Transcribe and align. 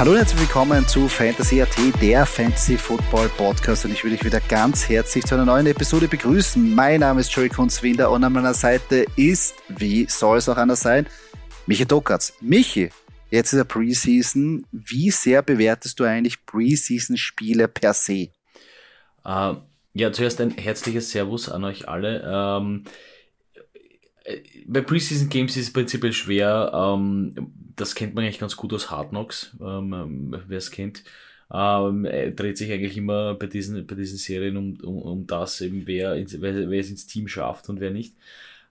Hallo 0.00 0.12
und 0.12 0.16
herzlich 0.16 0.40
willkommen 0.40 0.88
zu 0.88 1.08
Fantasy 1.08 1.60
AT, 1.60 1.76
der 2.00 2.24
Fantasy 2.24 2.78
Football 2.78 3.28
Podcast 3.36 3.84
und 3.84 3.92
ich 3.92 4.02
will 4.02 4.12
dich 4.12 4.24
wieder 4.24 4.40
ganz 4.40 4.88
herzlich 4.88 5.26
zu 5.26 5.34
einer 5.34 5.44
neuen 5.44 5.66
Episode 5.66 6.08
begrüßen. 6.08 6.74
Mein 6.74 7.00
Name 7.00 7.20
ist 7.20 7.30
Joey 7.30 7.50
Kunzwinder 7.50 8.10
und 8.10 8.24
an 8.24 8.32
meiner 8.32 8.54
Seite 8.54 9.04
ist, 9.16 9.56
wie 9.68 10.06
soll 10.06 10.38
es 10.38 10.48
auch 10.48 10.56
anders 10.56 10.80
sein, 10.80 11.06
Michi 11.66 11.84
Dokatz. 11.84 12.32
Michi, 12.40 12.88
jetzt 13.30 13.52
ist 13.52 13.58
der 13.58 13.64
Preseason. 13.64 14.64
Wie 14.72 15.10
sehr 15.10 15.42
bewertest 15.42 16.00
du 16.00 16.04
eigentlich 16.04 16.46
Preseason-Spiele 16.46 17.68
per 17.68 17.92
se? 17.92 18.30
Uh, 19.22 19.56
ja, 19.92 20.10
zuerst 20.12 20.40
ein 20.40 20.52
herzliches 20.52 21.10
Servus 21.10 21.50
an 21.50 21.62
euch 21.64 21.88
alle. 21.88 22.56
Um, 22.56 22.84
äh, 24.24 24.38
bei 24.66 24.80
Preseason 24.80 25.28
Games 25.28 25.58
ist 25.58 25.66
es 25.66 25.72
prinzipiell 25.74 26.14
schwer, 26.14 26.72
um, 26.72 27.34
das 27.76 27.94
kennt 27.94 28.14
man 28.14 28.24
eigentlich 28.24 28.40
ganz 28.40 28.56
gut 28.56 28.72
aus 28.72 28.90
Hard 28.90 29.10
Knocks, 29.10 29.56
ähm, 29.60 30.36
wer 30.46 30.58
es 30.58 30.70
kennt. 30.70 31.04
Ähm, 31.52 32.04
dreht 32.04 32.58
sich 32.58 32.70
eigentlich 32.70 32.96
immer 32.96 33.34
bei 33.34 33.46
diesen, 33.46 33.86
bei 33.86 33.96
diesen 33.96 34.18
Serien 34.18 34.56
um, 34.56 34.78
um, 34.82 35.02
um 35.02 35.26
das, 35.26 35.60
eben 35.60 35.86
wer, 35.86 36.14
ins, 36.14 36.40
wer, 36.40 36.70
wer 36.70 36.80
es 36.80 36.90
ins 36.90 37.06
Team 37.06 37.26
schafft 37.26 37.68
und 37.68 37.80
wer 37.80 37.90
nicht. 37.90 38.14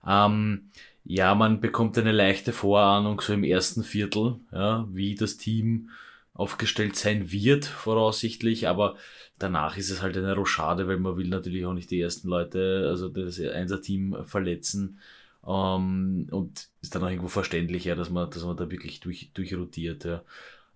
Ähm, 0.06 0.70
ja, 1.04 1.34
man 1.34 1.60
bekommt 1.60 1.98
eine 1.98 2.12
leichte 2.12 2.52
Vorahnung 2.52 3.20
so 3.20 3.32
im 3.32 3.44
ersten 3.44 3.84
Viertel, 3.84 4.36
ja, 4.52 4.86
wie 4.90 5.14
das 5.14 5.36
Team 5.36 5.90
aufgestellt 6.32 6.96
sein 6.96 7.30
wird, 7.32 7.66
voraussichtlich, 7.66 8.68
aber 8.68 8.96
danach 9.38 9.76
ist 9.76 9.90
es 9.90 10.00
halt 10.00 10.16
eine 10.16 10.34
Rochade, 10.34 10.88
weil 10.88 10.98
man 10.98 11.16
will 11.16 11.28
natürlich 11.28 11.66
auch 11.66 11.74
nicht 11.74 11.90
die 11.90 12.00
ersten 12.00 12.28
Leute, 12.28 12.86
also 12.88 13.08
das 13.08 13.40
Einser-Team 13.40 14.24
verletzen. 14.24 14.98
Ähm, 15.46 16.28
und 16.30 16.68
ist 16.82 16.94
dann 16.94 17.02
auch 17.02 17.08
irgendwo 17.08 17.28
verständlich, 17.28 17.84
ja, 17.84 17.94
dass 17.94 18.10
man, 18.10 18.30
dass 18.30 18.44
man 18.44 18.56
da 18.56 18.70
wirklich 18.70 19.00
durch, 19.00 19.30
durchrotiert. 19.34 20.04
Ja. 20.04 20.22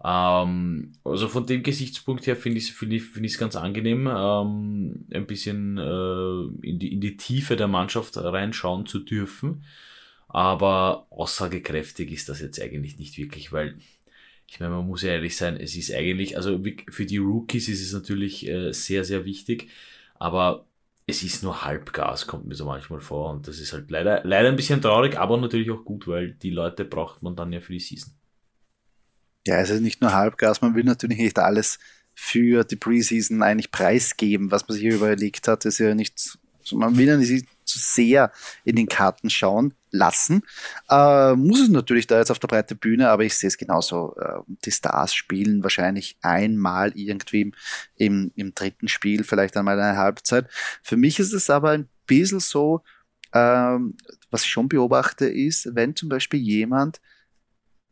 Ähm, 0.04 0.92
also 1.04 1.28
von 1.28 1.46
dem 1.46 1.62
Gesichtspunkt 1.62 2.26
her 2.26 2.36
finde 2.36 2.58
ich 2.58 2.70
es 2.70 2.76
find 2.76 2.92
ich, 2.92 3.02
find 3.02 3.38
ganz 3.38 3.56
angenehm, 3.56 4.06
ähm, 4.06 5.06
ein 5.12 5.26
bisschen 5.26 5.78
äh, 5.78 6.66
in, 6.66 6.78
die, 6.78 6.92
in 6.92 7.00
die 7.00 7.16
Tiefe 7.16 7.56
der 7.56 7.68
Mannschaft 7.68 8.16
reinschauen 8.16 8.86
zu 8.86 9.00
dürfen. 9.00 9.64
Aber 10.28 11.06
aussagekräftig 11.10 12.10
ist 12.10 12.28
das 12.28 12.40
jetzt 12.40 12.60
eigentlich 12.60 12.98
nicht 12.98 13.16
wirklich, 13.18 13.52
weil 13.52 13.76
ich 14.46 14.60
meine, 14.60 14.74
man 14.74 14.86
muss 14.86 15.02
ja 15.02 15.10
ehrlich 15.12 15.36
sein, 15.36 15.56
es 15.56 15.74
ist 15.76 15.92
eigentlich, 15.92 16.36
also 16.36 16.60
für 16.90 17.06
die 17.06 17.18
Rookies 17.18 17.68
ist 17.68 17.80
es 17.80 17.92
natürlich 17.92 18.46
äh, 18.46 18.72
sehr, 18.72 19.04
sehr 19.04 19.24
wichtig, 19.24 19.68
aber 20.16 20.66
es 21.06 21.22
ist 21.22 21.42
nur 21.42 21.64
Halbgas, 21.64 22.26
kommt 22.26 22.46
mir 22.46 22.54
so 22.54 22.64
manchmal 22.64 23.00
vor. 23.00 23.30
Und 23.30 23.46
das 23.46 23.58
ist 23.58 23.72
halt 23.72 23.90
leider, 23.90 24.22
leider 24.24 24.48
ein 24.48 24.56
bisschen 24.56 24.80
traurig, 24.80 25.18
aber 25.18 25.36
natürlich 25.36 25.70
auch 25.70 25.84
gut, 25.84 26.08
weil 26.08 26.32
die 26.32 26.50
Leute 26.50 26.84
braucht 26.84 27.22
man 27.22 27.36
dann 27.36 27.52
ja 27.52 27.60
für 27.60 27.72
die 27.72 27.80
Season. 27.80 28.14
Ja, 29.46 29.60
es 29.60 29.68
ist 29.68 29.82
nicht 29.82 30.00
nur 30.00 30.14
Halbgas, 30.14 30.62
man 30.62 30.74
will 30.74 30.84
natürlich 30.84 31.18
nicht 31.18 31.38
alles 31.38 31.78
für 32.14 32.64
die 32.64 32.76
Preseason 32.76 33.42
eigentlich 33.42 33.70
preisgeben, 33.70 34.50
was 34.50 34.66
man 34.66 34.78
sich 34.78 34.86
überlegt 34.86 35.48
hat. 35.48 35.64
Das 35.64 35.74
ist 35.74 35.80
ja 35.80 35.94
nicht, 35.94 36.38
man 36.72 36.96
will 36.96 37.08
ja 37.08 37.16
nicht 37.16 37.46
zu 37.64 37.78
sehr 37.78 38.32
in 38.64 38.76
den 38.76 38.86
Karten 38.86 39.30
schauen 39.30 39.74
lassen. 39.90 40.42
Äh, 40.90 41.34
muss 41.34 41.60
es 41.60 41.68
natürlich 41.68 42.06
da 42.06 42.18
jetzt 42.18 42.30
auf 42.30 42.38
der 42.38 42.48
breiten 42.48 42.76
Bühne, 42.76 43.10
aber 43.10 43.24
ich 43.24 43.36
sehe 43.36 43.48
es 43.48 43.56
genauso. 43.56 44.16
Äh, 44.16 44.40
die 44.64 44.72
Stars 44.72 45.14
spielen 45.14 45.62
wahrscheinlich 45.62 46.16
einmal 46.20 46.92
irgendwie 46.96 47.52
im, 47.96 48.32
im, 48.34 48.54
dritten 48.54 48.88
Spiel, 48.88 49.24
vielleicht 49.24 49.56
einmal 49.56 49.80
eine 49.80 49.96
Halbzeit. 49.96 50.48
Für 50.82 50.96
mich 50.96 51.18
ist 51.18 51.32
es 51.32 51.48
aber 51.48 51.70
ein 51.70 51.88
bisschen 52.06 52.40
so, 52.40 52.82
äh, 53.32 53.78
was 54.30 54.42
ich 54.42 54.50
schon 54.50 54.68
beobachte, 54.68 55.26
ist, 55.26 55.74
wenn 55.74 55.94
zum 55.94 56.08
Beispiel 56.08 56.40
jemand 56.40 57.00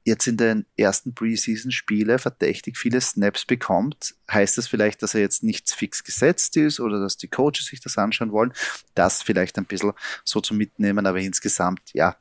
jetzt 0.05 0.27
in 0.27 0.37
den 0.37 0.67
ersten 0.77 1.15
Preseason-Spiele 1.15 2.19
verdächtig 2.19 2.77
viele 2.77 3.01
Snaps 3.01 3.45
bekommt, 3.45 4.15
heißt 4.31 4.59
das 4.59 4.67
vielleicht, 4.67 5.03
dass 5.03 5.15
er 5.15 5.21
jetzt 5.21 5.43
nichts 5.43 5.73
fix 5.73 6.03
gesetzt 6.03 6.57
ist 6.57 6.81
oder 6.81 7.01
dass 7.01 7.17
die 7.17 7.29
Coaches 7.29 7.67
sich 7.67 7.81
das 7.81 7.99
anschauen 7.99 8.33
wollen. 8.33 8.53
Das 8.95 9.23
vielleicht 9.23 9.59
ein 9.59 9.67
bisschen 9.67 9.93
so 10.25 10.41
zu 10.41 10.55
mitnehmen, 10.55 11.07
aber 11.07 11.21
insgesamt, 11.21 11.81
ja, 11.93 12.17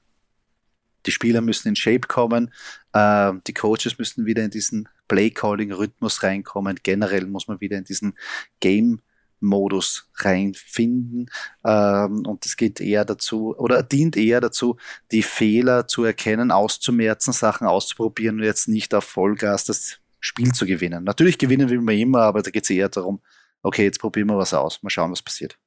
die 1.07 1.11
Spieler 1.11 1.41
müssen 1.41 1.69
in 1.69 1.75
Shape 1.75 2.07
kommen, 2.07 2.53
äh, 2.93 3.33
die 3.47 3.53
Coaches 3.53 3.97
müssen 3.97 4.25
wieder 4.25 4.43
in 4.43 4.51
diesen 4.51 4.87
Play-Calling-Rhythmus 5.07 6.21
reinkommen. 6.23 6.79
Generell 6.83 7.25
muss 7.25 7.47
man 7.47 7.59
wieder 7.59 7.77
in 7.77 7.83
diesen 7.83 8.13
Game- 8.59 9.01
Modus 9.41 10.09
reinfinden. 10.15 11.29
Ähm, 11.65 12.25
und 12.25 12.45
es 12.45 12.57
geht 12.57 12.79
eher 12.79 13.05
dazu 13.05 13.55
oder 13.57 13.83
dient 13.83 14.15
eher 14.15 14.41
dazu, 14.41 14.77
die 15.11 15.23
Fehler 15.23 15.87
zu 15.87 16.03
erkennen, 16.03 16.51
auszumerzen, 16.51 17.33
Sachen 17.33 17.67
auszuprobieren 17.67 18.37
und 18.37 18.43
jetzt 18.43 18.67
nicht 18.67 18.93
auf 18.93 19.03
Vollgas 19.03 19.65
das 19.65 19.99
Spiel 20.19 20.51
zu 20.53 20.65
gewinnen. 20.65 21.03
Natürlich 21.03 21.37
gewinnen 21.37 21.69
will 21.69 21.81
man 21.81 21.95
immer, 21.95 22.21
aber 22.21 22.41
da 22.41 22.51
geht 22.51 22.63
es 22.63 22.69
eher 22.69 22.89
darum, 22.89 23.21
okay, 23.63 23.83
jetzt 23.83 23.99
probieren 23.99 24.27
wir 24.27 24.37
was 24.37 24.53
aus, 24.53 24.81
mal 24.83 24.89
schauen, 24.89 25.11
was 25.11 25.21
passiert. 25.21 25.57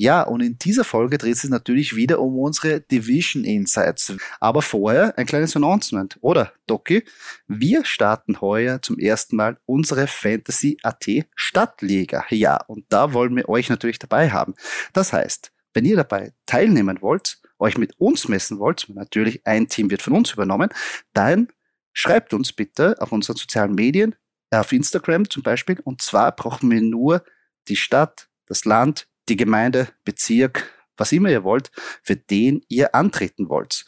Ja, 0.00 0.22
und 0.22 0.42
in 0.42 0.56
dieser 0.60 0.84
Folge 0.84 1.18
dreht 1.18 1.34
es 1.34 1.42
natürlich 1.48 1.96
wieder 1.96 2.20
um 2.20 2.38
unsere 2.38 2.80
Division 2.80 3.42
Insights. 3.42 4.14
Aber 4.38 4.62
vorher 4.62 5.18
ein 5.18 5.26
kleines 5.26 5.56
Announcement, 5.56 6.16
oder, 6.20 6.52
Doki? 6.68 7.02
Wir 7.48 7.84
starten 7.84 8.40
heuer 8.40 8.80
zum 8.80 9.00
ersten 9.00 9.34
Mal 9.34 9.58
unsere 9.66 10.06
Fantasy 10.06 10.76
AT 10.84 11.08
Stadtliga. 11.34 12.24
Ja, 12.30 12.58
und 12.68 12.84
da 12.90 13.12
wollen 13.12 13.34
wir 13.34 13.48
euch 13.48 13.70
natürlich 13.70 13.98
dabei 13.98 14.30
haben. 14.30 14.54
Das 14.92 15.12
heißt, 15.12 15.50
wenn 15.74 15.84
ihr 15.84 15.96
dabei 15.96 16.32
teilnehmen 16.46 17.02
wollt, 17.02 17.40
euch 17.58 17.76
mit 17.76 17.98
uns 17.98 18.28
messen 18.28 18.60
wollt, 18.60 18.88
natürlich 18.94 19.44
ein 19.48 19.66
Team 19.66 19.90
wird 19.90 20.02
von 20.02 20.12
uns 20.12 20.32
übernommen, 20.32 20.68
dann 21.12 21.48
schreibt 21.92 22.32
uns 22.34 22.52
bitte 22.52 22.94
auf 23.00 23.10
unseren 23.10 23.34
sozialen 23.34 23.74
Medien, 23.74 24.14
auf 24.52 24.70
Instagram 24.70 25.28
zum 25.28 25.42
Beispiel, 25.42 25.80
und 25.82 26.02
zwar 26.02 26.30
brauchen 26.30 26.70
wir 26.70 26.82
nur 26.82 27.24
die 27.66 27.74
Stadt, 27.74 28.28
das 28.46 28.64
Land, 28.64 29.08
die 29.28 29.36
Gemeinde, 29.36 29.88
Bezirk, 30.04 30.70
was 30.96 31.12
immer 31.12 31.30
ihr 31.30 31.44
wollt, 31.44 31.70
für 32.02 32.16
den 32.16 32.64
ihr 32.68 32.94
antreten 32.94 33.48
wollt. 33.48 33.86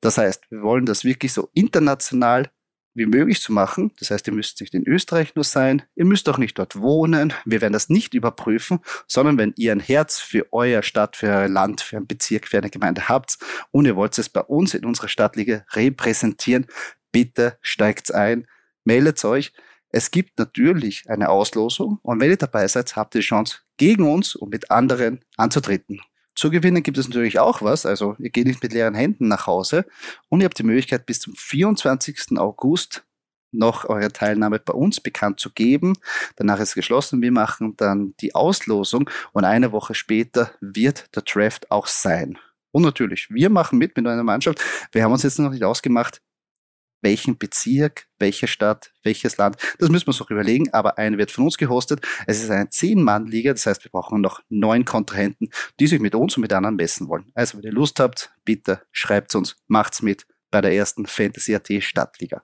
Das 0.00 0.18
heißt, 0.18 0.50
wir 0.50 0.62
wollen 0.62 0.86
das 0.86 1.04
wirklich 1.04 1.32
so 1.32 1.50
international 1.54 2.50
wie 2.94 3.06
möglich 3.06 3.40
zu 3.40 3.52
machen. 3.52 3.92
Das 3.98 4.10
heißt, 4.10 4.26
ihr 4.26 4.34
müsst 4.34 4.60
nicht 4.60 4.74
in 4.74 4.86
Österreich 4.86 5.34
nur 5.34 5.44
sein, 5.44 5.82
ihr 5.94 6.04
müsst 6.04 6.28
auch 6.28 6.38
nicht 6.38 6.58
dort 6.58 6.80
wohnen. 6.80 7.32
Wir 7.44 7.60
werden 7.60 7.72
das 7.72 7.88
nicht 7.88 8.14
überprüfen, 8.14 8.80
sondern 9.06 9.38
wenn 9.38 9.54
ihr 9.56 9.72
ein 9.72 9.80
Herz 9.80 10.18
für 10.18 10.46
euer 10.52 10.82
Stadt, 10.82 11.16
für 11.16 11.28
euer 11.28 11.48
Land, 11.48 11.80
für 11.80 11.96
einen 11.96 12.06
Bezirk, 12.06 12.48
für 12.48 12.58
eine 12.58 12.70
Gemeinde 12.70 13.08
habt 13.08 13.38
und 13.70 13.86
ihr 13.86 13.96
wollt 13.96 14.18
es 14.18 14.28
bei 14.28 14.42
uns 14.42 14.74
in 14.74 14.84
unserer 14.84 15.08
Stadtliga 15.08 15.64
repräsentieren, 15.72 16.66
bitte 17.12 17.58
steigt 17.62 18.12
ein, 18.14 18.46
meldet 18.84 19.24
euch. 19.24 19.52
Es 19.88 20.10
gibt 20.10 20.38
natürlich 20.38 21.04
eine 21.08 21.28
Auslosung 21.28 21.98
und 22.02 22.20
wenn 22.20 22.30
ihr 22.30 22.36
dabei 22.36 22.66
seid, 22.68 22.94
habt 22.96 23.14
ihr 23.14 23.20
die 23.20 23.26
Chance, 23.26 23.60
gegen 23.82 24.08
uns 24.08 24.36
und 24.36 24.50
mit 24.50 24.70
anderen 24.70 25.24
anzutreten. 25.36 26.00
Zu 26.36 26.50
gewinnen 26.50 26.84
gibt 26.84 26.98
es 26.98 27.08
natürlich 27.08 27.40
auch 27.40 27.62
was, 27.62 27.84
also 27.84 28.14
ihr 28.20 28.30
geht 28.30 28.46
nicht 28.46 28.62
mit 28.62 28.72
leeren 28.72 28.94
Händen 28.94 29.26
nach 29.26 29.48
Hause 29.48 29.86
und 30.28 30.40
ihr 30.40 30.44
habt 30.44 30.56
die 30.56 30.62
Möglichkeit 30.62 31.04
bis 31.04 31.18
zum 31.18 31.34
24. 31.34 32.38
August 32.38 33.02
noch 33.50 33.84
eure 33.86 34.12
Teilnahme 34.12 34.60
bei 34.60 34.72
uns 34.72 35.00
bekannt 35.00 35.40
zu 35.40 35.50
geben. 35.50 35.94
Danach 36.36 36.60
ist 36.60 36.68
es 36.68 36.74
geschlossen. 36.76 37.22
Wir 37.22 37.32
machen 37.32 37.76
dann 37.76 38.14
die 38.20 38.36
Auslosung 38.36 39.10
und 39.32 39.44
eine 39.44 39.72
Woche 39.72 39.96
später 39.96 40.52
wird 40.60 41.14
der 41.16 41.24
Draft 41.24 41.72
auch 41.72 41.88
sein. 41.88 42.38
Und 42.70 42.84
natürlich, 42.84 43.30
wir 43.30 43.50
machen 43.50 43.78
mit 43.80 43.96
mit 43.96 44.06
einer 44.06 44.22
Mannschaft. 44.22 44.62
Wir 44.92 45.02
haben 45.02 45.10
uns 45.10 45.24
jetzt 45.24 45.40
noch 45.40 45.50
nicht 45.50 45.64
ausgemacht, 45.64 46.22
welchen 47.02 47.36
Bezirk, 47.36 48.06
welche 48.18 48.46
Stadt, 48.46 48.92
welches 49.02 49.36
Land. 49.36 49.56
Das 49.78 49.90
müssen 49.90 50.06
wir 50.06 50.08
uns 50.08 50.20
noch 50.20 50.30
überlegen, 50.30 50.72
aber 50.72 50.98
eine 50.98 51.18
wird 51.18 51.30
von 51.30 51.44
uns 51.44 51.58
gehostet. 51.58 52.00
Es 52.26 52.42
ist 52.42 52.50
eine 52.50 52.70
Zehn-Mann-Liga, 52.70 53.52
das 53.52 53.66
heißt, 53.66 53.84
wir 53.84 53.90
brauchen 53.90 54.20
noch 54.20 54.40
neun 54.48 54.84
Kontrahenten, 54.84 55.50
die 55.78 55.86
sich 55.86 56.00
mit 56.00 56.14
uns 56.14 56.36
und 56.36 56.42
mit 56.42 56.52
anderen 56.52 56.76
messen 56.76 57.08
wollen. 57.08 57.30
Also, 57.34 57.58
wenn 57.58 57.64
ihr 57.64 57.72
Lust 57.72 58.00
habt, 58.00 58.32
bitte 58.44 58.82
schreibt 58.92 59.34
uns, 59.34 59.56
macht's 59.66 60.02
mit 60.02 60.26
bei 60.50 60.60
der 60.60 60.72
ersten 60.72 61.06
Fantasy 61.06 61.54
AT 61.54 61.68
Stadtliga. 61.80 62.42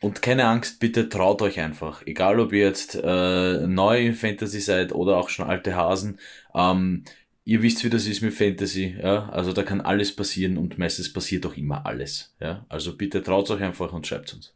Und 0.00 0.20
keine 0.20 0.46
Angst, 0.46 0.78
bitte 0.78 1.08
traut 1.08 1.40
euch 1.40 1.58
einfach. 1.58 2.02
Egal 2.06 2.38
ob 2.38 2.52
ihr 2.52 2.66
jetzt 2.66 2.94
äh, 3.02 3.66
neu 3.66 4.06
in 4.06 4.14
Fantasy 4.14 4.60
seid 4.60 4.92
oder 4.92 5.16
auch 5.16 5.30
schon 5.30 5.46
alte 5.46 5.74
Hasen. 5.74 6.20
Ähm, 6.54 7.04
ihr 7.46 7.62
wisst, 7.62 7.84
wie 7.84 7.90
das 7.90 8.06
ist 8.06 8.20
mit 8.20 8.34
Fantasy, 8.34 8.96
ja. 9.00 9.30
Also 9.30 9.52
da 9.52 9.62
kann 9.62 9.80
alles 9.80 10.14
passieren 10.14 10.58
und 10.58 10.78
meistens 10.78 11.10
passiert 11.12 11.46
auch 11.46 11.56
immer 11.56 11.86
alles. 11.86 12.34
Ja. 12.40 12.66
Also 12.68 12.96
bitte 12.96 13.22
traut 13.22 13.50
euch 13.50 13.62
einfach 13.62 13.92
und 13.92 14.06
schreibt 14.06 14.34
uns. 14.34 14.52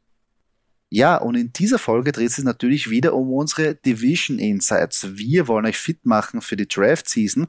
Ja, 0.92 1.18
und 1.18 1.36
in 1.36 1.52
dieser 1.52 1.78
Folge 1.78 2.10
dreht 2.10 2.30
es 2.30 2.38
natürlich 2.38 2.90
wieder 2.90 3.14
um 3.14 3.32
unsere 3.32 3.76
Division 3.76 4.40
Insights. 4.40 5.06
Wir 5.16 5.46
wollen 5.46 5.64
euch 5.66 5.78
fit 5.78 6.04
machen 6.04 6.40
für 6.40 6.56
die 6.56 6.66
Draft 6.66 7.08
Season 7.08 7.46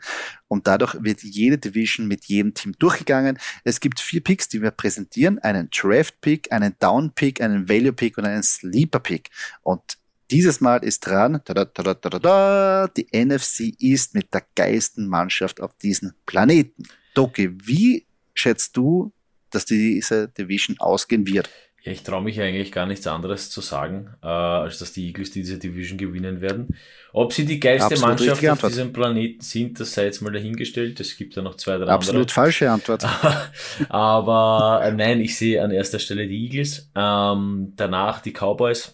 und 0.48 0.68
dadurch 0.68 0.96
wird 1.02 1.24
jede 1.24 1.58
Division 1.58 2.08
mit 2.08 2.26
jedem 2.26 2.54
Team 2.54 2.74
durchgegangen. 2.78 3.40
Es 3.64 3.80
gibt 3.80 4.00
vier 4.00 4.22
Picks, 4.22 4.48
die 4.48 4.62
wir 4.62 4.70
präsentieren. 4.70 5.40
Einen 5.40 5.72
Draft 5.72 6.22
Pick, 6.22 6.52
einen 6.52 6.76
Down 6.78 7.16
Pick, 7.16 7.42
einen 7.42 7.68
Value 7.68 7.94
Pick 7.94 8.20
und 8.20 8.26
einen 8.26 8.44
Sleeper 8.44 9.00
Pick. 9.00 9.32
Und 9.64 9.98
dieses 10.32 10.62
Mal 10.62 10.84
ist 10.84 11.06
dran, 11.06 11.42
tada, 11.44 11.66
tada, 11.66 11.94
tada, 11.94 12.88
die 12.88 13.08
NFC 13.14 13.74
East 13.80 14.16
mit 14.16 14.34
der 14.34 14.44
geilsten 14.56 15.08
Mannschaft 15.08 15.62
auf 15.62 15.76
diesem 15.78 16.14
Planeten. 16.26 16.84
Doki, 17.14 17.52
wie 17.66 18.06
schätzt 18.34 18.78
du, 18.78 19.12
dass 19.50 19.66
diese 19.66 20.30
Division 20.30 20.80
ausgehen 20.80 21.28
wird? 21.28 21.50
Ja, 21.84 21.92
ich 21.92 22.04
traue 22.04 22.22
mich 22.22 22.40
eigentlich 22.40 22.72
gar 22.72 22.86
nichts 22.86 23.08
anderes 23.08 23.50
zu 23.50 23.60
sagen, 23.60 24.12
äh, 24.22 24.28
als 24.28 24.78
dass 24.78 24.94
die 24.94 25.08
Eagles 25.08 25.32
diese 25.32 25.58
Division 25.58 25.98
gewinnen 25.98 26.40
werden. 26.40 26.78
Ob 27.12 27.34
sie 27.34 27.44
die 27.44 27.60
geilste 27.60 27.96
Absolut 27.96 28.20
Mannschaft 28.20 28.48
auf 28.64 28.70
diesem 28.70 28.94
Planeten 28.94 29.42
sind, 29.42 29.80
das 29.80 29.94
sei 29.94 30.06
jetzt 30.06 30.22
mal 30.22 30.32
dahingestellt. 30.32 31.00
Es 31.00 31.18
gibt 31.18 31.36
ja 31.36 31.42
noch 31.42 31.56
zwei, 31.56 31.78
drei 31.78 31.88
Absolut 31.88 32.22
andere. 32.22 32.34
falsche 32.34 32.70
Antwort. 32.70 33.04
Aber 33.90 34.82
äh, 34.84 34.92
nein, 34.92 35.22
ich 35.22 35.36
sehe 35.36 35.64
an 35.64 35.72
erster 35.72 35.98
Stelle 35.98 36.28
die 36.28 36.46
Eagles, 36.46 36.92
ähm, 36.96 37.74
danach 37.76 38.22
die 38.22 38.32
Cowboys. 38.32 38.94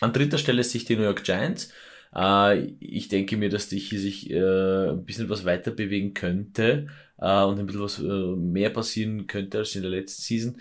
An 0.00 0.12
dritter 0.12 0.38
Stelle 0.38 0.64
sich 0.64 0.84
die 0.84 0.96
New 0.96 1.02
York 1.02 1.24
Giants. 1.24 1.72
Äh, 2.14 2.72
ich 2.80 3.08
denke 3.08 3.36
mir, 3.36 3.50
dass 3.50 3.68
die 3.68 3.78
hier 3.78 4.00
sich 4.00 4.30
äh, 4.30 4.90
ein 4.90 5.04
bisschen 5.04 5.28
was 5.28 5.44
weiter 5.44 5.70
bewegen 5.70 6.14
könnte 6.14 6.88
äh, 7.18 7.42
und 7.42 7.58
ein 7.58 7.66
bisschen 7.66 7.82
was 7.82 7.98
äh, 7.98 8.36
mehr 8.36 8.70
passieren 8.70 9.26
könnte 9.26 9.58
als 9.58 9.74
in 9.76 9.82
der 9.82 9.90
letzten 9.90 10.22
Season. 10.22 10.60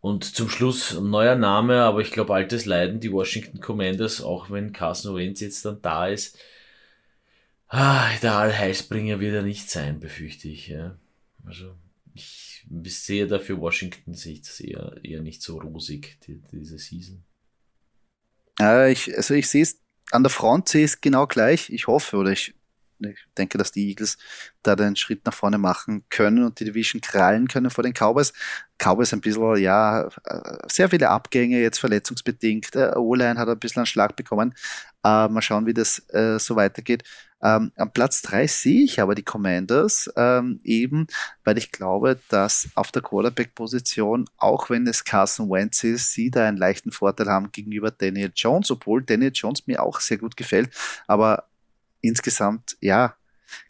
Und 0.00 0.24
zum 0.36 0.50
Schluss 0.50 1.00
neuer 1.00 1.36
Name, 1.36 1.82
aber 1.82 2.00
ich 2.02 2.10
glaube 2.10 2.34
altes 2.34 2.66
Leiden, 2.66 3.00
die 3.00 3.10
Washington 3.10 3.60
Commanders, 3.60 4.20
auch 4.20 4.50
wenn 4.50 4.72
Carson 4.72 5.16
Wentz 5.16 5.40
jetzt 5.40 5.64
dann 5.64 5.80
da 5.80 6.08
ist. 6.08 6.38
Ah, 7.68 8.10
der 8.22 8.34
Allheilsbringer 8.34 9.18
wird 9.20 9.34
er 9.34 9.42
nicht 9.42 9.70
sein, 9.70 10.00
befürchte 10.00 10.48
ich. 10.48 10.68
Ja. 10.68 10.98
Also 11.46 11.74
ich 12.14 12.64
sehe 12.86 13.26
dafür 13.26 13.58
Washington 13.60 14.14
sehe 14.14 14.34
ich 14.34 14.42
das 14.42 14.60
eher, 14.60 14.96
eher 15.02 15.22
nicht 15.22 15.42
so 15.42 15.58
rosig, 15.58 16.18
die, 16.26 16.42
diese 16.52 16.78
Season. 16.78 17.24
Äh, 18.64 18.92
ich, 18.92 19.14
also 19.16 19.34
ich 19.34 19.48
sehe 19.48 19.62
es 19.62 19.80
an 20.10 20.22
der 20.22 20.30
Front 20.30 20.68
sehe 20.68 20.84
es 20.84 21.00
genau 21.00 21.26
gleich. 21.26 21.70
Ich 21.70 21.86
hoffe 21.86 22.16
oder 22.16 22.30
ich 22.30 22.54
ich 23.00 23.26
denke, 23.36 23.58
dass 23.58 23.72
die 23.72 23.88
Eagles 23.88 24.16
da 24.62 24.76
den 24.76 24.96
Schritt 24.96 25.26
nach 25.26 25.34
vorne 25.34 25.58
machen 25.58 26.04
können 26.10 26.44
und 26.44 26.60
die 26.60 26.64
Division 26.64 27.00
krallen 27.00 27.48
können 27.48 27.68
vor 27.68 27.82
den 27.84 27.92
Cowboys. 27.92 28.32
Cowboys 28.78 29.12
ein 29.12 29.20
bisschen, 29.20 29.56
ja, 29.58 30.08
sehr 30.70 30.88
viele 30.88 31.10
Abgänge, 31.10 31.60
jetzt 31.60 31.78
verletzungsbedingt. 31.78 32.74
O-Line 32.96 33.38
hat 33.38 33.48
ein 33.48 33.58
bisschen 33.58 33.80
einen 33.80 33.86
Schlag 33.86 34.16
bekommen. 34.16 34.54
Äh, 35.04 35.28
mal 35.28 35.42
schauen, 35.42 35.66
wie 35.66 35.74
das 35.74 35.98
äh, 36.10 36.38
so 36.38 36.56
weitergeht. 36.56 37.02
Ähm, 37.44 37.72
am 37.76 37.92
Platz 37.92 38.22
drei 38.22 38.46
sehe 38.46 38.84
ich 38.84 39.00
aber 39.00 39.14
die 39.14 39.22
Commanders 39.22 40.10
ähm, 40.16 40.60
eben, 40.64 41.06
weil 41.44 41.58
ich 41.58 41.70
glaube, 41.70 42.18
dass 42.30 42.70
auf 42.74 42.90
der 42.90 43.02
Quarterback-Position, 43.02 44.24
auch 44.38 44.70
wenn 44.70 44.86
es 44.86 45.04
Carson 45.04 45.50
Wentz 45.50 45.84
ist, 45.84 46.12
sie 46.12 46.30
da 46.30 46.48
einen 46.48 46.56
leichten 46.56 46.90
Vorteil 46.90 47.28
haben 47.28 47.52
gegenüber 47.52 47.90
Daniel 47.90 48.32
Jones, 48.34 48.70
obwohl 48.70 49.02
Daniel 49.02 49.32
Jones 49.34 49.66
mir 49.66 49.82
auch 49.82 50.00
sehr 50.00 50.16
gut 50.16 50.38
gefällt. 50.38 50.70
Aber 51.06 51.44
insgesamt, 52.00 52.78
ja, 52.80 53.14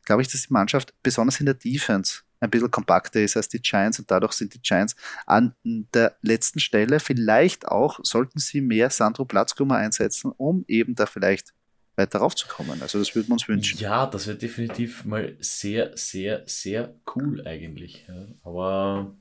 glaube 0.04 0.22
ich, 0.22 0.28
dass 0.28 0.46
die 0.46 0.52
Mannschaft 0.52 0.94
besonders 1.02 1.40
in 1.40 1.46
der 1.46 1.54
Defense 1.54 2.20
ein 2.38 2.50
bisschen 2.50 2.70
kompakter 2.70 3.20
ist 3.20 3.36
als 3.36 3.48
die 3.48 3.60
Giants 3.60 3.98
und 3.98 4.10
dadurch 4.10 4.34
sind 4.34 4.54
die 4.54 4.60
Giants 4.60 4.94
an 5.26 5.54
der 5.64 6.16
letzten 6.22 6.60
Stelle. 6.60 7.00
Vielleicht 7.00 7.66
auch 7.66 7.98
sollten 8.02 8.38
sie 8.38 8.60
mehr 8.60 8.90
Sandro 8.90 9.24
Platzkummer 9.24 9.76
einsetzen, 9.76 10.32
um 10.36 10.64
eben 10.68 10.94
da 10.94 11.06
vielleicht 11.06 11.54
weiter 11.96 12.18
raufzukommen. 12.18 12.82
Also 12.82 12.98
das 12.98 13.14
würden 13.14 13.28
wir 13.28 13.32
uns 13.34 13.48
wünschen. 13.48 13.78
Ja, 13.78 14.06
das 14.06 14.26
wäre 14.26 14.36
definitiv 14.36 15.04
mal 15.04 15.36
sehr, 15.40 15.96
sehr, 15.96 16.42
sehr 16.46 16.94
cool 17.14 17.46
eigentlich. 17.46 18.04
Ja. 18.08 18.26
Aber 18.42 19.14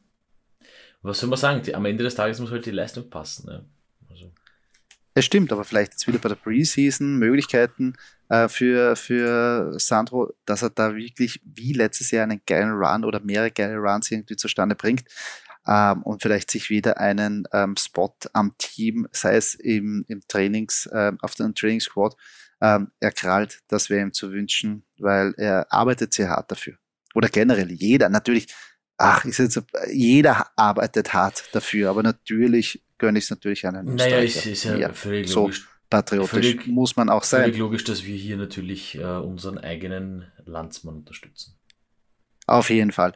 was 1.02 1.20
soll 1.20 1.30
man 1.30 1.38
sagen? 1.38 1.62
Die, 1.62 1.75
am 1.75 1.86
Ende 1.86 2.04
des 2.04 2.16
Tages 2.16 2.40
muss 2.40 2.52
halt 2.52 2.66
die 2.66 2.72
Leistung 2.72 3.10
passen. 3.10 3.50
Ja. 3.50 3.62
Also. 4.10 4.31
Es 5.14 5.25
stimmt, 5.25 5.52
aber 5.52 5.64
vielleicht 5.64 5.92
jetzt 5.92 6.08
wieder 6.08 6.18
bei 6.18 6.30
der 6.30 6.36
Preseason 6.36 7.18
Möglichkeiten 7.18 7.94
äh, 8.30 8.48
für, 8.48 8.96
für 8.96 9.80
Sandro, 9.80 10.34
dass 10.46 10.64
er 10.64 10.72
da 10.72 10.96
wirklich 10.96 11.42
wie 11.44 11.74
letztes 11.74 12.10
Jahr 12.12 12.24
einen 12.24 12.42
geilen 12.48 12.72
Run 12.72 13.06
oder 13.06 13.19
mehrere 13.19 13.52
geile 13.52 13.78
Runs 13.78 14.10
irgendwie 14.10 14.36
zustande 14.36 14.76
bringt 14.76 15.04
ähm, 15.68 16.04
und 16.04 16.22
vielleicht 16.22 16.52
sich 16.52 16.69
wieder 16.69 17.00
einen 17.00 17.48
ähm, 17.54 17.76
Spot 17.78 18.16
am 18.34 18.58
Team, 18.58 19.08
sei 19.12 19.36
es 19.36 19.56
im, 19.56 20.06
im 20.08 20.22
Trainings, 20.28 20.86
äh, 20.88 21.12
auf 21.22 21.36
den 21.36 21.56
Training 21.56 21.80
Squad, 21.80 22.16
ähm, 22.62 22.92
erkrallt. 23.00 23.60
Das 23.68 23.90
wäre 23.90 24.02
ihm 24.02 24.14
zu 24.14 24.32
wünschen, 24.32 24.86
weil 24.98 25.34
er 25.38 25.72
arbeitet 25.72 26.14
sehr 26.14 26.30
hart 26.30 26.52
dafür. 26.52 26.76
Oder 27.14 27.30
generell 27.30 27.72
jeder, 27.72 28.10
natürlich, 28.10 28.48
ach, 28.98 29.26
ist 29.26 29.40
jetzt, 29.40 29.62
jeder 29.92 30.48
arbeitet 30.56 31.14
hart 31.14 31.44
dafür, 31.52 31.90
aber 31.90 32.04
natürlich 32.04 32.84
gönne 32.98 33.20
ich 33.20 33.26
es 33.26 33.30
natürlich 33.30 33.68
einem. 33.68 33.96
Naja, 33.96 34.22
es 34.22 34.46
ist 34.46 34.64
ja, 34.64 34.76
ja 34.76 34.94
völlig 34.94 35.30
so 35.30 35.42
logisch. 35.42 35.68
Patriotisch 35.90 36.30
völlig, 36.30 36.68
muss 36.68 36.96
man 36.96 37.10
auch 37.10 37.24
sein. 37.24 37.44
Völlig 37.44 37.60
logisch, 37.60 37.84
dass 37.84 38.04
wir 38.04 38.16
hier 38.16 38.38
natürlich 38.38 38.96
äh, 38.96 39.04
unseren 39.04 39.60
eigenen 39.60 40.26
Landsmann 40.46 40.96
unterstützen. 40.96 41.56
Auf 42.48 42.72
jeden 42.72 42.92
Fall. 42.92 43.14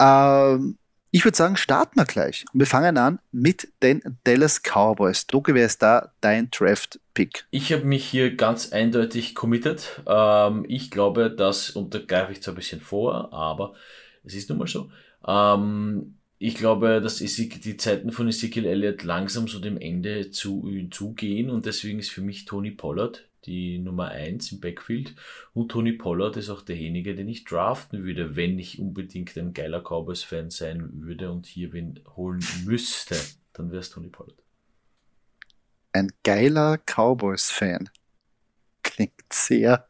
Ähm, 0.00 0.78
ich 1.14 1.24
würde 1.24 1.36
sagen, 1.36 1.56
starten 1.56 1.96
wir 1.96 2.06
gleich. 2.06 2.44
wir 2.52 2.66
fangen 2.66 2.98
an 2.98 3.20
mit 3.30 3.68
den 3.84 4.02
Dallas 4.24 4.62
Cowboys. 4.64 5.28
Doge, 5.28 5.54
wer 5.54 5.64
ist 5.64 5.80
da 5.80 6.12
dein 6.20 6.50
Draft-Pick? 6.50 7.46
Ich 7.52 7.72
habe 7.72 7.84
mich 7.84 8.04
hier 8.04 8.34
ganz 8.34 8.72
eindeutig 8.72 9.36
committed. 9.36 10.02
Ähm, 10.08 10.64
ich 10.66 10.90
glaube, 10.90 11.30
dass, 11.30 11.70
und 11.70 11.94
da 11.94 12.00
greife 12.00 12.32
ich 12.32 12.42
zwar 12.42 12.54
ein 12.54 12.56
bisschen 12.56 12.80
vor, 12.80 13.32
aber 13.32 13.74
es 14.24 14.34
ist 14.34 14.48
nun 14.48 14.58
mal 14.58 14.66
so, 14.66 14.90
ähm, 15.24 16.18
ich 16.38 16.56
glaube, 16.56 17.00
dass 17.00 17.18
die 17.18 17.76
Zeiten 17.76 18.10
von 18.10 18.26
Ezekiel 18.26 18.64
Elliott 18.64 19.04
langsam 19.04 19.46
so 19.46 19.60
dem 19.60 19.76
Ende 19.80 20.32
zu, 20.32 20.68
zugehen 20.90 21.48
und 21.48 21.64
deswegen 21.64 22.00
ist 22.00 22.10
für 22.10 22.22
mich 22.22 22.44
Tony 22.44 22.72
Pollard 22.72 23.24
die 23.46 23.78
Nummer 23.78 24.08
1 24.08 24.52
im 24.52 24.60
Backfield 24.60 25.14
und 25.52 25.70
Tony 25.70 25.92
Pollard 25.92 26.36
ist 26.36 26.50
auch 26.50 26.62
derjenige, 26.62 27.14
den 27.14 27.28
ich 27.28 27.44
draften 27.44 28.04
würde, 28.04 28.36
wenn 28.36 28.58
ich 28.58 28.78
unbedingt 28.78 29.36
ein 29.36 29.52
geiler 29.52 29.80
Cowboys-Fan 29.80 30.50
sein 30.50 30.88
würde 31.02 31.30
und 31.30 31.46
hier 31.46 31.72
wen 31.72 32.00
holen 32.16 32.44
müsste, 32.64 33.16
dann 33.52 33.70
wäre 33.70 33.80
es 33.80 33.90
Tony 33.90 34.08
Pollard. 34.08 34.42
Ein 35.92 36.10
geiler 36.24 36.78
Cowboys-Fan. 36.78 37.88
Klingt 38.82 39.32
sehr 39.32 39.86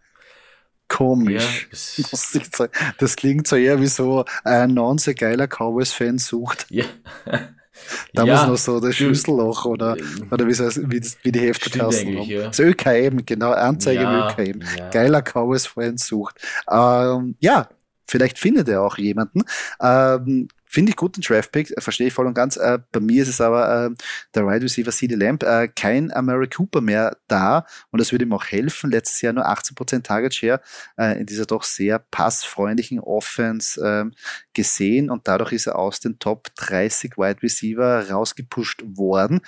komisch. 0.89 1.69
Ja, 1.71 2.05
muss 2.11 2.35
ich 2.35 2.47
sagen. 2.55 2.73
Das 2.99 3.17
klingt 3.17 3.47
so 3.47 3.57
eher 3.57 3.81
wie 3.81 3.87
so 3.87 4.25
ein 4.45 4.75
non 4.75 4.99
sehr 4.99 5.15
geiler 5.15 5.49
Cowboys-Fan 5.49 6.19
sucht. 6.19 6.67
Ja. 6.71 6.85
Da 8.13 8.25
ja, 8.25 8.35
muss 8.35 8.47
noch 8.47 8.57
so 8.57 8.81
das 8.81 8.97
Schlüsselloch 8.97 9.65
oder, 9.65 9.97
oder 10.31 10.47
wie, 10.47 10.53
wie, 10.53 11.03
wie 11.23 11.33
die 11.33 11.41
Hefterkassen 11.41 12.19
haben. 12.19 12.29
Ja. 12.29 12.47
Das 12.47 12.59
ÖKM, 12.59 13.25
genau, 13.27 13.53
Anzeige 13.53 14.03
ja, 14.03 14.29
im 14.29 14.45
ÖKM. 14.45 14.61
Ja. 14.79 14.91
Geiler 14.91 15.23
Cowboys-Fan 15.23 15.99
sucht. 15.99 16.37
Ähm, 16.71 17.37
ja, 17.41 17.69
vielleicht 18.07 18.39
findet 18.39 18.69
er 18.69 18.83
auch 18.83 18.99
jemanden. 18.99 19.43
Ähm, 19.81 20.49
Finde 20.75 20.91
ich 20.91 20.97
gut, 20.97 21.17
den 21.17 21.23
Draft-Pick, 21.23 21.71
äh, 21.71 21.81
verstehe 21.81 22.09
ich 22.09 22.13
voll 22.13 22.27
und 22.27 22.35
ganz. 22.35 22.57
Äh, 22.57 22.81
bei 22.91 22.99
mir 22.99 23.23
ist 23.23 23.29
es 23.29 23.41
aber 23.41 23.87
äh, 23.87 23.91
der 24.35 24.45
Wide 24.45 24.65
Receiver 24.65 24.91
CD 24.91 25.15
Lamb, 25.15 25.45
äh, 25.45 25.69
kein 25.69 26.13
Amari 26.13 26.49
Cooper 26.49 26.81
mehr 26.81 27.17
da 27.29 27.65
und 27.93 28.01
das 28.01 28.11
würde 28.11 28.25
ihm 28.25 28.33
auch 28.33 28.45
helfen. 28.45 28.91
Letztes 28.91 29.21
Jahr 29.21 29.33
nur 29.35 29.47
18% 29.47 30.03
Target 30.03 30.35
Share 30.35 30.61
äh, 30.99 31.21
in 31.21 31.27
dieser 31.27 31.47
doch 31.47 31.63
sehr 31.63 32.01
passfreundlichen 32.01 32.99
Offense 32.99 33.81
äh, 33.81 34.11
gesehen 34.53 35.11
und 35.11 35.29
dadurch 35.29 35.53
ist 35.53 35.69
er 35.69 35.79
aus 35.79 36.01
den 36.01 36.19
Top 36.19 36.49
30 36.57 37.19
Wide 37.19 37.41
Receiver 37.41 38.11
rausgepusht 38.11 38.83
worden. 38.85 39.43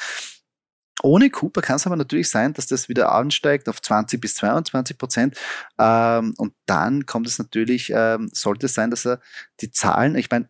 Ohne 1.03 1.29
Cooper 1.29 1.61
kann 1.61 1.77
es 1.77 1.87
aber 1.87 1.97
natürlich 1.97 2.31
sein, 2.31 2.53
dass 2.53 2.69
das 2.69 2.89
wieder 2.89 3.11
ansteigt 3.11 3.69
auf 3.69 3.83
20 3.83 4.21
bis 4.21 4.37
22 4.37 4.97
Prozent. 4.97 5.37
Ähm, 5.77 6.35
und 6.39 6.55
dann 6.67 7.05
kommt 7.05 7.27
es 7.27 7.41
natürlich, 7.41 7.93
ähm, 7.93 8.31
sollte 8.33 8.67
es 8.67 8.75
sein, 8.75 8.91
dass 8.91 9.05
er 9.05 9.21
die 9.61 9.73
Zahlen, 9.73 10.15
ich 10.15 10.31
meine, 10.31 10.49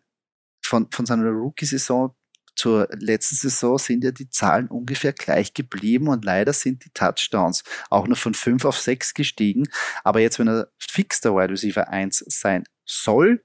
von, 0.67 0.87
von 0.91 1.05
seiner 1.05 1.29
Rookie-Saison 1.29 2.13
zur 2.57 2.89
letzten 2.99 3.35
Saison 3.35 3.77
sind 3.77 4.03
ja 4.03 4.11
die 4.11 4.29
Zahlen 4.29 4.67
ungefähr 4.67 5.13
gleich 5.13 5.53
geblieben 5.53 6.07
und 6.07 6.25
leider 6.25 6.53
sind 6.53 6.83
die 6.83 6.89
Touchdowns 6.89 7.63
auch 7.91 8.07
nur 8.07 8.15
von 8.15 8.33
5 8.33 8.65
auf 8.65 8.79
6 8.79 9.13
gestiegen. 9.13 9.69
Aber 10.03 10.21
jetzt, 10.21 10.39
wenn 10.39 10.47
er 10.47 10.67
fix 10.79 11.21
der 11.21 11.35
Wide 11.35 11.51
Receiver 11.51 11.87
1 11.87 12.25
sein 12.27 12.63
sollte, 12.83 13.43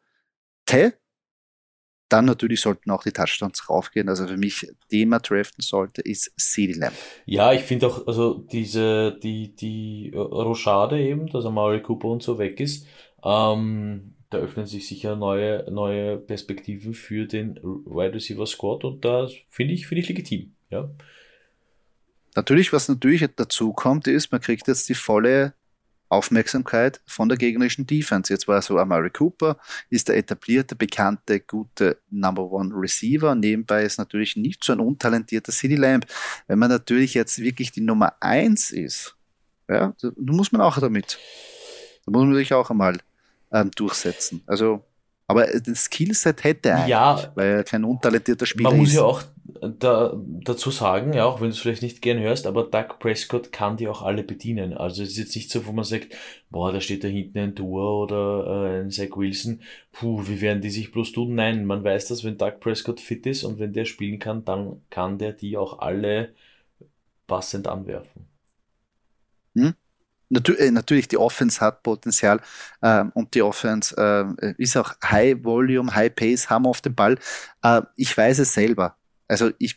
dann 2.08 2.24
natürlich 2.24 2.60
sollten 2.60 2.90
auch 2.90 3.02
die 3.02 3.12
Touchdowns 3.12 3.68
raufgehen. 3.68 4.08
Also 4.08 4.26
für 4.26 4.36
mich, 4.36 4.66
den 4.90 5.10
man 5.10 5.20
draften 5.20 5.62
sollte, 5.62 6.00
ist 6.02 6.32
CD 6.38 6.72
Lamb. 6.72 6.96
Ja, 7.26 7.52
ich 7.52 7.62
finde 7.62 7.88
auch, 7.88 8.06
also 8.06 8.46
diese, 8.50 9.18
die, 9.22 9.54
die 9.54 10.12
Rochade 10.14 11.00
eben, 11.00 11.26
dass 11.28 11.44
Amari 11.44 11.82
Cooper 11.82 12.08
und 12.08 12.22
so 12.22 12.38
weg 12.38 12.60
ist, 12.60 12.86
ähm, 13.22 14.14
da 14.32 14.38
öffnen 14.38 14.66
sich 14.66 14.88
sicher 14.88 15.16
neue, 15.16 15.70
neue 15.70 16.16
Perspektiven 16.16 16.94
für 16.94 17.26
den 17.26 17.56
Wide 17.56 18.14
Receiver 18.14 18.46
Squad 18.46 18.84
und 18.84 19.04
da 19.04 19.28
finde 19.48 19.74
ich, 19.74 19.86
finde 19.86 20.02
ich 20.02 20.08
legitim, 20.08 20.52
ja. 20.70 20.88
Natürlich, 22.34 22.72
was 22.72 22.88
natürlich 22.88 23.26
dazu 23.36 23.74
kommt, 23.74 24.06
ist, 24.06 24.32
man 24.32 24.40
kriegt 24.40 24.66
jetzt 24.66 24.88
die 24.88 24.94
volle 24.94 25.52
Aufmerksamkeit 26.08 27.00
von 27.06 27.28
der 27.28 27.38
gegnerischen 27.38 27.86
Defense. 27.86 28.32
Jetzt 28.32 28.46
war 28.46 28.60
so 28.62 28.78
Amari 28.78 29.10
Cooper, 29.10 29.58
ist 29.90 30.08
der 30.08 30.16
etablierte, 30.16 30.76
bekannte, 30.76 31.40
gute 31.40 31.98
Number 32.10 32.50
One 32.50 32.72
Receiver. 32.74 33.34
Nebenbei 33.34 33.84
ist 33.84 33.98
natürlich 33.98 34.36
nicht 34.36 34.62
so 34.62 34.72
ein 34.72 34.80
untalentierter 34.80 35.52
City 35.52 35.76
Lamb. 35.76 36.06
Wenn 36.46 36.58
man 36.58 36.70
natürlich 36.70 37.14
jetzt 37.14 37.38
wirklich 37.38 37.72
die 37.72 37.80
Nummer 37.80 38.14
eins 38.20 38.70
ist, 38.70 39.16
ja, 39.68 39.94
da 40.00 40.12
muss 40.16 40.52
man 40.52 40.60
auch 40.60 40.78
damit. 40.78 41.18
Da 42.04 42.12
muss 42.12 42.24
man 42.24 42.34
sich 42.34 42.52
auch 42.52 42.70
einmal 42.70 42.98
ähm, 43.52 43.70
durchsetzen. 43.74 44.42
Also 44.46 44.82
aber 45.32 45.46
das 45.46 45.84
Skillset 45.84 46.44
hätte 46.44 46.70
er 46.70 46.86
ja, 46.86 47.12
eigentlich, 47.12 47.30
weil 47.36 47.48
er 47.48 47.64
kein 47.64 47.84
untalentierter 47.84 48.44
Spieler 48.44 48.68
ist. 48.68 48.72
Man 48.72 48.80
muss 48.80 48.94
ja 48.94 49.02
auch 49.02 49.22
da, 49.78 50.14
dazu 50.16 50.70
sagen, 50.70 51.14
ja, 51.14 51.24
auch 51.24 51.40
wenn 51.40 51.48
du 51.48 51.54
es 51.54 51.58
vielleicht 51.58 51.82
nicht 51.82 52.02
gern 52.02 52.18
hörst, 52.18 52.46
aber 52.46 52.64
Doug 52.64 52.98
Prescott 52.98 53.52
kann 53.52 53.76
die 53.76 53.88
auch 53.88 54.02
alle 54.02 54.24
bedienen. 54.24 54.74
Also 54.74 55.02
es 55.02 55.10
ist 55.10 55.18
jetzt 55.18 55.36
nicht 55.36 55.50
so, 55.50 55.64
wo 55.66 55.72
man 55.72 55.84
sagt, 55.84 56.08
boah, 56.50 56.72
da 56.72 56.80
steht 56.80 57.04
da 57.04 57.08
hinten 57.08 57.38
ein 57.38 57.54
Tour 57.54 58.02
oder 58.02 58.74
äh, 58.74 58.80
ein 58.80 58.90
Zach 58.90 59.16
Wilson, 59.16 59.62
puh, 59.92 60.26
wie 60.26 60.40
werden 60.40 60.60
die 60.60 60.70
sich 60.70 60.92
bloß 60.92 61.12
tun? 61.12 61.34
Nein, 61.34 61.64
man 61.64 61.84
weiß 61.84 62.08
das, 62.08 62.24
wenn 62.24 62.36
Doug 62.36 62.60
Prescott 62.60 63.00
fit 63.00 63.24
ist 63.26 63.44
und 63.44 63.58
wenn 63.58 63.72
der 63.72 63.84
spielen 63.84 64.18
kann, 64.18 64.44
dann 64.44 64.82
kann 64.90 65.16
der 65.16 65.32
die 65.32 65.56
auch 65.56 65.78
alle 65.78 66.34
passend 67.26 67.68
anwerfen. 67.68 68.31
Natu 70.32 70.52
äh, 70.54 70.70
natürlich, 70.70 71.08
die 71.08 71.18
Offense 71.18 71.60
hat 71.60 71.82
Potenzial 71.82 72.40
äh, 72.80 73.04
und 73.12 73.34
die 73.34 73.42
Offense 73.42 73.94
äh, 74.40 74.54
ist 74.56 74.76
auch 74.76 74.94
High 75.04 75.44
Volume, 75.44 75.94
High 75.94 76.14
Pace, 76.14 76.48
haben 76.48 76.66
auf 76.66 76.80
dem 76.80 76.94
Ball. 76.94 77.18
Äh, 77.62 77.82
ich 77.96 78.16
weiß 78.16 78.38
es 78.38 78.54
selber. 78.54 78.96
Also 79.28 79.50
ich, 79.58 79.76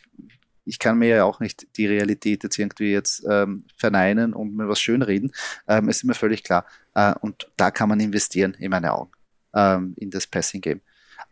ich 0.64 0.78
kann 0.78 0.98
mir 0.98 1.08
ja 1.08 1.24
auch 1.24 1.40
nicht 1.40 1.66
die 1.76 1.86
Realität 1.86 2.42
jetzt 2.42 2.58
irgendwie 2.58 2.90
jetzt 2.90 3.24
ähm, 3.28 3.64
verneinen 3.76 4.32
und 4.32 4.56
mir 4.56 4.66
was 4.66 4.80
schönreden. 4.80 5.32
Ähm, 5.68 5.90
ist 5.90 6.04
mir 6.04 6.14
völlig 6.14 6.42
klar. 6.42 6.64
Äh, 6.94 7.14
und 7.20 7.50
da 7.56 7.70
kann 7.70 7.90
man 7.90 8.00
investieren, 8.00 8.54
in 8.58 8.70
meine 8.70 8.92
Augen, 8.94 9.12
ähm, 9.54 9.94
in 9.98 10.10
das 10.10 10.26
Passing 10.26 10.62
Game. 10.62 10.80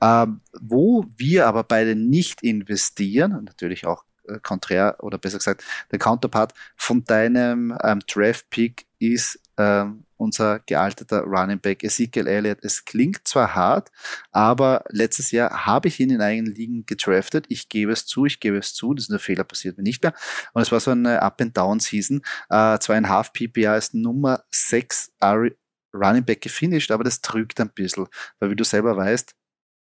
Ähm, 0.03 0.41
wo 0.61 1.07
wir 1.17 1.47
aber 1.47 1.65
beide 1.65 1.97
nicht 1.97 2.43
investieren, 2.43 3.45
natürlich 3.45 3.87
auch 3.87 4.05
äh, 4.27 4.39
konträr 4.43 4.97
oder 5.01 5.19
besser 5.19 5.39
gesagt 5.39 5.65
der 5.91 5.99
Counterpart 5.99 6.55
von 6.77 7.05
deinem 7.05 7.77
ähm, 7.83 8.01
Draft-Pick 8.07 8.87
ist 9.13 9.41
ähm, 9.57 10.05
unser 10.17 10.61
gealterter 10.61 11.23
Running 11.23 11.61
Back 11.61 11.85
Ezekiel 11.85 12.27
Elliott. 12.27 12.59
Es 12.63 12.85
klingt 12.85 13.27
zwar 13.27 13.55
hart, 13.55 13.91
aber 14.33 14.85
letztes 14.89 15.31
Jahr 15.31 15.67
habe 15.67 15.89
ich 15.89 16.01
ihn 16.01 16.11
in 16.11 16.21
eigenen 16.21 16.55
Ligen 16.55 16.87
gedraftet. 16.87 17.47
Ich 17.49 17.69
gebe 17.69 17.93
es 17.93 18.07
zu, 18.07 18.25
ich 18.25 18.41
gebe 18.41 18.57
es 18.57 18.75
zu, 18.75 18.95
das 18.95 19.05
ist 19.05 19.11
ein 19.11 19.19
Fehler 19.19 19.45
passiert 19.45 19.77
mir 19.77 19.83
nicht 19.83 20.03
mehr. 20.03 20.15
Und 20.53 20.63
es 20.63 20.73
war 20.73 20.81
so 20.81 20.91
eine 20.91 21.23
Up-and-Down-Season. 21.23 22.23
Äh, 22.49 22.79
zweieinhalb 22.79 23.33
PPA 23.33 23.77
ist 23.77 23.95
Nummer 23.95 24.45
6 24.51 25.13
Running 25.23 26.25
Back 26.25 26.41
gefinisht, 26.41 26.91
aber 26.91 27.05
das 27.05 27.21
trügt 27.21 27.61
ein 27.61 27.71
bisschen, 27.71 28.07
weil 28.41 28.51
wie 28.51 28.57
du 28.57 28.65
selber 28.65 28.97
weißt, 28.97 29.35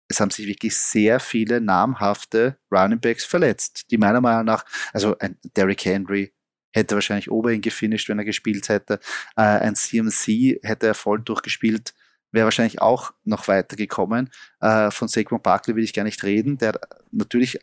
es 0.09 0.21
haben 0.21 0.31
sich 0.31 0.47
wirklich 0.47 0.77
sehr 0.77 1.21
viele 1.21 1.61
namhafte 1.61 2.59
Running 2.73 3.01
Backs 3.01 3.25
verletzt, 3.25 3.91
die 3.93 3.97
meiner 3.97 4.21
Meinung 4.21 4.45
nach, 4.45 4.65
also 4.93 5.17
ein 5.19 5.39
Derrick 5.57 5.85
Henry, 5.85 6.35
hätte 6.73 6.95
wahrscheinlich 6.95 7.31
Oberhin 7.31 7.61
gefinisht, 7.61 8.09
wenn 8.09 8.19
er 8.19 8.25
gespielt 8.25 8.69
hätte. 8.69 9.01
Äh, 9.37 9.43
ein 9.43 9.75
CMC 9.75 10.61
hätte 10.63 10.87
er 10.87 10.95
voll 10.95 11.21
durchgespielt, 11.21 11.95
wäre 12.33 12.45
wahrscheinlich 12.45 12.81
auch 12.81 13.13
noch 13.25 13.49
weitergekommen. 13.49 14.31
Äh, 14.61 14.91
von 14.91 15.09
Saquon 15.09 15.43
Barkley 15.43 15.77
will 15.77 15.85
ich 15.85 15.93
gar 15.93 16.05
nicht 16.05 16.23
reden, 16.23 16.59
der 16.59 16.79
natürlich, 17.11 17.59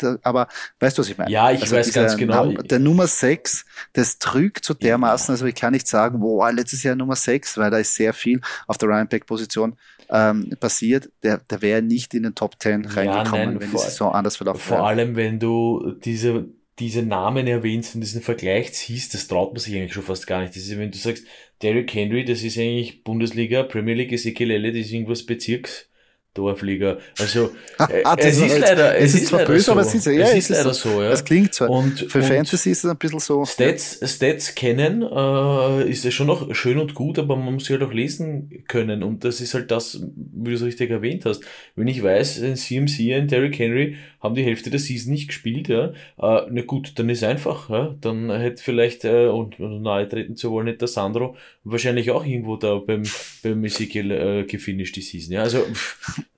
der, 0.00 0.18
aber 0.22 0.48
weißt 0.80 0.98
du, 0.98 1.02
was 1.02 1.08
ich 1.08 1.18
meine? 1.18 1.30
Ja, 1.30 1.50
ich 1.50 1.62
also 1.62 1.76
weiß 1.76 1.92
ganz 1.92 2.16
genau. 2.16 2.46
Num 2.46 2.66
der 2.66 2.78
Nummer 2.78 3.06
6, 3.06 3.64
das 3.92 4.18
trügt 4.18 4.64
so 4.64 4.74
dermaßen, 4.74 5.32
also 5.32 5.46
ich 5.46 5.54
kann 5.54 5.72
nicht 5.72 5.86
sagen, 5.86 6.20
boah, 6.20 6.52
letztes 6.52 6.82
Jahr 6.82 6.96
Nummer 6.96 7.16
6, 7.16 7.58
weil 7.58 7.70
da 7.70 7.78
ist 7.78 7.94
sehr 7.94 8.12
viel 8.12 8.40
auf 8.66 8.78
der 8.78 8.88
Running 8.88 9.08
Back 9.08 9.26
Position 9.26 9.76
ähm, 10.10 10.50
passiert, 10.58 11.10
der, 11.22 11.38
der 11.38 11.62
wäre 11.62 11.82
nicht 11.82 12.14
in 12.14 12.24
den 12.24 12.34
Top 12.34 12.56
10 12.58 12.84
reingekommen, 12.84 13.06
ja, 13.06 13.24
nein, 13.24 13.60
wenn 13.60 13.70
die 13.70 13.78
Saison 13.78 14.12
anders 14.12 14.36
verlaufen 14.36 14.70
wäre. 14.70 14.78
Vor 14.78 14.88
allem, 14.88 15.14
wenn 15.14 15.38
du 15.38 15.94
diese 16.02 16.48
diese 16.80 17.02
Namen 17.02 17.46
erwähnst 17.46 17.94
und 17.94 18.00
diesen 18.00 18.22
Vergleich 18.22 18.72
ziehst, 18.72 19.14
das 19.14 19.28
traut 19.28 19.52
man 19.52 19.60
sich 19.60 19.76
eigentlich 19.76 19.92
schon 19.92 20.02
fast 20.02 20.26
gar 20.26 20.40
nicht. 20.40 20.56
Das 20.56 20.62
ist, 20.62 20.78
wenn 20.78 20.90
du 20.90 20.98
sagst, 20.98 21.24
Derrick 21.62 21.94
Henry, 21.94 22.24
das 22.24 22.42
ist 22.42 22.58
eigentlich 22.58 23.04
Bundesliga, 23.04 23.62
Premier 23.62 23.94
League, 23.94 24.12
Ezekiel 24.12 24.50
Elliott, 24.50 24.74
das 24.74 24.86
ist 24.86 24.92
irgendwas 24.92 25.24
Bezirks, 25.24 25.90
Dorfliga. 26.32 26.98
Also 27.18 27.50
äh, 27.78 28.02
es 28.18 28.38
ist 28.38 28.58
leider, 28.58 28.96
es, 28.96 29.14
ist, 29.14 29.22
ist 29.22 29.28
zwar 29.28 29.44
böse, 29.44 29.64
so. 29.64 29.72
aber 29.72 29.80
es 29.80 29.94
ist, 29.94 30.06
ja, 30.06 30.12
es 30.12 30.30
ist, 30.30 30.50
ist 30.50 30.56
leider 30.58 30.74
so. 30.74 31.02
Ja. 31.02 31.10
Es 31.10 31.24
klingt 31.24 31.52
zwar. 31.52 31.70
Und 31.70 31.98
für 32.08 32.18
und 32.18 32.24
Fantasy 32.24 32.70
ist 32.70 32.84
es 32.84 32.90
ein 32.90 32.96
bisschen 32.96 33.18
so. 33.18 33.44
Stats, 33.44 34.00
Stats 34.04 34.54
kennen 34.54 35.02
äh, 35.02 35.90
ist 35.90 36.04
ja 36.04 36.12
schon 36.12 36.28
noch 36.28 36.54
schön 36.54 36.78
und 36.78 36.94
gut, 36.94 37.18
aber 37.18 37.34
man 37.34 37.54
muss 37.54 37.64
sie 37.64 37.72
halt 37.72 37.82
auch 37.82 37.92
lesen 37.92 38.64
können. 38.68 39.02
Und 39.02 39.24
das 39.24 39.40
ist 39.40 39.54
halt 39.54 39.72
das, 39.72 40.00
wie 40.14 40.50
du 40.50 40.56
es 40.56 40.62
richtig 40.62 40.90
erwähnt 40.90 41.24
hast. 41.26 41.42
Wenn 41.74 41.88
ich 41.88 42.00
weiß, 42.00 42.42
ein 42.42 42.56
CMC, 42.56 43.12
ein 43.14 43.26
Derrick 43.26 43.58
Henry 43.58 43.96
haben 44.20 44.34
die 44.34 44.44
Hälfte 44.44 44.70
der 44.70 44.80
Season 44.80 45.12
nicht 45.12 45.28
gespielt, 45.28 45.68
ja, 45.68 45.92
äh, 46.18 46.46
na 46.50 46.62
gut, 46.62 46.98
dann 46.98 47.08
ist 47.08 47.24
einfach, 47.24 47.70
ja, 47.70 47.94
dann 48.00 48.30
hätte 48.30 48.62
vielleicht, 48.62 49.04
äh, 49.04 49.26
und, 49.26 49.58
und 49.60 49.82
nahe 49.82 50.08
treten 50.08 50.36
zu 50.36 50.50
wollen, 50.50 50.66
nicht 50.66 50.80
der 50.80 50.88
Sandro 50.88 51.36
wahrscheinlich 51.64 52.10
auch 52.10 52.24
irgendwo 52.24 52.56
da 52.56 52.76
beim, 52.76 53.02
beim 53.42 53.64
Ezekiel 53.64 54.10
äh, 54.10 54.44
gefinisht 54.44 54.96
die 54.96 55.02
Season. 55.02 55.32
Ja, 55.34 55.42
also 55.42 55.66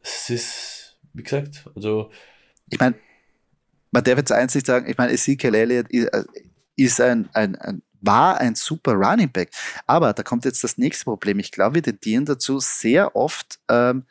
es 0.03 0.31
ist, 0.31 0.99
wie 1.13 1.23
gesagt, 1.23 1.69
also. 1.75 2.11
Ich 2.71 2.79
meine, 2.79 2.95
man 3.91 4.05
darf 4.05 4.19
jetzt 4.19 4.55
nicht 4.55 4.67
sagen, 4.67 4.89
ich 4.89 4.97
meine, 4.97 5.13
Ezekiel 5.13 5.55
Elliott 5.55 5.87
ist 6.77 7.01
äh, 7.01 7.05
ein, 7.05 7.29
ein, 7.33 7.57
ein 7.57 7.83
war 8.03 8.39
ein 8.39 8.55
super 8.55 8.93
Running 8.95 9.31
Back. 9.31 9.51
Aber 9.87 10.13
da 10.13 10.23
kommt 10.23 10.45
jetzt 10.45 10.63
das 10.65 10.77
nächste 10.77 11.05
Problem. 11.05 11.39
Ich 11.39 11.53
glaube, 11.53 11.77
wir 11.77 11.83
tendieren 11.83 12.25
dazu, 12.25 12.59
sehr 12.59 13.17
oft 13.17 13.59
ähm, 13.69 14.05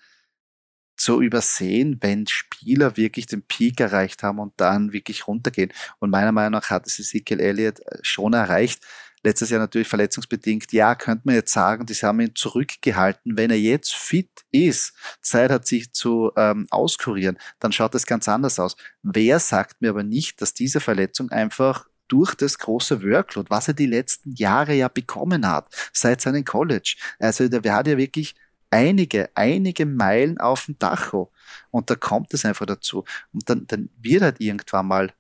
zu 1.02 1.22
übersehen, 1.22 1.98
wenn 2.02 2.28
Spieler 2.28 2.96
wirklich 2.96 3.26
den 3.26 3.42
Peak 3.42 3.80
erreicht 3.80 4.22
haben 4.22 4.40
und 4.40 4.54
dann 4.58 4.94
wirklich 4.94 5.28
runtergehen. 5.28 5.74
Und 6.00 6.12
meiner 6.12 6.32
Meinung 6.32 6.52
nach 6.52 6.70
hat 6.70 6.86
es 6.86 7.00
Ezekiel 7.00 7.40
Elliott 7.40 7.80
äh, 7.80 7.98
schon 8.04 8.34
erreicht 8.34 8.84
letztes 9.24 9.50
Jahr 9.50 9.60
natürlich 9.60 9.88
verletzungsbedingt. 9.88 10.72
Ja, 10.74 10.96
könnte 10.96 11.24
man 11.26 11.36
jetzt 11.36 11.54
sagen, 11.54 11.86
die 11.86 11.94
haben 11.94 12.20
ihn 12.22 12.36
zurückgehalten. 12.36 13.38
Wenn 13.38 13.52
er 13.52 13.60
jetzt 13.60 13.94
fit 13.94 14.30
ist, 14.52 14.94
Zeit 15.22 15.52
hat 15.52 15.68
sich 15.68 15.94
zu 15.94 16.32
ähm, 16.36 16.68
auskurieren, 16.70 17.38
dann 17.60 17.72
schaut 17.72 17.94
das 17.94 18.06
ganz 18.06 18.28
anders 18.28 18.60
aus. 18.60 18.76
Wer 19.04 19.40
sagt 19.40 19.82
mir 19.82 19.90
aber 19.90 20.04
nicht, 20.04 20.42
dass 20.42 20.54
diese 20.54 20.80
Verletzung 20.80 21.30
einfach 21.30 21.88
durch 22.08 22.36
das 22.36 22.58
große 22.58 23.04
Workload, 23.04 23.50
was 23.50 23.68
er 23.68 23.74
die 23.74 23.86
letzten 23.86 24.34
Jahre 24.34 24.74
ja 24.74 24.88
bekommen 24.88 25.48
hat, 25.48 25.68
seit 25.94 26.20
seinem 26.20 26.44
College. 26.44 26.96
Also 27.20 27.48
der 27.48 27.74
hat 27.74 27.88
ja 27.88 27.98
wirklich 27.98 28.36
einige, 28.72 29.30
einige 29.36 29.86
Meilen 29.86 30.40
auf 30.40 30.66
dem 30.66 30.80
Dacho. 30.80 31.32
Und 31.70 31.90
da 31.90 31.96
kommt 31.96 32.34
es 32.34 32.46
einfach 32.46 32.66
dazu. 32.66 33.06
Und 33.32 33.50
dann, 33.50 33.68
dann 33.68 33.90
wird 34.02 34.24
halt 34.24 34.42
irgendwann 34.42 34.88
mal 34.88 35.14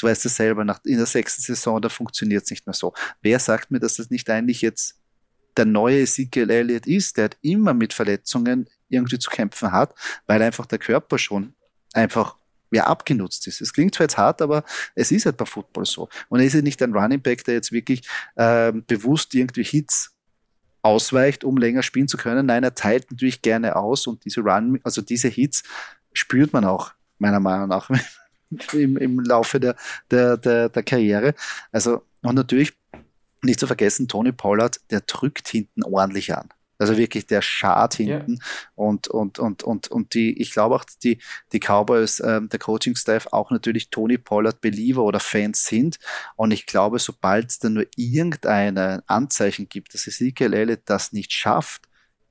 du 0.00 0.06
weißt 0.06 0.24
es 0.26 0.36
selber, 0.36 0.64
nach, 0.64 0.80
in 0.84 0.96
der 0.96 1.06
sechsten 1.06 1.42
Saison, 1.42 1.80
da 1.80 1.88
funktioniert 1.88 2.44
es 2.44 2.50
nicht 2.50 2.66
mehr 2.66 2.74
so. 2.74 2.94
Wer 3.22 3.38
sagt 3.38 3.70
mir, 3.70 3.80
dass 3.80 3.96
das 3.96 4.10
nicht 4.10 4.28
eigentlich 4.30 4.62
jetzt 4.62 4.96
der 5.56 5.64
neue 5.64 6.02
Ezekiel 6.02 6.50
Elliott 6.50 6.86
ist, 6.86 7.16
der 7.16 7.24
hat 7.24 7.36
immer 7.42 7.74
mit 7.74 7.92
Verletzungen 7.92 8.68
irgendwie 8.88 9.18
zu 9.18 9.30
kämpfen 9.30 9.72
hat, 9.72 9.94
weil 10.26 10.40
einfach 10.42 10.66
der 10.66 10.78
Körper 10.78 11.18
schon 11.18 11.54
einfach 11.92 12.36
ja, 12.72 12.84
abgenutzt 12.86 13.46
ist. 13.46 13.60
Es 13.60 13.72
klingt 13.72 13.94
zwar 13.94 14.04
jetzt 14.04 14.16
hart, 14.16 14.42
aber 14.42 14.64
es 14.94 15.10
ist 15.10 15.26
halt 15.26 15.36
bei 15.36 15.44
Football 15.44 15.86
so. 15.86 16.08
Und 16.28 16.40
er 16.40 16.46
ist 16.46 16.54
ja 16.54 16.62
nicht 16.62 16.80
ein 16.82 16.94
Running 16.94 17.20
Back, 17.20 17.44
der 17.44 17.54
jetzt 17.54 17.72
wirklich 17.72 18.08
äh, 18.36 18.72
bewusst 18.72 19.34
irgendwie 19.34 19.64
Hits 19.64 20.14
ausweicht, 20.82 21.44
um 21.44 21.56
länger 21.56 21.82
spielen 21.82 22.08
zu 22.08 22.16
können. 22.16 22.46
Nein, 22.46 22.64
er 22.64 22.74
teilt 22.74 23.10
natürlich 23.10 23.42
gerne 23.42 23.76
aus 23.76 24.06
und 24.06 24.24
diese 24.24 24.40
Run, 24.40 24.80
also 24.82 25.02
diese 25.02 25.28
Hits 25.28 25.62
spürt 26.12 26.52
man 26.52 26.64
auch 26.64 26.92
meiner 27.18 27.40
Meinung 27.40 27.68
nach, 27.68 27.90
im, 28.72 28.96
im 28.96 29.20
Laufe 29.20 29.60
der, 29.60 29.76
der, 30.10 30.36
der, 30.36 30.68
der 30.68 30.82
Karriere. 30.82 31.34
Also, 31.72 32.02
und 32.22 32.34
natürlich 32.34 32.72
nicht 33.42 33.60
zu 33.60 33.66
vergessen, 33.66 34.08
Tony 34.08 34.32
Pollard, 34.32 34.80
der 34.90 35.00
drückt 35.00 35.48
hinten 35.48 35.82
ordentlich 35.82 36.34
an. 36.34 36.48
Also 36.80 36.96
wirklich 36.96 37.26
der 37.26 37.42
Schad 37.42 37.94
hinten 37.94 38.32
yeah. 38.32 38.68
und, 38.74 39.08
und, 39.08 39.38
und, 39.38 39.62
und, 39.62 39.88
und 39.88 40.14
die, 40.14 40.40
ich 40.40 40.52
glaube 40.52 40.74
auch, 40.74 40.84
die, 41.02 41.20
die 41.52 41.60
Cowboys, 41.60 42.20
ähm, 42.20 42.48
der 42.48 42.58
Coaching-Staff 42.58 43.28
auch 43.32 43.50
natürlich 43.50 43.90
Tony 43.90 44.16
Pollard 44.18 44.60
Believer 44.60 45.02
oder 45.02 45.20
Fans 45.20 45.66
sind. 45.66 45.98
Und 46.36 46.52
ich 46.52 46.66
glaube, 46.66 46.98
sobald 46.98 47.50
es 47.50 47.58
da 47.58 47.68
nur 47.68 47.86
irgendeine 47.96 49.04
Anzeichen 49.06 49.68
gibt, 49.68 49.92
dass 49.94 50.06
Ezekiel 50.06 50.54
Elliott 50.54 50.82
das 50.86 51.12
nicht 51.12 51.32
schafft, 51.32 51.82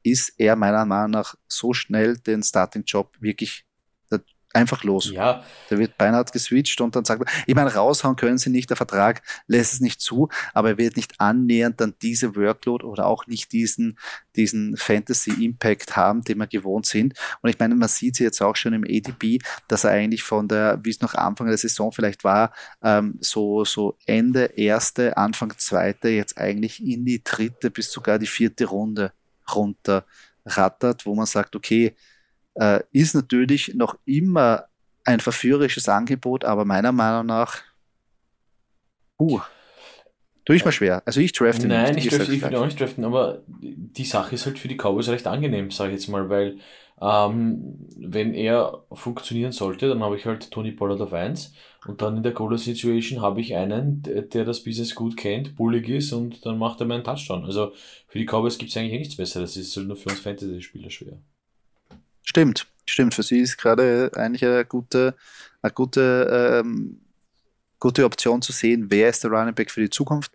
ist 0.03 0.33
er 0.37 0.55
meiner 0.55 0.85
Meinung 0.85 1.11
nach 1.11 1.35
so 1.47 1.73
schnell 1.73 2.17
den 2.17 2.41
Starting-Job 2.41 3.17
wirklich 3.19 3.65
einfach 4.53 4.83
los. 4.83 5.11
Ja. 5.11 5.43
Der 5.69 5.77
wird 5.77 5.97
beinahe 5.97 6.25
geswitcht 6.25 6.81
und 6.81 6.95
dann 6.95 7.05
sagt 7.05 7.23
man, 7.23 7.33
ich 7.45 7.55
meine, 7.55 7.73
raushauen 7.73 8.15
können 8.15 8.37
sie 8.37 8.49
nicht, 8.49 8.69
der 8.69 8.77
Vertrag 8.77 9.21
lässt 9.47 9.73
es 9.73 9.79
nicht 9.79 10.01
zu, 10.01 10.29
aber 10.53 10.69
er 10.69 10.77
wird 10.77 10.95
nicht 10.95 11.19
annähernd 11.19 11.79
dann 11.79 11.93
diese 12.01 12.35
Workload 12.35 12.85
oder 12.85 13.05
auch 13.05 13.27
nicht 13.27 13.51
diesen, 13.51 13.97
diesen 14.35 14.75
Fantasy-Impact 14.75 15.95
haben, 15.95 16.23
den 16.23 16.39
wir 16.39 16.47
gewohnt 16.47 16.87
sind. 16.87 17.13
Und 17.41 17.49
ich 17.49 17.59
meine, 17.59 17.75
man 17.75 17.87
sieht 17.87 18.15
sie 18.15 18.23
jetzt 18.23 18.41
auch 18.41 18.55
schon 18.55 18.73
im 18.73 18.83
ADP, 18.83 19.39
dass 19.67 19.83
er 19.83 19.91
eigentlich 19.91 20.23
von 20.23 20.47
der, 20.47 20.79
wie 20.83 20.89
es 20.89 21.01
noch 21.01 21.13
Anfang 21.13 21.47
der 21.47 21.57
Saison 21.57 21.91
vielleicht 21.91 22.23
war, 22.23 22.51
ähm, 22.81 23.17
so, 23.21 23.65
so 23.65 23.97
Ende 24.05 24.45
erste, 24.55 25.15
Anfang 25.15 25.53
zweite, 25.57 26.09
jetzt 26.09 26.37
eigentlich 26.37 26.83
in 26.83 27.05
die 27.05 27.23
dritte 27.23 27.69
bis 27.69 27.91
sogar 27.91 28.17
die 28.17 28.27
vierte 28.27 28.65
Runde 28.65 29.13
runter 29.53 30.05
rattert, 30.45 31.05
wo 31.05 31.13
man 31.13 31.25
sagt, 31.25 31.55
okay, 31.55 31.95
äh, 32.55 32.81
ist 32.91 33.15
natürlich 33.15 33.73
noch 33.75 33.97
immer 34.05 34.65
ein 35.05 35.19
verführerisches 35.19 35.89
Angebot, 35.89 36.45
aber 36.45 36.65
meiner 36.65 36.91
Meinung 36.91 37.25
nach, 37.25 37.61
uh, 39.19 39.39
tue 40.45 40.55
ich 40.55 40.65
mal 40.65 40.71
schwer. 40.71 41.01
Also 41.05 41.19
ich 41.19 41.31
drafte 41.31 41.67
Nein, 41.67 41.95
nicht. 41.95 42.11
Nein, 42.11 42.21
ich, 42.21 42.29
ich 42.29 42.41
würde 42.41 42.59
auch 42.59 42.65
nicht 42.65 42.79
draften, 42.79 43.05
aber 43.05 43.43
die 43.47 44.05
Sache 44.05 44.35
ist 44.35 44.45
halt 44.45 44.59
für 44.59 44.67
die 44.67 44.77
Cowboys 44.77 45.09
recht 45.09 45.27
angenehm, 45.27 45.71
sage 45.71 45.93
ich 45.93 45.99
jetzt 45.99 46.09
mal, 46.09 46.29
weil 46.29 46.57
ähm, 47.01 47.87
wenn 47.97 48.33
er 48.33 48.83
funktionieren 48.91 49.51
sollte, 49.51 49.87
dann 49.87 50.03
habe 50.03 50.17
ich 50.17 50.25
halt 50.25 50.51
Tony 50.51 50.71
Pollard 50.71 50.99
auf 51.01 51.13
1 51.13 51.53
und 51.87 52.01
dann 52.01 52.17
in 52.17 52.23
der 52.23 52.33
Goal 52.33 52.57
Situation 52.57 53.21
habe 53.21 53.39
ich 53.39 53.55
einen, 53.55 54.03
der 54.03 54.43
das 54.43 54.63
Business 54.63 54.95
gut 54.95 55.15
kennt, 55.15 55.55
bullig 55.55 55.87
ist 55.87 56.11
und 56.11 56.45
dann 56.45 56.57
macht 56.57 56.81
er 56.81 56.87
meinen 56.87 57.05
Touchdown. 57.05 57.45
Also 57.45 57.71
für 58.07 58.19
die 58.19 58.25
Cowboys 58.25 58.57
gibt 58.57 58.71
es 58.71 58.77
eigentlich 58.77 58.93
eh 58.93 58.99
nichts 58.99 59.15
Besseres. 59.15 59.53
Das 59.53 59.63
ist 59.63 59.77
halt 59.77 59.87
nur 59.87 59.95
für 59.95 60.09
uns 60.09 60.19
Fantasy-Spieler 60.19 60.89
schwer. 60.89 61.19
Stimmt, 62.29 62.67
stimmt. 62.85 63.15
Für 63.15 63.23
sie 63.23 63.39
ist 63.39 63.57
gerade 63.57 64.11
eigentlich 64.15 64.45
eine 64.45 64.63
gute, 64.63 65.15
eine 65.63 65.73
gute, 65.73 66.61
ähm, 66.63 67.01
gute 67.79 68.05
Option 68.05 68.43
zu 68.43 68.51
sehen, 68.51 68.85
wer 68.91 69.09
ist 69.09 69.23
der 69.23 69.31
Running 69.31 69.55
Back 69.55 69.71
für 69.71 69.81
die 69.81 69.89
Zukunft. 69.89 70.31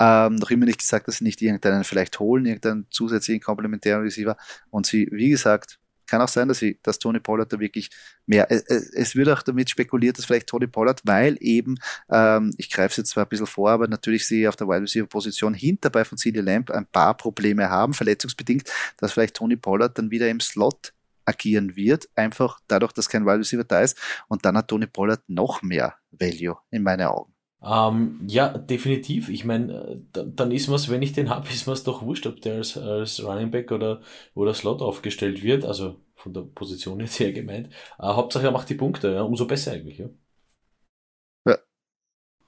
Ähm, 0.00 0.36
noch 0.36 0.50
immer 0.50 0.64
nicht 0.64 0.78
gesagt, 0.78 1.06
dass 1.06 1.18
sie 1.18 1.24
nicht 1.24 1.42
irgendeinen 1.42 1.84
vielleicht 1.84 2.18
holen, 2.18 2.46
irgendeinen 2.46 2.86
zusätzlichen 2.90 3.42
komplementären 3.42 4.02
Receiver. 4.02 4.38
Und 4.70 4.86
sie, 4.86 5.06
wie 5.12 5.28
gesagt, 5.28 5.78
kann 6.06 6.22
auch 6.22 6.28
sein, 6.28 6.48
dass, 6.48 6.60
sie, 6.60 6.78
dass 6.82 6.98
Tony 6.98 7.20
Pollard 7.20 7.52
da 7.52 7.60
wirklich 7.60 7.90
mehr. 8.24 8.50
Es, 8.50 8.62
äh, 8.62 8.76
äh, 8.76 8.82
es 8.94 9.14
wird 9.14 9.28
auch 9.28 9.42
damit 9.42 9.68
spekuliert, 9.68 10.16
dass 10.16 10.24
vielleicht 10.24 10.46
Tony 10.46 10.66
Pollard, 10.66 11.02
weil 11.04 11.36
eben, 11.40 11.76
ähm, 12.10 12.54
ich 12.56 12.70
greife 12.70 12.92
es 12.92 12.96
jetzt 12.96 13.10
zwar 13.10 13.24
ein 13.26 13.28
bisschen 13.28 13.46
vor, 13.46 13.70
aber 13.70 13.86
natürlich 13.86 14.26
sie 14.26 14.48
auf 14.48 14.56
der 14.56 14.66
Wide 14.66 14.82
Receiver 14.82 15.06
Position 15.06 15.52
hinter 15.52 15.90
bei 15.90 16.06
von 16.06 16.16
CD 16.16 16.40
Lamp 16.40 16.70
ein 16.70 16.86
paar 16.86 17.14
Probleme 17.14 17.68
haben, 17.68 17.92
verletzungsbedingt, 17.92 18.70
dass 18.96 19.12
vielleicht 19.12 19.36
Tony 19.36 19.56
Pollard 19.56 19.98
dann 19.98 20.10
wieder 20.10 20.30
im 20.30 20.40
Slot 20.40 20.94
agieren 21.24 21.76
wird, 21.76 22.08
einfach 22.14 22.60
dadurch, 22.68 22.92
dass 22.92 23.08
kein 23.08 23.24
Wide 23.26 23.38
Receiver 23.38 23.64
da 23.64 23.80
ist. 23.80 23.98
Und 24.28 24.44
dann 24.44 24.56
hat 24.56 24.68
Tony 24.68 24.86
Pollard 24.86 25.22
noch 25.28 25.62
mehr 25.62 25.94
Value 26.10 26.56
in 26.70 26.82
meinen 26.82 27.06
Augen. 27.06 27.34
Ähm, 27.62 28.20
ja, 28.26 28.48
definitiv. 28.58 29.30
Ich 29.30 29.44
meine, 29.44 30.02
dann 30.12 30.50
ist 30.50 30.68
mir's, 30.68 30.90
wenn 30.90 31.02
ich 31.02 31.12
den 31.12 31.30
habe, 31.30 31.48
ist 31.52 31.66
mir's 31.66 31.84
doch 31.84 32.02
wurscht, 32.02 32.26
ob 32.26 32.40
der 32.42 32.56
als, 32.56 32.76
als 32.76 33.24
Running 33.24 33.50
Back 33.50 33.72
oder, 33.72 34.00
oder 34.34 34.54
Slot 34.54 34.82
aufgestellt 34.82 35.42
wird. 35.42 35.64
Also 35.64 35.96
von 36.14 36.34
der 36.34 36.42
Position 36.42 37.00
jetzt 37.00 37.18
her 37.20 37.32
gemeint. 37.32 37.68
Äh, 37.98 38.02
Hauptsache 38.02 38.46
er 38.46 38.52
macht 38.52 38.68
die 38.68 38.74
Punkte, 38.74 39.12
ja, 39.12 39.22
umso 39.22 39.46
besser 39.46 39.72
eigentlich. 39.72 39.98
Ja. 39.98 40.08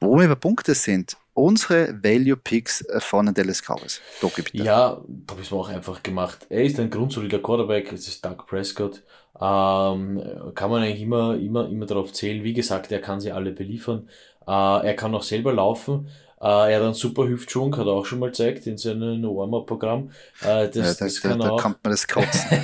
Wo 0.01 0.17
wir 0.17 0.27
über 0.27 0.37
Punkte 0.37 0.75
sind, 0.75 1.17
unsere 1.35 2.03
Value 2.03 2.37
Picks 2.37 2.83
äh, 2.83 3.01
von 3.01 3.33
Dallas 3.33 3.63
Cowboys. 3.63 4.01
Doki, 4.21 4.43
bitte. 4.43 4.59
Ja, 4.59 5.01
da 5.07 5.35
haben 5.35 5.51
wir 5.51 5.53
auch 5.57 5.69
einfach 5.69 6.03
gemacht. 6.03 6.47
Er 6.49 6.65
ist 6.65 6.79
ein 6.81 6.91
grundsolider 6.91 7.39
Quarterback, 7.39 7.93
es 7.93 8.09
ist 8.09 8.25
Doug 8.25 8.47
Prescott. 8.47 9.03
Ähm, 9.41 10.23
kann 10.55 10.71
man 10.71 10.83
eigentlich 10.83 11.03
immer, 11.03 11.37
immer, 11.37 11.69
immer 11.69 11.87
darauf 11.87 12.13
zählen. 12.13 12.43
Wie 12.43 12.55
gesagt, 12.55 12.91
er 12.91 13.01
kann 13.01 13.21
sie 13.21 13.33
alle 13.33 13.53
beliefern. 13.53 14.09
Äh, 14.47 14.87
er 14.87 14.95
kann 14.95 15.15
auch 15.15 15.23
selber 15.23 15.53
laufen. 15.53 16.09
Uh, 16.39 16.69
er 16.69 16.77
hat 16.77 16.83
einen 16.83 16.93
super 16.93 17.27
Hüftschwung, 17.27 17.75
hat 17.79 17.87
er 17.87 17.93
auch 17.95 18.05
schon 18.05 18.19
mal 18.19 18.27
gezeigt 18.27 18.67
in 18.67 18.77
seinem 18.77 19.23
Warm-Up-Programm. 19.23 20.11
Uh, 20.43 20.67
das, 20.67 20.75
ja, 20.75 20.83
da, 20.83 20.93
das 21.07 21.23
kann 21.23 21.39
da, 21.39 21.51
auch. 21.51 21.63
kommt 21.63 21.83
man 21.83 21.93
das 21.93 22.07
kotzen. 22.07 22.59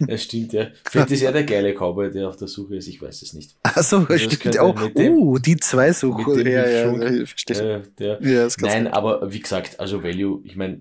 das 0.06 0.22
stimmt, 0.22 0.52
ja. 0.52 0.68
Vielleicht 0.88 1.10
ist 1.10 1.22
er 1.22 1.32
der 1.32 1.42
geile 1.42 1.74
Cowboy, 1.74 2.12
der 2.12 2.28
auf 2.28 2.36
der 2.36 2.46
Suche 2.46 2.76
ist, 2.76 2.86
ich 2.86 3.02
weiß 3.02 3.22
es 3.22 3.32
nicht. 3.32 3.56
Achso, 3.64 4.06
also 4.08 4.30
stimmt. 4.30 4.60
Oh, 4.60 4.72
uh, 4.94 5.38
die 5.40 5.56
zwei 5.56 5.92
Suche. 5.92 6.48
Ja, 6.48 6.68
ja, 6.68 6.92
ja, 6.92 7.26
verstehe. 7.26 7.82
Äh, 7.98 8.06
ja, 8.06 8.48
Nein, 8.60 8.84
gut. 8.84 8.92
aber 8.92 9.32
wie 9.32 9.40
gesagt, 9.40 9.80
also 9.80 10.04
Value, 10.04 10.40
ich 10.44 10.54
meine, 10.54 10.80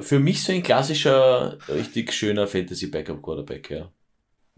für 0.00 0.18
mich 0.18 0.42
so 0.42 0.52
ein 0.52 0.62
klassischer, 0.62 1.56
richtig 1.68 2.12
schöner 2.12 2.46
Fantasy-Backup-Quarterback, 2.46 3.70
ja. 3.70 3.90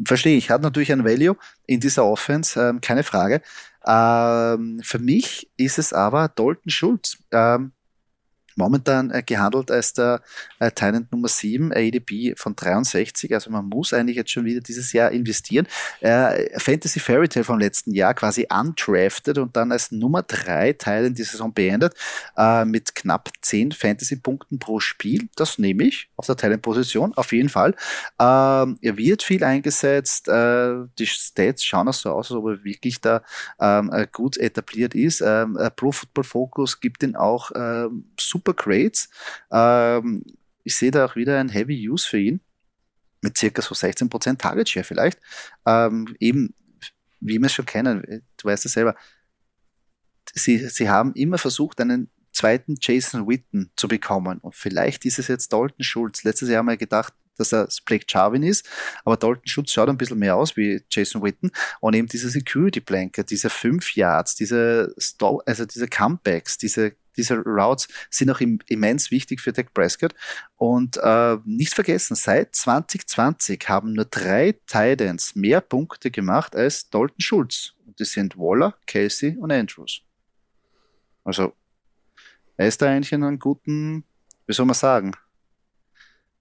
Verstehe 0.04 0.36
ich. 0.36 0.50
Hat 0.50 0.60
natürlich 0.62 0.92
ein 0.92 1.04
Value 1.04 1.36
in 1.66 1.80
dieser 1.80 2.04
Offense, 2.04 2.60
ähm, 2.60 2.80
keine 2.80 3.02
Frage. 3.02 3.40
Ähm, 3.86 4.80
für 4.82 4.98
mich 4.98 5.50
ist 5.56 5.78
es 5.78 5.92
aber 5.92 6.28
Dalton 6.28 6.70
Schulz. 6.70 7.18
Ähm, 7.30 7.72
momentan 8.56 9.10
äh, 9.10 9.22
gehandelt 9.22 9.70
als 9.70 9.92
der 9.92 10.22
äh, 10.58 10.70
Tenant 10.70 11.12
Nummer 11.12 11.28
7, 11.28 11.72
ADP 11.72 12.34
von 12.36 12.56
63. 12.56 13.32
Also 13.34 13.50
man 13.50 13.66
muss 13.66 13.92
eigentlich 13.92 14.16
jetzt 14.16 14.30
schon 14.30 14.44
wieder 14.44 14.60
dieses 14.60 14.92
Jahr 14.92 15.10
investieren. 15.12 15.66
Äh, 16.00 16.58
Fantasy 16.58 17.00
Fairy 17.00 17.28
Tale 17.28 17.44
vom 17.44 17.58
letzten 17.58 17.92
Jahr 17.94 18.14
quasi 18.14 18.46
undrafted 18.50 19.38
und 19.38 19.56
dann 19.56 19.72
als 19.72 19.92
Nummer 19.92 20.22
3 20.22 20.72
Teil 20.74 21.06
in 21.06 21.14
die 21.14 21.22
Saison 21.22 21.52
beendet 21.52 21.94
äh, 22.36 22.64
mit 22.64 22.94
knapp 22.94 23.30
10 23.40 23.72
Fantasy-Punkten 23.72 24.58
pro 24.58 24.80
Spiel. 24.80 25.28
Das 25.36 25.58
nehme 25.58 25.84
ich 25.84 26.08
auf 26.16 26.26
der 26.26 26.36
Talent-Position, 26.36 27.14
auf 27.14 27.32
jeden 27.32 27.48
Fall. 27.48 27.74
Ähm, 28.18 28.78
er 28.80 28.96
wird 28.96 29.22
viel 29.22 29.44
eingesetzt. 29.44 30.28
Äh, 30.28 30.74
die 30.98 31.06
Stats 31.06 31.64
schauen 31.64 31.88
auch 31.88 31.94
so 31.94 32.10
aus, 32.10 32.30
als 32.30 32.38
ob 32.38 32.46
er 32.46 32.64
wirklich 32.64 33.00
da 33.00 33.22
ähm, 33.60 33.90
äh, 33.92 34.06
gut 34.10 34.36
etabliert 34.36 34.94
ist. 34.94 35.20
Ähm, 35.20 35.56
äh, 35.56 35.70
Pro 35.70 35.92
Football 35.92 36.24
Focus 36.24 36.80
gibt 36.80 37.02
ihn 37.02 37.16
auch 37.16 37.50
ähm, 37.54 38.04
super 38.18 38.45
super 38.46 38.54
Grades. 38.54 39.08
Ähm, 39.50 40.22
ich 40.64 40.76
sehe 40.76 40.90
da 40.90 41.04
auch 41.04 41.16
wieder 41.16 41.38
ein 41.38 41.48
Heavy 41.48 41.88
Use 41.88 42.08
für 42.08 42.18
ihn 42.18 42.40
mit 43.22 43.36
circa 43.36 43.62
so 43.62 43.74
16% 43.74 44.38
Target 44.38 44.68
Share 44.68 44.84
vielleicht. 44.84 45.20
Ähm, 45.64 46.14
eben, 46.20 46.54
wie 47.20 47.38
wir 47.38 47.46
es 47.46 47.52
schon 47.52 47.66
kennen, 47.66 48.22
du 48.36 48.48
weißt 48.48 48.66
es 48.66 48.72
selber, 48.72 48.94
sie, 50.34 50.58
sie 50.68 50.88
haben 50.88 51.12
immer 51.14 51.38
versucht, 51.38 51.80
einen 51.80 52.10
zweiten 52.32 52.76
Jason 52.80 53.26
Witten 53.26 53.70
zu 53.76 53.88
bekommen. 53.88 54.38
Und 54.38 54.54
vielleicht 54.54 55.04
ist 55.06 55.18
es 55.18 55.28
jetzt 55.28 55.52
Dalton 55.52 55.82
Schulz. 55.82 56.22
Letztes 56.24 56.48
Jahr 56.48 56.58
haben 56.58 56.66
wir 56.66 56.76
gedacht, 56.76 57.14
dass 57.38 57.52
er 57.52 57.68
Blake 57.84 58.06
Jarvin 58.08 58.42
ist, 58.42 58.66
aber 59.04 59.16
Dalton 59.16 59.46
Schulz 59.46 59.72
schaut 59.72 59.88
ein 59.88 59.98
bisschen 59.98 60.18
mehr 60.18 60.36
aus 60.36 60.56
wie 60.56 60.82
Jason 60.90 61.22
Witten 61.22 61.50
und 61.80 61.94
eben 61.94 62.08
diese 62.08 62.30
Security 62.30 62.80
Blanket, 62.80 63.30
diese 63.30 63.50
fünf 63.50 63.94
Yards, 63.94 64.34
diese, 64.34 64.94
also 65.44 65.66
diese 65.66 65.88
Comebacks, 65.88 66.56
diese 66.56 66.96
diese 67.16 67.38
Routes 67.38 67.88
sind 68.10 68.30
auch 68.30 68.40
immens 68.40 69.10
wichtig 69.10 69.40
für 69.40 69.52
Dak 69.52 69.72
Prescott. 69.74 70.14
Und 70.56 70.98
äh, 70.98 71.36
nicht 71.44 71.74
vergessen, 71.74 72.14
seit 72.14 72.54
2020 72.54 73.68
haben 73.68 73.92
nur 73.92 74.04
drei 74.06 74.54
Titans 74.66 75.34
mehr 75.34 75.60
Punkte 75.60 76.10
gemacht 76.10 76.54
als 76.54 76.88
Dalton 76.90 77.20
Schulz. 77.20 77.74
Und 77.86 78.00
das 78.00 78.12
sind 78.12 78.36
Waller, 78.36 78.74
Casey 78.86 79.36
und 79.38 79.52
Andrews. 79.52 80.02
Also, 81.24 81.52
er 82.56 82.68
ist 82.68 82.80
da 82.80 82.86
eigentlich 82.86 83.12
in 83.12 83.24
einem 83.24 83.38
guten, 83.38 84.04
wie 84.46 84.52
soll 84.52 84.66
man 84.66 84.74
sagen, 84.74 85.12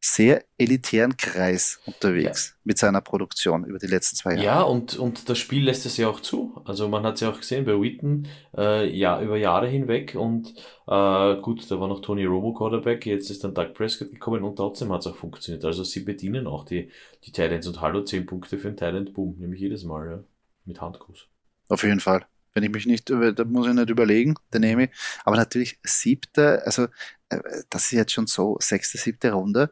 sehr 0.06 0.46
elitären 0.58 1.18
Kreis 1.18 1.80
unterwegs 1.86 2.50
ja. 2.50 2.62
mit 2.64 2.78
seiner 2.78 3.02
Produktion 3.02 3.66
über 3.66 3.80
die 3.80 3.88
letzten 3.88 4.16
zwei 4.16 4.34
Jahre. 4.34 4.46
Ja, 4.46 4.62
und, 4.62 4.98
und 4.98 5.30
das 5.30 5.40
Spiel 5.40 5.64
lässt 5.64 5.86
es 5.88 5.98
ja 5.98 6.08
auch 6.08 6.20
zu. 6.20 6.62
Also 6.64 6.88
man 6.88 7.04
hat 7.04 7.16
es 7.16 7.22
ja 7.22 7.32
auch 7.32 7.40
gesehen 7.40 7.66
bei 7.66 7.74
Witten 7.82 8.28
äh, 8.56 8.88
ja, 8.88 9.20
über 9.20 9.36
Jahre 9.36 9.68
hinweg 9.68 10.16
und 10.16 10.54
äh, 10.88 11.36
gut, 11.42 11.70
da 11.72 11.80
war 11.80 11.88
noch 11.88 12.02
Tony 12.02 12.26
Romo 12.26 12.54
Quarterback, 12.54 13.06
jetzt 13.08 13.32
ist 13.32 13.44
dann 13.44 13.56
Doug 13.56 13.74
Prescott 13.74 14.12
gekommen 14.12 14.44
und 14.44 14.58
trotzdem 14.58 14.92
hat 14.94 15.02
es 15.02 15.08
auch 15.08 15.16
funktioniert. 15.16 15.66
Also 15.66 15.84
sie 15.84 16.02
bedienen 16.02 16.46
auch 16.46 16.66
die, 16.66 16.92
die 17.24 17.32
Titans 17.32 17.66
und 17.66 17.82
hallo, 17.82 18.04
10 18.04 18.28
Punkte 18.28 18.60
für 18.60 18.68
ein 18.68 18.78
Talent, 18.78 19.14
boom, 19.14 19.36
nämlich 19.40 19.60
jedes 19.60 19.84
Mal, 19.86 20.08
ja, 20.08 20.24
mit 20.66 20.82
Handkuss. 20.82 21.28
Auf 21.68 21.84
jeden 21.84 22.00
Fall. 22.00 22.28
Wenn 22.54 22.64
ich 22.64 22.72
mich 22.72 22.86
nicht, 22.86 23.10
da 23.10 23.44
muss 23.44 23.68
ich 23.68 23.74
nicht 23.74 23.90
überlegen, 23.90 24.36
den 24.54 24.62
nehme 24.62 24.86
ich. 24.86 24.90
Aber 25.26 25.36
natürlich 25.36 25.80
siebte, 25.84 26.62
also 26.66 26.84
äh, 27.30 27.40
das 27.70 27.86
ist 27.86 27.92
jetzt 27.92 28.12
schon 28.12 28.28
so 28.28 28.58
sechste, 28.62 28.98
siebte 28.98 29.32
Runde 29.32 29.72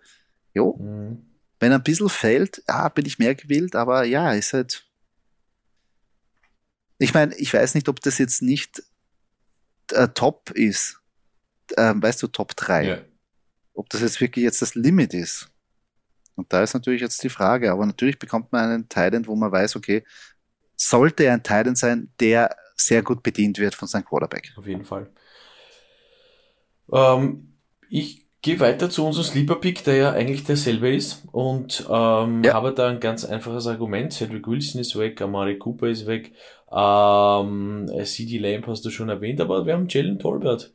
Jo. 0.54 0.78
Mhm. 0.78 1.26
Wenn 1.60 1.72
ein 1.72 1.84
bisschen 1.84 2.10
fällt, 2.10 2.64
ja, 2.68 2.90
bin 2.90 3.06
ich 3.06 3.20
mehr 3.20 3.36
gewillt, 3.36 3.76
aber 3.76 4.04
ja, 4.04 4.34
ist 4.34 4.54
halt. 4.54 4.86
Ich 6.98 7.14
meine, 7.14 7.36
ich 7.36 7.54
weiß 7.54 7.76
nicht, 7.76 7.90
ob 7.90 8.00
das 8.02 8.18
jetzt 8.18 8.42
nicht 8.42 8.84
äh, 9.92 10.08
Top 10.10 10.52
ist. 10.52 11.00
Ähm, 11.78 12.02
weißt 12.02 12.22
du, 12.22 12.28
Top 12.28 12.56
3. 12.56 12.86
Ja. 12.86 12.98
Ob 13.74 13.90
das 13.90 14.02
jetzt 14.02 14.22
wirklich 14.22 14.44
jetzt 14.44 14.62
das 14.62 14.76
Limit 14.76 15.14
ist. 15.14 15.50
Und 16.36 16.52
da 16.52 16.64
ist 16.64 16.74
natürlich 16.74 17.02
jetzt 17.02 17.24
die 17.24 17.30
Frage. 17.30 17.72
Aber 17.72 17.86
natürlich 17.86 18.20
bekommt 18.20 18.52
man 18.52 18.70
einen 18.70 18.90
Titan, 18.90 19.26
wo 19.28 19.36
man 19.36 19.52
weiß, 19.52 19.76
okay, 19.76 20.04
sollte 20.76 21.24
er 21.24 21.34
ein 21.34 21.44
Titan 21.44 21.76
sein, 21.76 22.12
der 22.20 22.56
sehr 22.76 23.04
gut 23.04 23.24
bedient 23.24 23.58
wird 23.60 23.76
von 23.76 23.88
seinem 23.88 24.06
Quarterback. 24.06 24.54
Auf 24.56 24.68
jeden 24.68 24.86
Fall. 24.86 25.10
Ähm, 26.92 27.56
ich 27.90 28.23
gehe 28.44 28.60
weiter 28.60 28.90
zu 28.90 29.06
unserem 29.06 29.26
Sleeper 29.26 29.56
Pick, 29.56 29.84
der 29.86 29.96
ja 29.96 30.12
eigentlich 30.12 30.44
derselbe 30.44 30.94
ist 30.94 31.24
und 31.32 31.88
ähm, 31.90 32.44
ja. 32.44 32.54
habe 32.54 32.74
da 32.74 32.90
ein 32.90 33.00
ganz 33.00 33.26
einfaches 33.26 33.66
Argument. 33.66 34.14
Cedric 34.14 34.48
Wilson 34.48 34.82
ist 34.82 34.98
weg, 35.00 35.20
Amari 35.22 35.58
Cooper 35.58 35.88
ist 35.88 36.06
weg, 36.06 36.34
ähm, 36.72 37.90
CD 38.04 38.38
Lamp 38.38 38.68
hast 38.68 38.84
du 38.86 38.90
schon 38.92 39.10
erwähnt, 39.10 39.40
aber 39.42 39.66
wir 39.66 39.74
haben 39.74 39.88
Jalen 39.88 40.20
Tolbert 40.20 40.74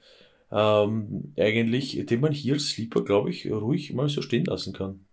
ähm, 0.51 1.35
eigentlich, 1.39 2.05
den 2.07 2.21
man 2.21 2.33
hier 2.33 2.55
als 2.55 2.71
Sleeper, 2.71 3.05
glaube 3.05 3.31
ich, 3.31 3.47
ruhig 3.51 3.93
mal 3.93 4.09
so 4.09 4.23
stehen 4.23 4.47
lassen 4.47 4.73
kann. 4.73 5.05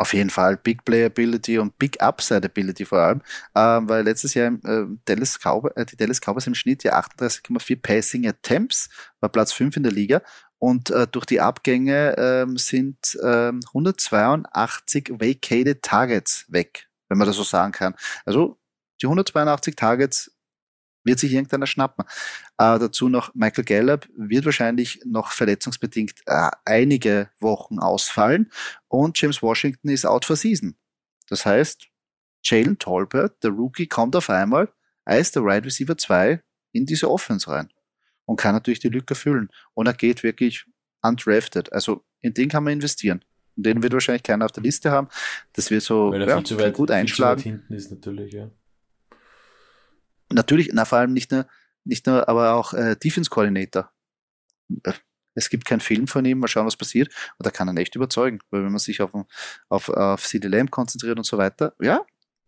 Auf 0.00 0.14
jeden 0.14 0.30
Fall 0.30 0.56
Big 0.56 0.84
Playability 0.84 1.58
und 1.58 1.76
Big 1.76 2.00
Upside 2.00 2.44
Ability 2.44 2.84
vor 2.84 2.98
allem, 2.98 3.20
ähm, 3.56 3.88
weil 3.88 4.04
letztes 4.04 4.34
Jahr 4.34 4.52
äh, 4.64 4.86
Dallas 5.04 5.38
Cowboys, 5.38 5.72
äh, 5.74 5.86
die 5.86 5.96
Dallas 5.96 6.20
Cowboys 6.20 6.46
im 6.46 6.54
Schnitt 6.54 6.84
ja 6.84 6.96
38,4 7.00 7.82
Passing 7.82 8.28
Attempts, 8.28 8.88
war 9.18 9.28
Platz 9.28 9.52
5 9.52 9.76
in 9.76 9.82
der 9.82 9.90
Liga 9.90 10.22
und 10.58 10.90
äh, 10.90 11.06
durch 11.06 11.26
die 11.26 11.40
Abgänge 11.40 12.16
ähm, 12.18 12.56
sind 12.56 13.18
ähm, 13.22 13.60
182 13.68 15.10
vacated 15.10 15.82
Targets 15.82 16.46
weg, 16.48 16.88
wenn 17.08 17.18
man 17.18 17.26
das 17.26 17.36
so 17.36 17.44
sagen 17.44 17.72
kann. 17.72 17.94
Also 18.24 18.58
die 19.00 19.06
182 19.06 19.76
Targets 19.76 20.32
wird 21.04 21.20
sich 21.20 21.32
irgendeiner 21.32 21.66
schnappen. 21.66 22.04
Äh, 22.58 22.78
dazu 22.78 23.08
noch 23.08 23.34
Michael 23.34 23.64
Gallup 23.64 24.08
wird 24.16 24.44
wahrscheinlich 24.44 25.00
noch 25.04 25.30
verletzungsbedingt 25.30 26.14
äh, 26.26 26.50
einige 26.64 27.30
Wochen 27.40 27.78
ausfallen 27.78 28.50
und 28.88 29.18
James 29.20 29.42
Washington 29.42 29.88
ist 29.90 30.04
out 30.04 30.24
for 30.24 30.36
season. 30.36 30.76
Das 31.28 31.46
heißt, 31.46 31.86
Jalen 32.42 32.78
Tolbert, 32.78 33.42
der 33.42 33.50
Rookie, 33.50 33.86
kommt 33.86 34.16
auf 34.16 34.30
einmal 34.30 34.72
als 35.04 35.30
der 35.32 35.42
right 35.44 35.64
Receiver 35.64 35.96
2 35.96 36.42
in 36.72 36.84
diese 36.84 37.10
Offense 37.10 37.48
rein 37.48 37.70
und 38.28 38.36
kann 38.36 38.54
natürlich 38.54 38.80
die 38.80 38.88
Lücke 38.88 39.14
füllen. 39.14 39.48
Und 39.74 39.86
er 39.86 39.94
geht 39.94 40.22
wirklich 40.22 40.66
undrafted. 41.02 41.72
Also 41.72 42.04
in 42.20 42.34
den 42.34 42.48
kann 42.48 42.62
man 42.62 42.74
investieren. 42.74 43.24
Und 43.56 43.66
den 43.66 43.82
wird 43.82 43.92
wahrscheinlich 43.92 44.22
keiner 44.22 44.44
auf 44.44 44.52
der 44.52 44.62
Liste 44.62 44.90
haben. 44.90 45.08
Das 45.54 45.70
wird 45.70 45.82
so 45.82 46.14
ja, 46.14 46.26
weit, 46.26 46.74
gut 46.74 46.90
einschlagen. 46.90 47.40
hinten 47.40 47.74
ist 47.74 47.90
natürlich, 47.90 48.32
ja 48.32 48.50
natürlich, 50.32 50.70
na, 50.72 50.84
vor 50.84 50.98
allem 50.98 51.12
nicht 51.12 51.30
nur, 51.30 51.46
nicht 51.84 52.06
nur, 52.06 52.28
aber 52.28 52.54
auch 52.54 52.74
äh, 52.74 52.96
Defense 52.96 53.30
Coordinator. 53.30 53.90
Es 55.34 55.48
gibt 55.50 55.64
keinen 55.64 55.80
Film 55.80 56.06
von 56.06 56.24
ihm, 56.24 56.38
mal 56.38 56.48
schauen, 56.48 56.66
was 56.66 56.76
passiert. 56.76 57.08
Und 57.38 57.46
da 57.46 57.50
kann 57.50 57.68
er 57.68 57.80
echt 57.80 57.94
überzeugen, 57.94 58.40
weil 58.50 58.64
wenn 58.64 58.72
man 58.72 58.78
sich 58.78 59.00
auf, 59.00 59.12
auf, 59.68 59.88
auf 59.88 60.24
CD 60.24 60.48
Lamb 60.48 60.70
konzentriert 60.70 61.16
und 61.16 61.24
so 61.24 61.38
weiter, 61.38 61.74
ja, 61.80 62.04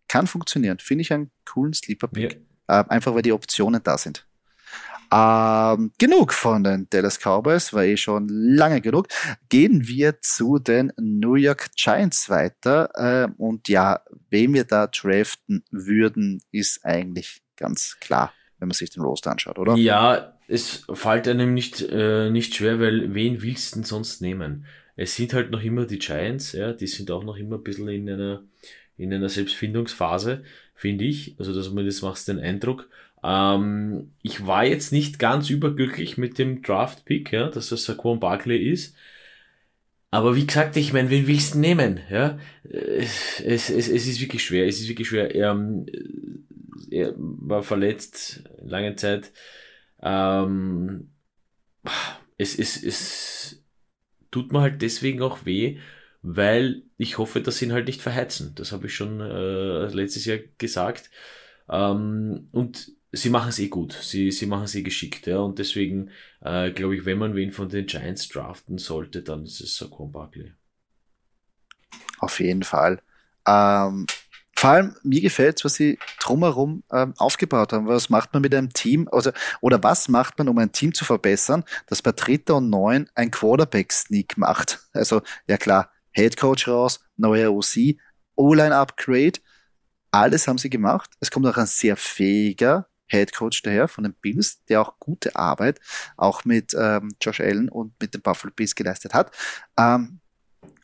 kann 0.07 0.27
funktionieren. 0.27 0.79
Finde 0.79 1.03
ich 1.03 1.13
einen 1.13 1.31
coolen 1.45 1.73
Sleeper-Pick. 1.73 2.41
Ja. 2.67 2.81
Äh, 2.81 2.89
einfach 2.89 3.15
weil 3.15 3.21
die 3.21 3.31
Optionen 3.31 3.81
da 3.81 3.97
sind. 3.97 4.27
Ähm, 5.13 5.91
genug 5.97 6.31
von 6.31 6.63
den 6.63 6.87
Dallas 6.89 7.19
Cowboys, 7.19 7.73
war 7.73 7.83
eh 7.83 7.97
schon 7.97 8.29
lange 8.29 8.79
genug. 8.79 9.07
Gehen 9.49 9.87
wir 9.87 10.21
zu 10.21 10.57
den 10.57 10.93
New 10.97 11.35
York 11.35 11.71
Giants 11.75 12.29
weiter. 12.29 12.89
Äh, 12.95 13.31
und 13.37 13.67
ja, 13.67 13.99
wen 14.29 14.53
wir 14.53 14.63
da 14.63 14.87
draften 14.87 15.63
würden, 15.69 16.41
ist 16.51 16.85
eigentlich 16.85 17.41
ganz 17.57 17.97
klar, 17.99 18.33
wenn 18.59 18.69
man 18.69 18.75
sich 18.75 18.89
den 18.89 19.03
Roster 19.03 19.31
anschaut, 19.31 19.59
oder? 19.59 19.75
Ja, 19.75 20.37
es 20.47 20.85
fällt 20.93 21.27
einem 21.27 21.53
nicht, 21.53 21.81
äh, 21.81 22.29
nicht 22.29 22.55
schwer, 22.55 22.79
weil 22.79 23.13
wen 23.13 23.41
willst 23.41 23.73
du 23.73 23.79
denn 23.79 23.83
sonst 23.83 24.21
nehmen? 24.21 24.65
Es 24.95 25.15
sind 25.15 25.33
halt 25.33 25.51
noch 25.51 25.63
immer 25.63 25.85
die 25.85 25.99
Giants, 25.99 26.53
ja, 26.53 26.73
die 26.73 26.87
sind 26.87 27.11
auch 27.11 27.23
noch 27.23 27.37
immer 27.37 27.57
ein 27.57 27.63
bisschen 27.63 27.87
in 27.89 28.09
einer, 28.09 28.43
in 28.97 29.13
einer 29.13 29.29
Selbstfindungsphase, 29.29 30.43
finde 30.75 31.05
ich. 31.05 31.35
Also, 31.37 31.53
dass 31.53 31.69
man 31.71 31.85
das 31.85 32.01
macht 32.01 32.27
den 32.27 32.39
Eindruck. 32.39 32.89
Ähm, 33.23 34.13
ich 34.21 34.45
war 34.47 34.65
jetzt 34.65 34.91
nicht 34.91 35.19
ganz 35.19 35.49
überglücklich 35.49 36.17
mit 36.17 36.37
dem 36.39 36.61
Draft-Pick, 36.61 37.31
ja, 37.31 37.49
dass 37.49 37.69
das 37.69 37.85
Saquon 37.85 38.19
Barkley 38.19 38.57
ist. 38.71 38.95
Aber 40.11 40.35
wie 40.35 40.45
gesagt, 40.45 40.75
ich 40.75 40.91
meine, 40.93 41.09
wen 41.09 41.27
willst 41.27 41.55
du 41.55 41.59
nehmen? 41.59 42.01
Ja, 42.09 42.37
es, 42.63 43.39
es, 43.39 43.69
es 43.69 43.87
ist 43.87 44.19
wirklich 44.19 44.43
schwer. 44.43 44.67
Es 44.67 44.79
ist 44.81 44.89
wirklich 44.89 45.07
schwer. 45.07 45.33
Ähm, 45.33 45.85
er 46.89 47.13
war 47.17 47.63
verletzt 47.63 48.43
lange 48.61 48.95
Zeit. 48.97 49.31
Ähm, 50.01 51.11
es, 52.37 52.57
es, 52.57 52.83
es 52.83 53.63
tut 54.31 54.51
mir 54.51 54.61
halt 54.61 54.81
deswegen 54.81 55.21
auch 55.21 55.45
weh, 55.45 55.79
weil 56.21 56.83
ich 56.97 57.17
hoffe, 57.17 57.41
dass 57.41 57.57
sie 57.57 57.65
ihn 57.65 57.73
halt 57.73 57.87
nicht 57.87 58.01
verheizen. 58.01 58.53
Das 58.55 58.71
habe 58.71 58.87
ich 58.87 58.95
schon 58.95 59.21
äh, 59.21 59.87
letztes 59.87 60.25
Jahr 60.25 60.39
gesagt. 60.57 61.09
Ähm, 61.69 62.49
und 62.51 62.91
sie 63.11 63.29
machen 63.29 63.49
es 63.49 63.59
eh 63.59 63.67
gut. 63.67 63.93
Sie, 63.93 64.31
sie 64.31 64.45
machen 64.45 64.63
es 64.63 64.75
eh 64.75 64.83
geschickt. 64.83 65.27
Ja? 65.27 65.39
Und 65.39 65.59
deswegen 65.59 66.09
äh, 66.41 66.71
glaube 66.71 66.95
ich, 66.95 67.05
wenn 67.05 67.17
man 67.17 67.35
wen 67.35 67.51
von 67.51 67.69
den 67.69 67.85
Giants 67.85 68.27
draften 68.29 68.77
sollte, 68.77 69.21
dann 69.21 69.43
ist 69.43 69.61
es 69.61 69.75
Saquon 69.75 70.11
Barkley. 70.11 70.53
Auf 72.19 72.39
jeden 72.39 72.63
Fall. 72.63 73.01
Ähm, 73.47 74.05
vor 74.55 74.69
allem, 74.69 74.95
mir 75.01 75.21
gefällt 75.21 75.65
was 75.65 75.73
sie 75.73 75.97
drumherum 76.19 76.83
ähm, 76.91 77.15
aufgebaut 77.17 77.73
haben. 77.73 77.87
Was 77.87 78.09
macht 78.09 78.31
man 78.33 78.43
mit 78.43 78.53
einem 78.53 78.71
Team, 78.71 79.09
also, 79.11 79.31
oder 79.59 79.81
was 79.81 80.07
macht 80.07 80.37
man, 80.37 80.47
um 80.47 80.57
ein 80.59 80.71
Team 80.71 80.93
zu 80.93 81.03
verbessern, 81.03 81.63
das 81.87 82.03
bei 82.03 82.11
Dritter 82.11 82.57
und 82.57 82.69
Neun 82.69 83.09
ein 83.15 83.31
Quarterback-Sneak 83.31 84.37
macht? 84.37 84.87
Also, 84.93 85.23
ja 85.47 85.57
klar, 85.57 85.89
Head 86.11 86.37
Coach 86.37 86.67
raus, 86.67 86.99
neuer 87.17 87.51
OC, 87.51 87.97
O-Line-Upgrade, 88.35 89.39
alles 90.11 90.47
haben 90.47 90.59
sie 90.59 90.69
gemacht. 90.69 91.09
Es 91.19 91.31
kommt 91.31 91.47
auch 91.47 91.57
ein 91.57 91.65
sehr 91.65 91.97
fähiger 91.97 92.90
Head 93.11 93.33
Coach 93.33 93.61
daher 93.61 93.87
von 93.87 94.03
den 94.03 94.13
Bills, 94.13 94.63
der 94.65 94.81
auch 94.81 94.99
gute 94.99 95.35
Arbeit 95.35 95.79
auch 96.17 96.45
mit 96.45 96.73
ähm, 96.77 97.13
Josh 97.21 97.41
Allen 97.41 97.69
und 97.69 97.93
mit 98.01 98.13
den 98.13 98.21
Buffalo 98.21 98.53
Bills 98.55 98.75
geleistet 98.75 99.13
hat. 99.13 99.31
Ähm, 99.77 100.19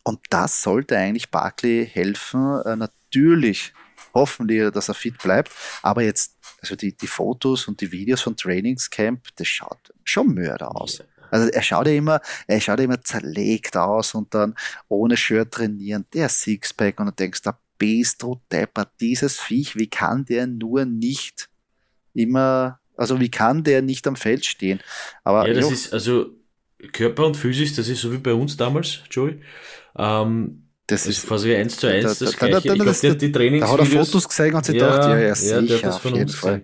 und 0.03 0.19
das 0.29 0.61
sollte 0.61 0.97
eigentlich 0.97 1.31
Barkley 1.31 1.85
helfen, 1.85 2.61
äh, 2.65 2.75
natürlich 2.75 3.73
hoffen 4.13 4.49
wir, 4.49 4.71
dass 4.71 4.89
er 4.89 4.95
fit 4.95 5.17
bleibt. 5.21 5.51
Aber 5.81 6.01
jetzt, 6.01 6.37
also 6.61 6.75
die, 6.75 6.95
die 6.95 7.07
Fotos 7.07 7.67
und 7.67 7.81
die 7.81 7.91
Videos 7.91 8.21
von 8.21 8.35
Trainingscamp, 8.35 9.27
das 9.35 9.47
schaut 9.47 9.93
schon 10.03 10.33
Mörder 10.33 10.75
aus. 10.75 11.03
Also 11.29 11.49
er 11.49 11.61
schaut 11.61 11.87
ja 11.87 11.93
immer, 11.93 12.21
er 12.47 12.61
schaut 12.61 12.79
ja 12.79 12.85
immer 12.85 13.01
zerlegt 13.01 13.75
aus 13.75 14.13
und 14.15 14.33
dann 14.33 14.55
ohne 14.87 15.17
Shirt 15.17 15.53
trainieren, 15.53 16.05
der 16.13 16.29
Sixpack 16.29 16.99
und 16.99 17.07
du 17.07 17.11
denkst, 17.11 17.41
du 18.19 18.41
deppert, 18.51 18.91
dieses 18.99 19.39
Viech, 19.39 19.75
wie 19.75 19.89
kann 19.89 20.25
der 20.25 20.47
nur 20.47 20.85
nicht 20.85 21.49
immer, 22.17 22.79
also 22.95 23.19
wie 23.19 23.29
kann 23.29 23.63
der 23.63 23.81
nicht 23.81 24.07
am 24.07 24.15
Feld 24.15 24.45
stehen? 24.45 24.79
Aber 25.23 25.47
ja, 25.47 25.53
das 25.53 25.65
jo, 25.65 25.71
ist 25.71 25.93
also 25.93 26.27
Körper 26.91 27.25
und 27.25 27.37
Physis, 27.37 27.75
das 27.75 27.87
ist 27.87 28.01
so 28.01 28.11
wie 28.11 28.17
bei 28.17 28.33
uns 28.33 28.57
damals, 28.57 29.01
Joey. 29.09 29.39
Ähm, 29.97 30.63
das 30.87 31.05
ist 31.05 31.27
quasi 31.27 31.53
eins 31.53 31.77
zu 31.77 31.87
eins 31.87 32.19
das 32.19 32.31
da, 32.31 32.47
gleiche. 32.47 32.67
Da, 32.69 32.75
da, 32.75 32.91
ich 32.91 33.01
glaub, 33.01 33.17
die, 33.17 33.17
die 33.17 33.31
Trainings 33.31 33.65
da 33.65 33.71
hat 33.73 33.79
er 33.79 33.85
Fotos 33.85 34.27
gesehen 34.27 34.55
und 34.55 34.65
sich 34.65 34.75
ja, 34.75 34.89
gedacht, 34.89 35.09
ja, 35.09 35.19
ja, 35.19 35.35
sicher, 35.35 35.61
ja, 35.61 35.79
das 35.79 35.97
von 35.97 36.13
uns 36.13 36.35
Fall. 36.35 36.63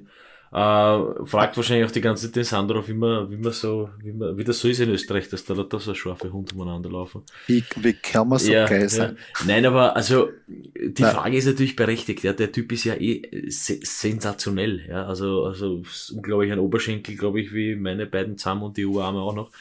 Äh, 0.53 1.25
fragt 1.25 1.57
wahrscheinlich 1.57 1.87
auch 1.87 1.91
die 1.91 2.01
ganze 2.01 2.27
Zeit 2.27 2.35
den 2.35 2.43
Sandro, 2.43 2.87
wie 2.87 2.93
man, 2.93 3.31
wie 3.31 3.37
man 3.37 3.51
so, 3.51 3.89
wie, 4.03 4.11
man, 4.11 4.37
wie 4.37 4.43
das 4.43 4.59
so 4.59 4.67
ist 4.67 4.79
in 4.79 4.91
Österreich, 4.91 5.27
dass 5.27 5.43
da 5.45 5.55
da 5.55 5.79
so 5.79 5.95
scharfe 5.95 6.31
Hunde 6.31 6.53
umeinander 6.53 6.91
laufen. 6.91 7.23
Wie, 7.47 7.63
wie 7.77 7.93
kann 7.93 8.27
man 8.27 8.37
so 8.37 8.51
ja, 8.51 8.67
geil 8.67 8.87
sein? 8.87 9.17
Ja. 9.39 9.45
Nein, 9.47 9.65
aber 9.65 9.95
also 9.95 10.29
die 10.47 11.01
Nein. 11.01 11.15
Frage 11.15 11.37
ist 11.37 11.47
natürlich 11.47 11.75
berechtigt. 11.75 12.21
Ja, 12.21 12.33
der 12.33 12.51
Typ 12.51 12.71
ist 12.71 12.83
ja 12.83 12.93
eh 12.93 13.23
se 13.49 13.79
sensationell. 13.81 14.85
Ja, 14.87 15.07
also 15.07 15.45
also 15.45 15.81
unglaublich 16.13 16.51
ein 16.51 16.59
Oberschenkel, 16.59 17.15
glaube 17.15 17.41
ich, 17.41 17.51
wie 17.51 17.75
meine 17.75 18.05
beiden 18.05 18.37
zusammen 18.37 18.61
und 18.61 18.77
die 18.77 18.85
Oberarme 18.85 19.21
auch 19.21 19.33
noch. 19.33 19.51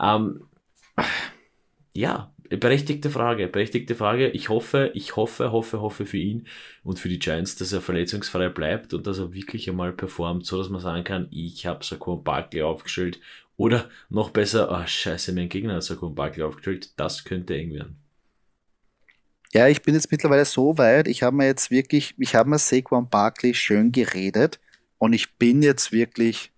Ähm, 0.00 0.44
ja, 1.92 2.33
berechtigte 2.56 3.10
Frage, 3.10 3.48
berechtigte 3.48 3.94
Frage. 3.94 4.28
Ich 4.30 4.48
hoffe, 4.48 4.90
ich 4.94 5.16
hoffe, 5.16 5.52
hoffe, 5.52 5.80
hoffe 5.80 6.06
für 6.06 6.18
ihn 6.18 6.46
und 6.82 6.98
für 6.98 7.08
die 7.08 7.18
Giants, 7.18 7.56
dass 7.56 7.72
er 7.72 7.80
verletzungsfrei 7.80 8.48
bleibt 8.48 8.92
und 8.92 9.06
dass 9.06 9.18
er 9.18 9.32
wirklich 9.32 9.68
einmal 9.68 9.92
performt, 9.92 10.44
so 10.46 10.58
dass 10.58 10.68
man 10.68 10.80
sagen 10.80 11.04
kann, 11.04 11.28
ich 11.30 11.66
habe 11.66 11.84
Saquon 11.84 12.22
Barkley 12.22 12.62
aufgestellt 12.62 13.20
oder 13.56 13.88
noch 14.10 14.30
besser, 14.30 14.68
oh 14.70 14.86
scheiße, 14.86 15.32
mein 15.32 15.48
Gegner 15.48 15.76
hat 15.76 15.84
Saquon 15.84 16.14
Barkley 16.14 16.42
aufgestellt. 16.42 16.92
Das 16.96 17.24
könnte 17.24 17.56
eng 17.56 17.72
werden. 17.72 17.96
Ja, 19.52 19.68
ich 19.68 19.82
bin 19.82 19.94
jetzt 19.94 20.10
mittlerweile 20.10 20.44
so 20.44 20.76
weit, 20.78 21.06
ich 21.06 21.22
habe 21.22 21.36
mir 21.36 21.46
jetzt 21.46 21.70
wirklich, 21.70 22.14
ich 22.18 22.34
habe 22.34 22.50
mir 22.50 22.58
Saquon 22.58 23.08
Barkley 23.08 23.54
schön 23.54 23.92
geredet 23.92 24.58
und 24.98 25.12
ich 25.12 25.36
bin 25.36 25.62
jetzt 25.62 25.92
wirklich 25.92 26.50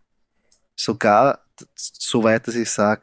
sogar 0.74 1.44
so 1.74 2.24
weit, 2.24 2.48
dass 2.48 2.54
ich 2.54 2.70
sage, 2.70 3.02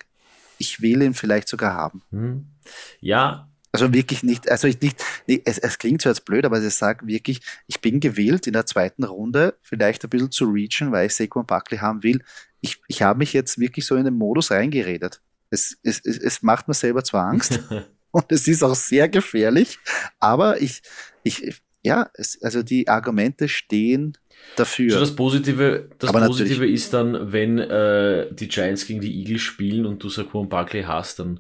ich 0.58 0.82
will 0.82 1.01
ihn 1.01 1.13
vielleicht 1.13 1.47
sogar 1.47 1.73
haben. 1.73 2.01
Hm. 2.12 2.53
Ja. 2.99 3.49
Also 3.71 3.91
wirklich 3.91 4.21
nicht, 4.21 4.52
also 4.52 4.67
ich 4.67 4.80
nicht, 4.82 5.02
es, 5.26 5.58
es 5.58 5.80
klingt 5.80 6.02
zwar 6.02 6.12
jetzt 6.12 6.26
blöd, 6.26 6.45
aber 6.45 6.62
ich 6.62 6.73
sage 6.76 7.08
wirklich, 7.08 7.41
ich 7.65 7.82
bin 7.82 7.99
gewillt 7.99 8.45
in 8.45 8.54
der 8.54 8.67
zweiten 8.67 9.04
Runde 9.04 9.56
vielleicht 9.63 10.04
ein 10.04 10.12
bisschen 10.12 10.30
zu 10.30 10.45
reachen, 10.45 10.91
weil 10.91 11.08
ich 11.08 11.15
Saquon 11.15 11.47
Buckley 11.47 11.80
haben 11.80 12.04
will. 12.04 12.21
Ich, 12.62 12.80
ich 12.88 13.02
habe 13.02 13.17
mich 13.17 13.34
jetzt 13.34 13.58
wirklich 13.58 13.88
so 13.88 13.95
in 13.95 14.06
den 14.06 14.13
Modus 14.13 14.52
reingeredet. 14.52 15.21
Es, 15.49 15.76
es, 15.82 15.99
es, 16.04 16.19
es 16.19 16.43
macht 16.43 16.67
mir 16.67 16.76
selber 16.76 17.04
zwar 17.04 17.26
Angst 17.26 17.62
und 18.12 18.26
es 18.32 18.47
ist 18.47 18.63
auch 18.63 18.76
sehr 18.76 19.10
gefährlich, 19.10 19.80
aber 20.19 20.62
ich, 20.62 20.84
ich, 21.23 21.63
ja, 21.84 22.12
es, 22.13 22.39
also 22.43 22.62
die 22.62 22.88
Argumente 22.88 23.47
stehen 23.47 24.17
dafür. 24.56 24.93
Also 24.93 24.99
das 24.99 25.15
Positive, 25.15 25.89
das 25.97 26.12
Positive 26.12 26.67
ist 26.67 26.93
dann, 26.93 27.32
wenn 27.32 27.58
äh, 27.58 28.34
die 28.34 28.47
Giants 28.47 28.86
gegen 28.86 29.02
die 29.02 29.19
Eagles 29.19 29.41
spielen 29.41 29.86
und 29.86 30.04
du 30.04 30.10
Saquon 30.10 30.47
Barkley 30.47 30.84
hast, 30.84 31.19
dann 31.19 31.39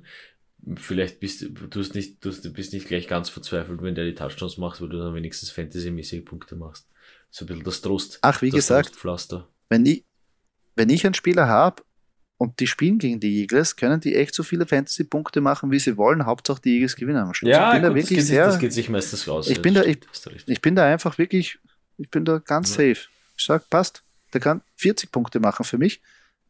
vielleicht 0.75 1.19
bist 1.19 1.41
du 1.41 1.79
hast 1.79 1.95
nicht, 1.95 2.23
du 2.23 2.53
bist 2.53 2.73
nicht 2.73 2.87
gleich 2.87 3.07
ganz 3.07 3.29
verzweifelt, 3.29 3.81
wenn 3.81 3.95
der 3.95 4.05
die 4.05 4.15
Touchdowns 4.15 4.57
macht, 4.57 4.81
weil 4.81 4.89
du 4.89 4.97
dann 4.97 5.13
wenigstens 5.13 5.49
fantasymäßige 5.49 6.23
Punkte 6.23 6.55
machst. 6.55 6.87
So 7.29 7.45
ein 7.45 7.47
bisschen 7.47 7.63
das 7.63 7.81
Trost. 7.81 8.19
Ach, 8.21 8.41
wie 8.41 8.49
gesagt, 8.49 8.91
wenn 9.69 9.85
ich, 9.85 10.05
wenn 10.75 10.89
ich 10.89 11.05
einen 11.05 11.15
Spieler 11.15 11.47
habe 11.47 11.83
und 12.37 12.59
die 12.59 12.67
spielen 12.67 12.99
gegen 12.99 13.19
die 13.19 13.41
Eagles, 13.41 13.75
können 13.75 13.99
die 13.99 14.15
echt 14.15 14.35
so 14.35 14.43
viele 14.43 14.65
Fantasy-Punkte 14.65 15.41
machen, 15.41 15.71
wie 15.71 15.79
sie 15.79 15.97
wollen. 15.97 16.25
Hauptsache 16.25 16.61
die 16.61 16.75
Eagles 16.75 16.95
gewinnen 16.95 17.17
am 17.17 17.33
Schluss. 17.33 17.51
Ja, 17.51 17.69
ich 17.69 17.81
bin 17.81 17.81
gut, 17.81 17.89
da 17.89 17.95
wirklich 17.95 18.19
das, 18.19 18.27
geht 18.27 18.27
sehr, 18.27 18.45
sich, 18.45 18.53
das 18.53 18.59
geht 18.61 18.73
sich 18.73 18.89
meistens 18.89 19.27
raus. 19.27 19.49
Ich, 19.49 19.61
bin 19.61 19.73
da, 19.73 19.83
ich, 19.83 19.97
ich, 20.45 20.61
bin 20.61 20.75
da 20.75 20.85
einfach 20.85 21.17
wirklich, 21.17 21.57
ich 21.97 22.09
bin 22.09 22.23
da 22.23 22.37
ganz 22.37 22.75
ja. 22.77 22.93
safe. 22.93 23.07
Ich 23.37 23.45
sag, 23.45 23.69
passt. 23.69 24.03
Der 24.33 24.41
kann 24.41 24.61
40 24.77 25.11
Punkte 25.11 25.39
machen 25.39 25.63
für 25.63 25.77
mich. 25.77 26.01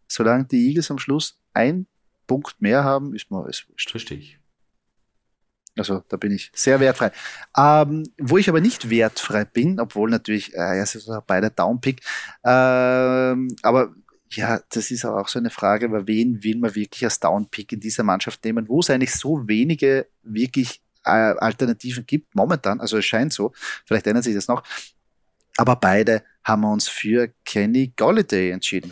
Solange 0.07 0.45
die 0.45 0.67
Eagles 0.67 0.91
am 0.91 0.99
Schluss 0.99 1.37
ein 1.53 1.87
Punkt 2.33 2.59
mehr 2.63 2.83
haben, 2.83 3.13
ist 3.13 3.29
mir 3.29 3.43
alles 3.43 3.69
wurscht. 3.69 4.09
Ich. 4.09 4.39
Also 5.77 6.03
da 6.07 6.17
bin 6.17 6.31
ich 6.31 6.51
sehr 6.55 6.79
wertfrei. 6.79 7.11
Ähm, 7.55 8.09
wo 8.19 8.39
ich 8.39 8.49
aber 8.49 8.59
nicht 8.59 8.89
wertfrei 8.89 9.45
bin, 9.45 9.79
obwohl 9.79 10.09
natürlich, 10.09 10.51
äh, 10.55 10.77
ja, 10.77 10.81
es 10.81 10.95
ist 10.95 11.07
beide 11.27 11.51
Downpick, 11.51 12.01
ähm, 12.43 13.55
aber 13.61 13.93
ja, 14.31 14.59
das 14.71 14.89
ist 14.89 15.05
auch 15.05 15.27
so 15.27 15.37
eine 15.37 15.51
Frage, 15.51 15.85
aber 15.85 16.07
wen 16.07 16.43
will 16.43 16.57
man 16.57 16.73
wirklich 16.73 17.03
als 17.03 17.19
Downpick 17.19 17.71
in 17.71 17.79
dieser 17.79 18.01
Mannschaft 18.01 18.43
nehmen, 18.43 18.67
wo 18.67 18.79
es 18.79 18.89
eigentlich 18.89 19.13
so 19.13 19.47
wenige 19.47 20.07
wirklich 20.23 20.81
äh, 21.05 21.35
Alternativen 21.37 22.03
gibt 22.07 22.33
momentan, 22.33 22.81
also 22.81 22.97
es 22.97 23.05
scheint 23.05 23.31
so, 23.31 23.51
vielleicht 23.85 24.07
ändert 24.07 24.23
sich 24.23 24.33
das 24.33 24.47
noch, 24.47 24.63
aber 25.57 25.75
beide 25.75 26.23
haben 26.43 26.63
wir 26.63 26.71
uns 26.71 26.87
für 26.87 27.31
Kenny 27.45 27.93
Galladay 27.95 28.49
entschieden 28.49 28.91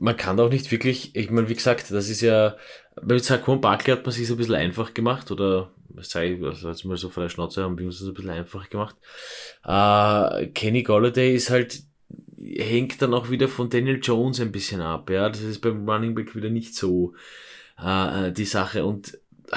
man 0.00 0.16
kann 0.16 0.38
auch 0.40 0.50
nicht 0.50 0.70
wirklich, 0.70 1.14
ich 1.14 1.30
meine, 1.30 1.48
wie 1.48 1.54
gesagt, 1.54 1.90
das 1.90 2.08
ist 2.08 2.20
ja, 2.20 2.56
bei 3.02 3.18
Saquon 3.18 3.60
Barkley 3.60 3.92
hat 3.92 4.04
man 4.04 4.12
sich 4.12 4.26
so 4.26 4.34
ein 4.34 4.36
bisschen 4.36 4.54
einfach 4.54 4.94
gemacht, 4.94 5.30
oder 5.30 5.70
sei, 6.00 6.38
also 6.42 6.68
jetzt 6.68 6.84
mal 6.84 6.96
so 6.96 7.08
von 7.08 7.22
der 7.22 7.30
Schnauze 7.30 7.62
haben 7.62 7.78
wir 7.78 7.86
uns 7.86 7.98
das 7.98 8.08
ein 8.08 8.14
bisschen 8.14 8.30
einfach 8.30 8.68
gemacht. 8.68 8.96
Äh, 9.64 10.48
Kenny 10.48 10.82
Galladay 10.82 11.34
ist 11.34 11.50
halt, 11.50 11.82
hängt 12.38 13.00
dann 13.00 13.14
auch 13.14 13.30
wieder 13.30 13.48
von 13.48 13.70
Daniel 13.70 14.00
Jones 14.02 14.40
ein 14.40 14.52
bisschen 14.52 14.80
ab, 14.80 15.10
ja, 15.10 15.28
das 15.28 15.40
ist 15.40 15.60
beim 15.60 15.88
Running 15.88 16.14
Back 16.14 16.34
wieder 16.34 16.50
nicht 16.50 16.74
so 16.74 17.14
äh, 17.78 18.32
die 18.32 18.44
Sache 18.44 18.84
und 18.84 19.18
äh, 19.50 19.56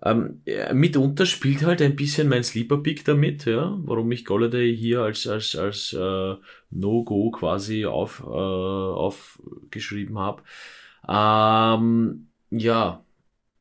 ähm, 0.00 0.42
mitunter 0.72 1.26
spielt 1.26 1.64
halt 1.64 1.82
ein 1.82 1.96
bisschen 1.96 2.28
mein 2.28 2.44
Sleeper-Pick 2.44 3.04
damit, 3.04 3.46
ja, 3.46 3.76
warum 3.82 4.12
ich 4.12 4.24
Golladay 4.24 4.74
hier 4.76 5.00
als, 5.02 5.26
als, 5.26 5.56
als 5.56 5.92
äh, 5.92 6.34
No-Go 6.70 7.30
quasi 7.30 7.86
auf, 7.86 8.20
äh, 8.20 8.26
aufgeschrieben 8.26 10.18
habe. 10.18 10.42
Ähm, 11.08 12.30
ja, 12.50 13.04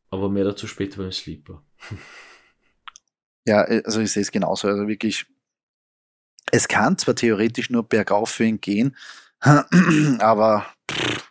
aber 0.10 0.30
mehr 0.30 0.46
dazu 0.46 0.68
später 0.68 0.98
beim 0.98 1.12
Sleeper. 1.12 1.64
ja, 3.46 3.62
also 3.62 4.02
ich 4.02 4.12
sehe 4.12 4.22
es 4.22 4.32
genauso. 4.32 4.68
Also 4.68 4.88
wirklich, 4.88 5.26
es 6.52 6.68
kann 6.68 6.98
zwar 6.98 7.16
theoretisch 7.16 7.70
nur 7.70 7.88
bergauf 7.88 8.30
für 8.30 8.46
ihn 8.46 8.62
gehen, 8.62 8.96
aber 10.20 10.66
pff, 10.92 11.28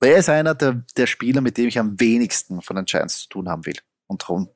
er 0.00 0.16
ist 0.16 0.28
einer 0.28 0.54
der, 0.54 0.84
der 0.96 1.06
Spieler, 1.06 1.40
mit 1.40 1.56
dem 1.56 1.68
ich 1.68 1.78
am 1.78 1.98
wenigsten 1.98 2.62
von 2.62 2.76
den 2.76 2.84
Giants 2.84 3.22
zu 3.22 3.28
tun 3.28 3.48
haben 3.48 3.66
will. 3.66 3.78
Und 4.06 4.22
darum, 4.22 4.48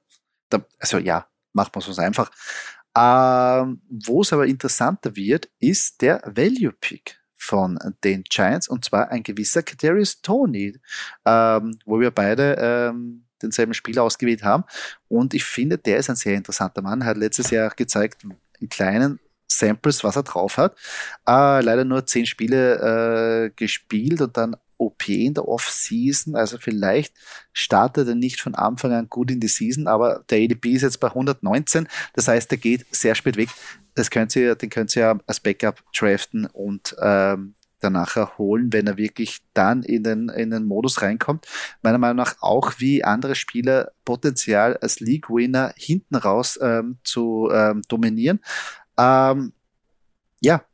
da, 0.48 0.64
also 0.78 0.98
ja, 0.98 1.26
macht 1.52 1.74
man 1.74 1.82
es 1.82 1.88
uns 1.88 1.98
einfach. 1.98 2.30
Ähm, 2.96 3.80
Wo 3.88 4.22
es 4.22 4.32
aber 4.32 4.46
interessanter 4.46 5.16
wird, 5.16 5.48
ist 5.58 6.02
der 6.02 6.22
Value 6.24 6.72
Pick 6.72 7.18
von 7.34 7.78
den 8.04 8.22
Giants 8.24 8.68
und 8.68 8.84
zwar 8.84 9.10
ein 9.10 9.22
gewisser 9.22 9.62
Kadarius 9.62 10.22
Tony, 10.22 10.78
ähm, 11.24 11.78
wo 11.84 11.98
wir 11.98 12.10
beide 12.10 12.56
ähm, 12.58 13.24
denselben 13.42 13.74
Spieler 13.74 14.04
ausgewählt 14.04 14.44
haben. 14.44 14.64
Und 15.08 15.34
ich 15.34 15.44
finde, 15.44 15.78
der 15.78 15.98
ist 15.98 16.08
ein 16.08 16.16
sehr 16.16 16.36
interessanter 16.36 16.82
Mann. 16.82 17.04
Hat 17.04 17.16
letztes 17.16 17.50
Jahr 17.50 17.70
gezeigt, 17.70 18.24
in 18.60 18.68
kleinen 18.68 19.18
Samples, 19.48 20.04
was 20.04 20.16
er 20.16 20.22
drauf 20.22 20.56
hat. 20.56 20.76
Äh, 21.26 21.60
leider 21.62 21.84
nur 21.84 22.06
zehn 22.06 22.26
Spiele 22.26 23.46
äh, 23.46 23.50
gespielt 23.54 24.20
und 24.20 24.36
dann 24.36 24.56
OP 24.82 25.08
in 25.08 25.34
der 25.34 25.48
Off-Season. 25.48 26.34
Also 26.36 26.58
vielleicht 26.58 27.14
startet 27.52 28.08
er 28.08 28.14
nicht 28.14 28.40
von 28.40 28.54
Anfang 28.54 28.92
an 28.92 29.08
gut 29.08 29.30
in 29.30 29.40
die 29.40 29.48
Season, 29.48 29.86
aber 29.86 30.24
der 30.30 30.42
ADP 30.42 30.72
ist 30.72 30.82
jetzt 30.82 31.00
bei 31.00 31.08
119. 31.08 31.88
Das 32.14 32.28
heißt, 32.28 32.50
der 32.50 32.58
geht 32.58 32.86
sehr 32.90 33.14
spät 33.14 33.36
weg. 33.36 33.48
Das 33.94 34.10
könnt 34.10 34.34
ihr, 34.36 34.54
den 34.54 34.70
könnt 34.70 34.94
ihr 34.96 35.18
als 35.26 35.40
Backup 35.40 35.82
draften 35.94 36.46
und 36.46 36.96
ähm, 37.00 37.54
danach 37.82 38.16
erholen, 38.16 38.72
wenn 38.72 38.86
er 38.86 38.96
wirklich 38.96 39.40
dann 39.54 39.82
in 39.82 40.02
den, 40.02 40.28
in 40.28 40.50
den 40.50 40.64
Modus 40.64 41.02
reinkommt. 41.02 41.46
Meiner 41.82 41.98
Meinung 41.98 42.16
nach 42.16 42.36
auch 42.40 42.74
wie 42.78 43.04
andere 43.04 43.34
Spieler 43.34 43.92
Potenzial 44.04 44.76
als 44.78 45.00
League-Winner 45.00 45.74
hinten 45.76 46.16
raus 46.16 46.58
ähm, 46.62 46.98
zu 47.04 47.50
ähm, 47.52 47.82
dominieren. 47.88 48.40
Ähm, 48.98 49.52
ja, 50.40 50.64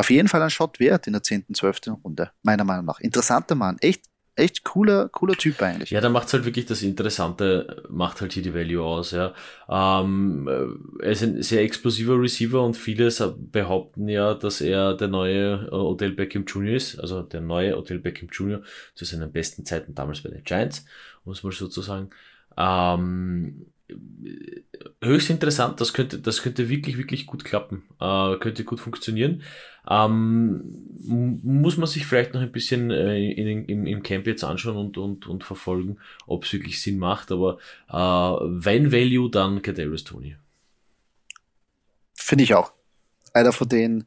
auf 0.00 0.10
jeden 0.10 0.28
Fall 0.28 0.42
ein 0.42 0.50
Shot 0.50 0.80
wert 0.80 1.06
in 1.06 1.12
der 1.12 1.22
10., 1.22 1.46
12. 1.52 1.80
Runde, 2.04 2.30
meiner 2.42 2.64
Meinung 2.64 2.86
nach. 2.86 3.00
Interessanter 3.00 3.54
Mann, 3.54 3.76
echt, 3.80 4.04
echt 4.34 4.64
cooler, 4.64 5.08
cooler 5.08 5.34
Typ 5.34 5.60
eigentlich. 5.62 5.90
Ja, 5.90 6.00
da 6.00 6.08
macht 6.08 6.28
es 6.28 6.32
halt 6.32 6.44
wirklich 6.44 6.66
das 6.66 6.82
Interessante, 6.82 7.84
macht 7.88 8.20
halt 8.20 8.32
hier 8.32 8.42
die 8.42 8.54
Value 8.54 8.82
aus, 8.82 9.10
ja. 9.12 9.34
Ähm, 9.68 10.48
er 11.00 11.10
ist 11.10 11.22
ein 11.22 11.42
sehr 11.42 11.62
explosiver 11.62 12.20
Receiver 12.20 12.62
und 12.62 12.76
viele 12.76 13.10
behaupten 13.36 14.08
ja, 14.08 14.34
dass 14.34 14.60
er 14.60 14.94
der 14.94 15.08
neue 15.08 15.68
äh, 15.70 15.74
Odell 15.74 16.12
Beckham 16.12 16.44
Jr. 16.44 16.74
ist, 16.74 16.98
also 16.98 17.22
der 17.22 17.42
neue 17.42 17.76
Odell 17.76 17.98
Beckham 17.98 18.28
Jr. 18.32 18.62
zu 18.94 19.04
seinen 19.04 19.30
besten 19.30 19.64
Zeiten 19.64 19.94
damals 19.94 20.22
bei 20.22 20.30
den 20.30 20.44
Giants, 20.44 20.84
muss 21.24 21.42
man 21.42 21.52
sozusagen. 21.52 22.10
Ähm, 22.56 23.66
höchst 25.02 25.30
interessant, 25.30 25.80
das 25.80 25.92
könnte, 25.92 26.18
das 26.18 26.42
könnte 26.42 26.68
wirklich, 26.68 26.98
wirklich 26.98 27.26
gut 27.26 27.44
klappen, 27.44 27.84
äh, 28.00 28.36
könnte 28.38 28.64
gut 28.64 28.80
funktionieren. 28.80 29.42
Ähm, 29.88 30.86
muss 31.42 31.76
man 31.76 31.86
sich 31.86 32.06
vielleicht 32.06 32.34
noch 32.34 32.42
ein 32.42 32.52
bisschen 32.52 32.90
äh, 32.90 33.30
in, 33.32 33.64
in, 33.64 33.86
im 33.86 34.02
Camp 34.02 34.26
jetzt 34.26 34.44
anschauen 34.44 34.76
und, 34.76 34.98
und, 34.98 35.26
und 35.26 35.44
verfolgen, 35.44 35.98
ob 36.26 36.44
es 36.44 36.52
wirklich 36.52 36.82
Sinn 36.82 36.98
macht, 36.98 37.32
aber 37.32 37.58
äh, 37.88 37.94
wenn 37.94 38.92
Value, 38.92 39.30
dann 39.30 39.62
Kadarius 39.62 40.04
Tony. 40.04 40.36
Finde 42.14 42.44
ich 42.44 42.54
auch. 42.54 42.72
Einer 43.32 43.52
von 43.52 43.68
denen, 43.68 44.06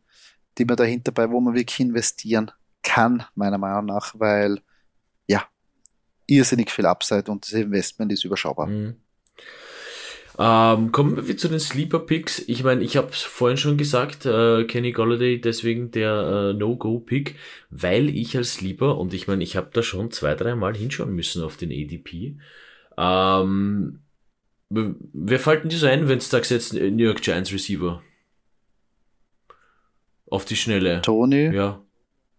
die 0.58 0.65
man 0.65 0.78
dahinter 0.78 1.12
bei, 1.12 1.30
wo 1.30 1.39
man 1.39 1.56
wirklich 1.56 1.80
investieren 1.80 2.52
kann, 2.84 3.24
meiner 3.34 3.58
Meinung 3.58 3.86
nach, 3.86 4.13
weil 4.17 4.62
ja, 5.28 5.48
irrsinnig 6.28 6.69
viel 6.69 6.86
Upside 6.86 7.32
und 7.32 7.46
das 7.46 7.54
Investment 7.54 8.12
ist 8.12 8.24
überschaubar. 8.24 8.67
Mhm. 8.67 9.02
Ähm, 10.39 10.91
kommen 10.91 11.28
wir 11.28 11.38
zu 11.38 11.48
den 11.48 11.60
Sleeper 11.60 12.00
Picks. 12.00 12.39
Ich 12.48 12.63
meine, 12.63 12.84
ich 12.84 12.98
habe 12.98 13.10
es 13.10 13.22
vorhin 13.22 13.58
schon 13.58 13.78
gesagt, 13.78 14.26
äh, 14.26 14.63
Kenny 14.65 14.91
Galladay 14.91 15.39
deswegen 15.39 15.91
der 15.91 16.52
äh, 16.52 16.54
No-Go-Pick, 16.54 17.36
weil 17.69 18.10
ich 18.10 18.36
als 18.36 18.56
Sleeper, 18.56 18.98
und 18.98 19.13
ich 19.13 19.28
meine, 19.28 19.43
ich 19.43 19.56
habe 19.56 19.69
da 19.72 19.84
schon 19.84 20.12
zwei, 20.12 20.34
drei 20.34 20.56
Mal 20.56 20.76
hinschauen 20.76 21.13
müssen 21.13 21.43
auf 21.43 21.58
den 21.58 21.72
ADP. 21.72 22.38
Ähm, 22.98 24.00
wer 24.69 25.39
fällt 25.39 25.63
denn 25.63 25.69
dir 25.69 25.78
so 25.78 25.88
ein, 25.88 26.08
wenn 26.08 26.19
du 26.19 26.26
sagst 26.26 26.50
jetzt 26.50 26.74
New 26.74 27.04
York 27.04 27.22
Giants 27.22 27.54
Receiver? 27.54 28.02
Auf 30.28 30.46
die 30.46 30.56
Schnelle. 30.56 31.02
Tony. 31.04 31.54
Ja. 31.54 31.80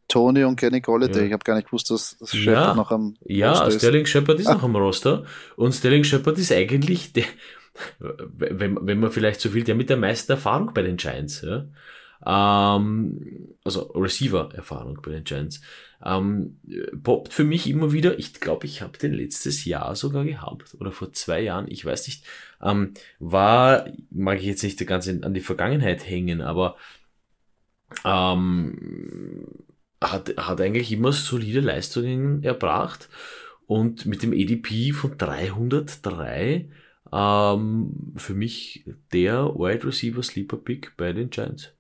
Tony 0.09 0.45
und 0.45 0.57
Kenny 0.57 0.81
Galladay. 0.81 1.21
Ja. 1.21 1.27
Ich 1.27 1.33
habe 1.33 1.45
gar 1.45 1.55
nicht 1.55 1.67
gewusst, 1.67 1.91
dass, 1.91 2.17
Shepard 2.25 2.67
ja, 2.69 2.75
noch 2.75 2.91
am 2.91 3.17
Ja, 3.25 3.53
Roster 3.53 3.79
Sterling 3.79 4.07
Shepard 4.07 4.41
ist 4.41 4.49
ah. 4.49 4.55
noch 4.55 4.65
am 4.65 4.77
Roster. 4.77 5.25
Und 5.57 5.73
Sterling 5.73 6.05
Shepard 6.05 6.39
ist 6.39 6.53
eigentlich 6.53 7.13
der, 7.13 7.25
wenn, 7.99 8.79
wenn 8.87 9.01
man 9.01 9.11
vielleicht 9.11 9.41
so 9.41 9.51
viel, 9.51 9.65
der 9.65 9.75
mit 9.75 9.91
der 9.91 9.97
meisten 9.97 10.33
Erfahrung 10.33 10.73
bei 10.75 10.83
den 10.83 10.97
Giants, 10.97 11.43
ja. 11.43 11.67
Ähm, 12.27 13.55
also 13.65 13.83
Receiver-Erfahrung 13.95 15.01
bei 15.03 15.13
den 15.13 15.25
Giants. 15.25 15.61
Ähm, 16.05 16.59
poppt 17.03 17.33
für 17.33 17.45
mich 17.45 17.69
immer 17.69 17.93
wieder, 17.93 18.19
ich 18.19 18.35
glaube, 18.35 18.67
ich 18.67 18.83
habe 18.83 18.99
den 18.99 19.15
letztes 19.15 19.65
Jahr 19.65 19.97
sogar 19.97 20.25
gehabt 20.25 20.75
oder 20.79 20.93
vor 20.93 21.13
zwei 21.13 21.41
Jahren, 21.41 21.71
ich 21.71 21.85
weiß 21.85 22.07
nicht, 22.07 22.25
ähm, 22.63 22.95
war, 23.19 23.87
mag 24.11 24.39
ich 24.39 24.45
jetzt 24.45 24.63
nicht 24.63 24.87
ganz 24.87 25.09
an 25.09 25.35
die 25.35 25.41
Vergangenheit 25.41 26.09
hängen, 26.09 26.41
aber 26.41 26.77
ähm, 28.05 29.47
hat, 30.01 30.37
hat 30.37 30.61
eigentlich 30.61 30.93
immer 30.93 31.13
solide 31.13 31.61
Leistungen 31.61 32.43
erbracht 32.43 33.09
und 33.67 34.07
mit 34.07 34.23
dem 34.23 34.33
EDP 34.33 34.93
von 34.93 35.17
303 35.17 36.69
ähm, 37.15 38.13
für 38.17 38.35
mich 38.35 38.85
der 39.13 39.55
Wide 39.55 39.87
Receiver 39.87 40.23
Sleeper 40.23 40.57
Pick 40.57 40.97
bei 40.97 41.13
den 41.13 41.31
Giants. 41.31 41.73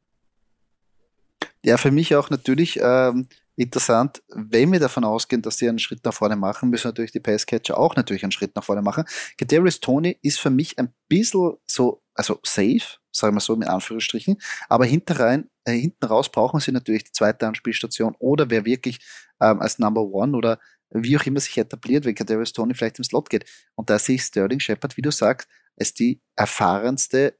Ja, 1.64 1.76
für 1.76 1.90
mich 1.90 2.14
auch 2.14 2.30
natürlich 2.30 2.78
ähm, 2.80 3.26
interessant, 3.56 4.22
wenn 4.28 4.70
wir 4.70 4.78
davon 4.78 5.04
ausgehen, 5.04 5.42
dass 5.42 5.58
sie 5.58 5.68
einen 5.68 5.78
Schritt 5.78 6.04
nach 6.04 6.14
vorne 6.14 6.36
machen, 6.36 6.70
müssen 6.70 6.88
natürlich 6.88 7.12
die 7.12 7.20
Passcatcher 7.20 7.78
auch 7.78 7.96
natürlich 7.96 8.22
einen 8.22 8.32
Schritt 8.32 8.54
nach 8.54 8.64
vorne 8.64 8.82
machen. 8.82 9.04
Kadarius 9.36 9.80
Tony 9.80 10.18
ist 10.22 10.38
für 10.38 10.50
mich 10.50 10.78
ein 10.78 10.92
bisschen 11.08 11.54
so, 11.66 12.02
also 12.14 12.38
safe, 12.44 12.98
sagen 13.10 13.34
wir 13.34 13.40
so 13.40 13.54
in 13.54 13.64
Anführungsstrichen. 13.64 14.36
Aber 14.68 14.84
hinterrein, 14.84 15.48
äh, 15.64 15.72
hinten 15.72 16.04
raus 16.04 16.30
brauchen 16.30 16.60
sie 16.60 16.70
natürlich 16.70 17.04
die 17.04 17.12
zweite 17.12 17.46
Anspielstation 17.46 18.14
oder 18.18 18.50
wer 18.50 18.64
wirklich 18.64 19.00
ähm, 19.40 19.60
als 19.60 19.78
Number 19.78 20.02
One 20.02 20.36
oder 20.36 20.58
wie 20.94 21.16
auch 21.18 21.26
immer 21.26 21.40
sich 21.40 21.58
etabliert, 21.58 22.04
wenn 22.04 22.14
Kadarius 22.14 22.52
Tony 22.52 22.74
vielleicht 22.74 22.98
im 22.98 23.04
Slot 23.04 23.28
geht. 23.28 23.44
Und 23.74 23.90
da 23.90 23.98
sehe 23.98 24.14
ich 24.16 24.22
Sterling 24.22 24.60
Shepard, 24.60 24.96
wie 24.96 25.02
du 25.02 25.10
sagst, 25.10 25.48
als 25.76 25.92
die 25.92 26.20
erfahrenste 26.36 27.36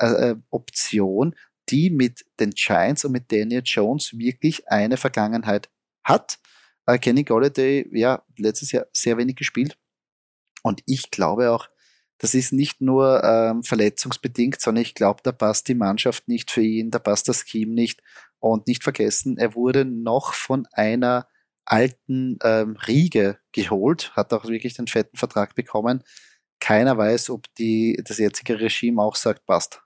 äh, 0.00 0.30
äh, 0.30 0.36
Option, 0.50 1.34
die 1.68 1.90
mit 1.90 2.24
den 2.40 2.50
Giants 2.50 3.04
und 3.04 3.12
mit 3.12 3.30
Daniel 3.30 3.62
Jones 3.64 4.18
wirklich 4.18 4.68
eine 4.68 4.96
Vergangenheit 4.96 5.70
hat. 6.02 6.38
Äh, 6.86 6.98
Kenny 6.98 7.24
Golladay, 7.24 7.88
ja, 7.92 8.24
letztes 8.36 8.72
Jahr 8.72 8.86
sehr 8.92 9.16
wenig 9.16 9.36
gespielt. 9.36 9.78
Und 10.62 10.82
ich 10.86 11.10
glaube 11.10 11.52
auch, 11.52 11.68
das 12.18 12.34
ist 12.34 12.52
nicht 12.52 12.80
nur 12.80 13.22
ähm, 13.22 13.62
verletzungsbedingt, 13.62 14.60
sondern 14.60 14.82
ich 14.82 14.94
glaube, 14.94 15.20
da 15.22 15.30
passt 15.30 15.68
die 15.68 15.74
Mannschaft 15.74 16.26
nicht 16.26 16.50
für 16.50 16.62
ihn, 16.62 16.90
da 16.90 16.98
passt 16.98 17.28
das 17.28 17.44
Scheme 17.46 17.74
nicht. 17.74 18.02
Und 18.40 18.66
nicht 18.66 18.82
vergessen, 18.82 19.36
er 19.36 19.54
wurde 19.54 19.84
noch 19.84 20.32
von 20.32 20.66
einer 20.72 21.28
alten 21.68 22.38
ähm, 22.42 22.76
Riege 22.86 23.38
geholt, 23.52 24.16
hat 24.16 24.32
auch 24.32 24.44
wirklich 24.46 24.74
den 24.74 24.86
fetten 24.86 25.16
Vertrag 25.16 25.54
bekommen. 25.54 26.02
Keiner 26.60 26.96
weiß, 26.96 27.30
ob 27.30 27.44
die, 27.56 28.00
das 28.04 28.18
jetzige 28.18 28.58
Regime 28.58 29.02
auch 29.02 29.16
sagt, 29.16 29.44
passt. 29.46 29.82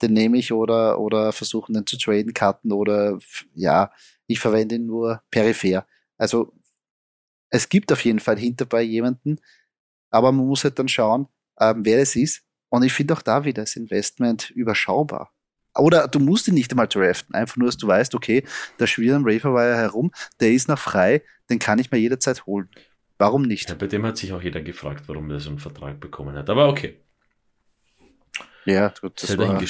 Den 0.00 0.14
nehme 0.14 0.38
ich 0.38 0.52
oder, 0.52 1.00
oder 1.00 1.32
versuchen 1.32 1.74
den 1.74 1.86
zu 1.86 1.98
traden, 1.98 2.34
cutten 2.34 2.72
oder 2.72 3.18
ja, 3.54 3.92
ich 4.26 4.38
verwende 4.40 4.76
ihn 4.76 4.86
nur 4.86 5.22
peripher. 5.30 5.86
Also 6.18 6.54
es 7.50 7.68
gibt 7.68 7.92
auf 7.92 8.04
jeden 8.04 8.20
Fall 8.20 8.38
hinterbei 8.38 8.82
jemanden, 8.82 9.38
aber 10.10 10.32
man 10.32 10.46
muss 10.46 10.64
halt 10.64 10.78
dann 10.78 10.88
schauen, 10.88 11.28
ähm, 11.58 11.84
wer 11.84 12.00
es 12.00 12.16
ist. 12.16 12.44
Und 12.70 12.84
ich 12.84 12.92
finde 12.92 13.14
auch 13.14 13.22
da 13.22 13.44
wieder 13.44 13.62
das 13.62 13.76
Investment 13.76 14.50
überschaubar. 14.50 15.32
Oder 15.76 16.08
du 16.08 16.18
musst 16.18 16.48
ihn 16.48 16.54
nicht 16.54 16.70
einmal 16.70 16.88
draften, 16.88 17.34
einfach 17.34 17.56
nur, 17.56 17.66
dass 17.66 17.78
du 17.78 17.86
weißt, 17.86 18.14
okay, 18.14 18.44
der 18.78 18.86
schwirrt 18.86 19.16
am 19.16 19.24
Raverwire 19.24 19.76
herum, 19.76 20.12
der 20.40 20.52
ist 20.52 20.68
noch 20.68 20.78
frei, 20.78 21.22
den 21.48 21.58
kann 21.58 21.78
ich 21.78 21.90
mir 21.90 21.98
jederzeit 21.98 22.46
holen. 22.46 22.68
Warum 23.18 23.42
nicht? 23.42 23.68
Ja, 23.68 23.76
bei 23.76 23.86
dem 23.86 24.04
hat 24.04 24.16
sich 24.16 24.32
auch 24.32 24.42
jeder 24.42 24.60
gefragt, 24.60 25.04
warum 25.06 25.30
er 25.30 25.40
so 25.40 25.50
einen 25.50 25.58
Vertrag 25.58 26.00
bekommen 26.00 26.36
hat. 26.36 26.50
Aber 26.50 26.68
okay. 26.68 27.00
Ja, 28.64 28.92
gut, 29.00 29.22
das 29.22 29.30
Sei 29.30 29.38
war 29.38 29.60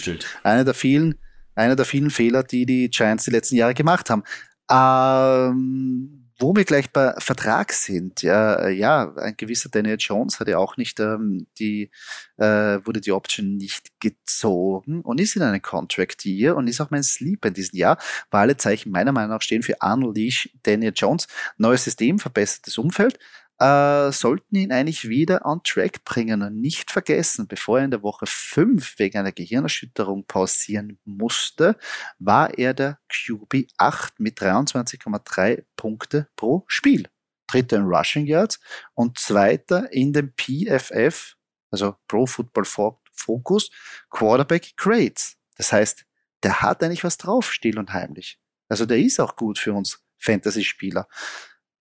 einer 0.42 0.64
der 0.64 0.74
vielen, 0.74 1.18
einer 1.54 1.76
der 1.76 1.84
vielen 1.84 2.10
Fehler, 2.10 2.42
die 2.42 2.66
die 2.66 2.90
Giants 2.90 3.24
die 3.24 3.30
letzten 3.30 3.56
Jahre 3.56 3.74
gemacht 3.74 4.10
haben. 4.10 4.22
Ähm, 4.70 6.21
wo 6.42 6.54
wir 6.56 6.64
gleich 6.64 6.90
bei 6.90 7.14
Vertrag 7.18 7.72
sind, 7.72 8.22
ja, 8.22 8.68
ja, 8.68 9.14
ein 9.14 9.36
gewisser 9.36 9.68
Daniel 9.68 9.96
Jones 9.98 10.40
hat 10.40 10.48
ja 10.48 10.58
auch 10.58 10.76
nicht 10.76 10.98
ähm, 10.98 11.46
die, 11.58 11.90
äh, 12.36 12.80
wurde 12.84 13.00
die 13.00 13.12
Option 13.12 13.56
nicht 13.56 13.98
gezogen 14.00 15.02
und 15.02 15.20
ist 15.20 15.36
in 15.36 15.42
einem 15.42 15.62
Contract 15.62 16.24
Year 16.24 16.56
und 16.56 16.66
ist 16.66 16.80
auch 16.80 16.90
mein 16.90 17.04
Sleep 17.04 17.44
in 17.44 17.54
diesem 17.54 17.78
Jahr, 17.78 17.96
weil 18.30 18.42
alle 18.42 18.56
Zeichen 18.56 18.90
meiner 18.90 19.12
Meinung 19.12 19.30
nach 19.30 19.42
stehen 19.42 19.62
für 19.62 19.76
Unleash 19.80 20.50
Daniel 20.64 20.92
Jones. 20.94 21.28
Neues 21.56 21.84
System, 21.84 22.18
verbessertes 22.18 22.76
Umfeld 22.76 23.18
äh, 23.58 24.10
sollten 24.12 24.56
ihn 24.56 24.72
eigentlich 24.72 25.08
wieder 25.08 25.44
on 25.44 25.62
track 25.62 26.04
bringen 26.04 26.42
und 26.42 26.60
nicht 26.60 26.90
vergessen, 26.90 27.46
bevor 27.46 27.78
er 27.78 27.84
in 27.84 27.90
der 27.90 28.02
Woche 28.02 28.26
5 28.26 28.98
wegen 28.98 29.18
einer 29.18 29.32
Gehirnerschütterung 29.32 30.24
pausieren 30.26 30.98
musste, 31.04 31.76
war 32.18 32.58
er 32.58 32.74
der 32.74 32.98
QB 33.08 33.68
8 33.78 34.20
mit 34.20 34.40
23,3 34.40 35.64
Punkte 35.76 36.28
pro 36.36 36.64
Spiel. 36.66 37.08
Dritter 37.46 37.76
in 37.76 37.84
Rushing 37.84 38.26
Yards 38.26 38.60
und 38.94 39.18
zweiter 39.18 39.92
in 39.92 40.12
dem 40.12 40.32
PFF, 40.34 41.36
also 41.70 41.96
Pro 42.08 42.26
Football 42.26 42.64
Focus, 42.64 43.70
Quarterback 44.10 44.74
Grades. 44.76 45.36
Das 45.56 45.72
heißt, 45.72 46.06
der 46.42 46.62
hat 46.62 46.82
eigentlich 46.82 47.04
was 47.04 47.18
drauf, 47.18 47.52
still 47.52 47.78
und 47.78 47.92
heimlich. 47.92 48.40
Also 48.68 48.86
der 48.86 48.98
ist 48.98 49.20
auch 49.20 49.36
gut 49.36 49.58
für 49.58 49.74
uns 49.74 50.02
Fantasy-Spieler. 50.18 51.06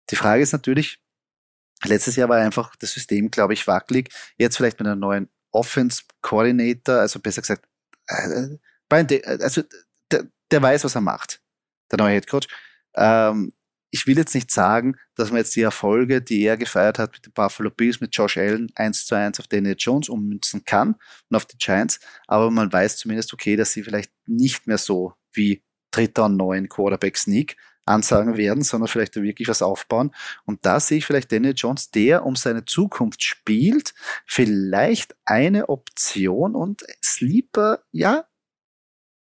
Die 0.10 0.16
Frage 0.16 0.44
ist 0.44 0.52
natürlich, 0.52 1.02
Letztes 1.86 2.16
Jahr 2.16 2.30
war 2.30 2.38
einfach 2.38 2.76
das 2.78 2.92
System, 2.92 3.32
glaube 3.32 3.54
ich, 3.54 3.68
wackelig. 3.68 4.10
Jetzt 4.38 4.58
vielleicht 4.58 4.80
mit 4.80 4.88
einem 4.88 5.00
neuen 5.00 5.30
Offense 5.52 6.04
Coordinator, 6.22 6.96
also 6.96 7.20
besser 7.20 7.42
gesagt, 7.42 7.66
äh, 8.08 8.58
also 9.42 9.64
der, 10.12 10.28
der 10.52 10.62
weiß, 10.62 10.84
was 10.84 10.96
er 10.96 11.02
macht, 11.02 11.42
der 11.92 11.98
neue 11.98 12.14
Head 12.14 12.28
Coach. 12.28 12.48
Ähm, 12.96 13.52
ich 13.92 14.08
will 14.08 14.18
jetzt 14.18 14.34
nicht 14.34 14.52
sagen, 14.52 14.96
dass 15.16 15.30
man 15.30 15.40
jetzt 15.40 15.56
die 15.56 15.62
Erfolge, 15.62 16.22
die 16.22 16.44
er 16.44 16.56
gefeiert 16.56 16.98
hat 16.98 17.12
mit 17.12 17.26
den 17.26 17.34
Buffalo 17.34 17.70
Bills, 17.70 18.00
mit 18.00 18.16
Josh 18.16 18.38
Allen 18.38 18.70
1 18.76 19.06
zu 19.06 19.16
1 19.16 19.40
auf 19.40 19.48
Daniel 19.48 19.76
Jones 19.78 20.08
ummünzen 20.08 20.64
kann 20.64 20.96
und 21.30 21.36
auf 21.36 21.46
die 21.46 21.58
Giants, 21.58 22.00
aber 22.28 22.50
man 22.52 22.72
weiß 22.72 22.98
zumindest, 22.98 23.34
okay, 23.34 23.58
dass 23.58 23.74
sie 23.74 23.84
vielleicht 23.84 24.12
nicht 24.26 24.66
mehr 24.66 24.78
so 24.78 25.14
wie 25.34 25.62
dritter 25.92 26.26
und 26.26 26.38
neuen 26.38 26.70
Quarterback 26.70 27.18
Sneak 27.18 27.58
ansagen 27.86 28.38
werden, 28.38 28.64
sondern 28.64 28.88
vielleicht 28.88 29.16
wirklich 29.16 29.48
was 29.48 29.62
aufbauen. 29.62 30.12
Und 30.46 30.66
da 30.66 30.80
sehe 30.80 31.00
ich 31.00 31.06
vielleicht 31.06 31.32
Daniel 31.32 31.54
Jones, 31.56 31.92
der 31.92 32.26
um 32.26 32.36
seine 32.36 32.66
Zukunft 32.66 33.24
spielt, 33.24 33.94
vielleicht 34.26 35.16
eine 35.26 35.70
Option 35.70 36.56
und 36.56 36.84
Sleeper, 37.04 37.84
ja, 37.92 38.26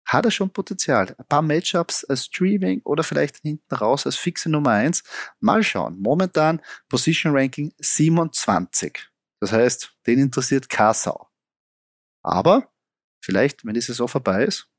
hat 0.05 0.25
er 0.25 0.31
schon 0.31 0.51
Potenzial. 0.51 1.15
Ein 1.17 1.25
paar 1.27 1.41
Matchups 1.41 2.03
als 2.03 2.25
Streaming 2.25 2.81
oder 2.83 3.03
vielleicht 3.03 3.37
hinten 3.37 3.73
raus 3.73 4.05
als 4.05 4.17
fixe 4.17 4.49
Nummer 4.49 4.71
eins. 4.71 5.03
Mal 5.39 5.63
schauen. 5.63 5.99
Momentan 5.99 6.61
Position 6.89 7.35
Ranking 7.35 7.73
27. 7.79 9.07
Das 9.39 9.53
heißt, 9.53 9.95
den 10.07 10.19
interessiert 10.19 10.69
Kassau. 10.69 11.29
Aber 12.23 12.69
vielleicht, 13.21 13.65
wenn 13.65 13.73
die 13.73 13.81
Saison 13.81 14.07
vorbei 14.07 14.43
ist, 14.43 14.69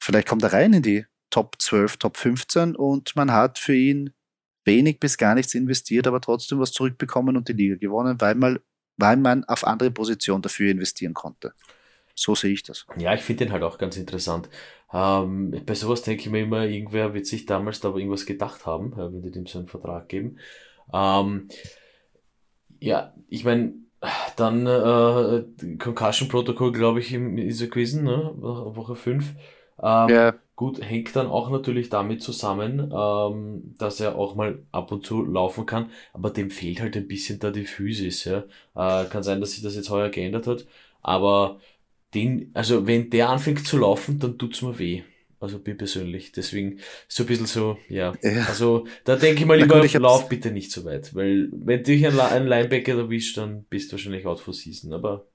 vielleicht 0.00 0.28
kommt 0.28 0.42
er 0.42 0.52
rein 0.52 0.72
in 0.72 0.82
die 0.82 1.06
Top 1.30 1.56
12, 1.58 1.96
Top 1.96 2.16
15 2.16 2.76
und 2.76 3.16
man 3.16 3.32
hat 3.32 3.58
für 3.58 3.74
ihn 3.74 4.12
wenig 4.64 5.00
bis 5.00 5.16
gar 5.16 5.34
nichts 5.34 5.54
investiert, 5.54 6.06
aber 6.06 6.20
trotzdem 6.20 6.58
was 6.58 6.72
zurückbekommen 6.72 7.36
und 7.36 7.48
die 7.48 7.52
Liga 7.52 7.76
gewonnen, 7.76 8.20
weil 8.20 8.34
man, 8.34 8.58
weil 8.96 9.16
man 9.16 9.44
auf 9.44 9.64
andere 9.66 9.90
Positionen 9.90 10.42
dafür 10.42 10.70
investieren 10.70 11.14
konnte. 11.14 11.52
So 12.14 12.34
sehe 12.34 12.52
ich 12.52 12.62
das. 12.62 12.86
Ja, 12.96 13.14
ich 13.14 13.20
finde 13.20 13.44
den 13.44 13.52
halt 13.52 13.62
auch 13.62 13.78
ganz 13.78 13.96
interessant. 13.96 14.48
Ähm, 14.92 15.62
bei 15.66 15.74
sowas 15.74 16.02
denke 16.02 16.22
ich 16.22 16.30
mir 16.30 16.42
immer, 16.42 16.64
irgendwer 16.64 17.12
wird 17.12 17.26
sich 17.26 17.46
damals 17.46 17.80
da 17.80 17.88
irgendwas 17.88 18.24
gedacht 18.24 18.64
haben, 18.66 18.96
wenn 18.96 19.22
die 19.22 19.30
dem 19.30 19.46
so 19.46 19.58
einen 19.58 19.68
Vertrag 19.68 20.08
geben. 20.08 20.38
Ähm, 20.92 21.48
ja, 22.80 23.14
ich 23.28 23.44
meine, 23.44 23.74
dann 24.36 24.66
äh, 24.66 25.76
Concussion 25.78 26.28
Protocol, 26.28 26.72
glaube 26.72 27.00
ich, 27.00 27.12
ist 27.12 27.60
er 27.60 27.68
gewesen, 27.68 28.04
ne? 28.04 28.32
Woche 28.36 28.94
5. 28.94 29.34
Ähm, 29.82 30.08
ja. 30.08 30.34
Gut, 30.56 30.80
hängt 30.82 31.14
dann 31.14 31.26
auch 31.26 31.50
natürlich 31.50 31.90
damit 31.90 32.22
zusammen, 32.22 32.90
ähm, 32.90 33.74
dass 33.78 34.00
er 34.00 34.16
auch 34.16 34.34
mal 34.34 34.62
ab 34.72 34.90
und 34.90 35.04
zu 35.04 35.22
laufen 35.22 35.66
kann, 35.66 35.90
aber 36.14 36.30
dem 36.30 36.50
fehlt 36.50 36.80
halt 36.80 36.96
ein 36.96 37.06
bisschen 37.06 37.38
da 37.38 37.50
die 37.50 37.66
Physis. 37.66 38.24
Ja? 38.24 38.44
Äh, 38.74 39.04
kann 39.10 39.22
sein, 39.22 39.40
dass 39.40 39.52
sich 39.52 39.62
das 39.62 39.76
jetzt 39.76 39.90
heuer 39.90 40.08
geändert 40.08 40.46
hat, 40.46 40.66
aber 41.02 41.60
den, 42.14 42.50
also 42.54 42.86
wenn 42.86 43.10
der 43.10 43.28
anfängt 43.28 43.66
zu 43.66 43.76
laufen, 43.78 44.18
dann 44.18 44.38
tut's 44.38 44.62
mir 44.62 44.78
weh. 44.78 45.02
Also 45.38 45.60
mir 45.64 45.76
persönlich. 45.76 46.32
Deswegen 46.32 46.80
so 47.08 47.24
ein 47.24 47.26
bisschen 47.26 47.46
so, 47.46 47.76
ja. 47.90 48.14
ja. 48.22 48.46
Also 48.48 48.86
da 49.04 49.16
denke 49.16 49.40
ich 49.40 49.46
mal 49.46 49.60
lieber, 49.60 49.76
gut, 49.76 49.84
ich 49.84 49.94
lauf 49.94 50.28
bitte 50.28 50.50
nicht 50.50 50.72
so 50.72 50.86
weit. 50.86 51.14
Weil 51.14 51.50
wenn 51.52 51.80
du 51.80 51.84
dich 51.84 52.06
einen 52.06 52.46
Linebacker 52.48 52.96
erwischt, 52.96 53.36
dann 53.36 53.64
bist 53.64 53.92
du 53.92 53.92
wahrscheinlich 53.92 54.24
out 54.24 54.40
for 54.40 54.54
season. 54.54 54.94
Aber 54.94 55.26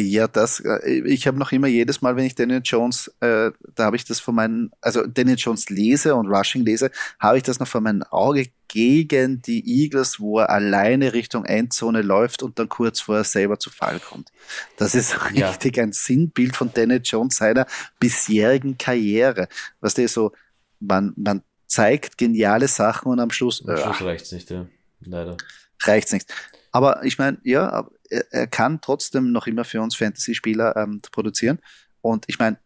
ja, 0.00 0.28
das, 0.28 0.60
äh, 0.60 1.02
ich 1.04 1.26
habe 1.26 1.38
noch 1.38 1.52
immer 1.52 1.66
jedes 1.66 2.02
Mal, 2.02 2.16
wenn 2.16 2.24
ich 2.24 2.34
Daniel 2.34 2.62
Jones, 2.64 3.08
äh, 3.20 3.50
da 3.74 3.84
habe 3.84 3.96
ich 3.96 4.04
das 4.04 4.20
von 4.20 4.34
meinen, 4.34 4.70
also 4.80 5.06
Daniel 5.06 5.36
Jones 5.38 5.68
lese 5.70 6.14
und 6.14 6.28
Rushing 6.28 6.64
lese, 6.64 6.90
habe 7.18 7.38
ich 7.38 7.42
das 7.42 7.58
noch 7.58 7.68
vor 7.68 7.80
meinem 7.80 8.02
Auge 8.04 8.46
gegen 8.68 9.42
die 9.42 9.64
Eagles, 9.82 10.18
wo 10.18 10.40
er 10.40 10.50
alleine 10.50 11.12
Richtung 11.12 11.44
Endzone 11.44 12.02
läuft 12.02 12.42
und 12.42 12.58
dann 12.58 12.68
kurz 12.68 13.00
vorher 13.00 13.24
selber 13.24 13.58
zu 13.58 13.70
Fall 13.70 14.00
kommt. 14.00 14.30
Das 14.76 14.94
ist 14.94 15.30
richtig 15.32 15.76
ja. 15.76 15.84
ein 15.84 15.92
Sinnbild 15.92 16.56
von 16.56 16.72
Daniel 16.72 17.00
Jones 17.02 17.36
seiner 17.36 17.66
bisherigen 18.00 18.76
Karriere. 18.76 19.48
Was 19.80 19.94
der 19.94 20.08
so, 20.08 20.32
man, 20.80 21.12
man 21.16 21.42
zeigt 21.66 22.18
geniale 22.18 22.68
Sachen 22.68 23.10
und 23.10 23.20
am 23.20 23.30
Schluss, 23.30 23.64
am 23.66 23.76
Schluss 23.76 24.00
äh, 24.00 24.04
reicht's 24.04 24.32
nicht, 24.32 24.50
ja. 24.50 24.66
Leider. 25.00 25.36
Reicht's 25.82 26.12
nicht. 26.12 26.32
Aber 26.72 27.04
ich 27.04 27.18
meine, 27.18 27.38
ja, 27.42 27.88
er, 28.10 28.32
er, 28.32 28.46
kann 28.46 28.80
trotzdem 28.80 29.32
noch 29.32 29.46
immer 29.46 29.64
für 29.64 29.80
uns 29.80 29.96
Fantasy-Spieler 29.96 30.76
ähm, 30.76 31.00
produzieren. 31.12 31.58
Und 32.00 32.24
ich 32.28 32.38
meine, 32.38 32.58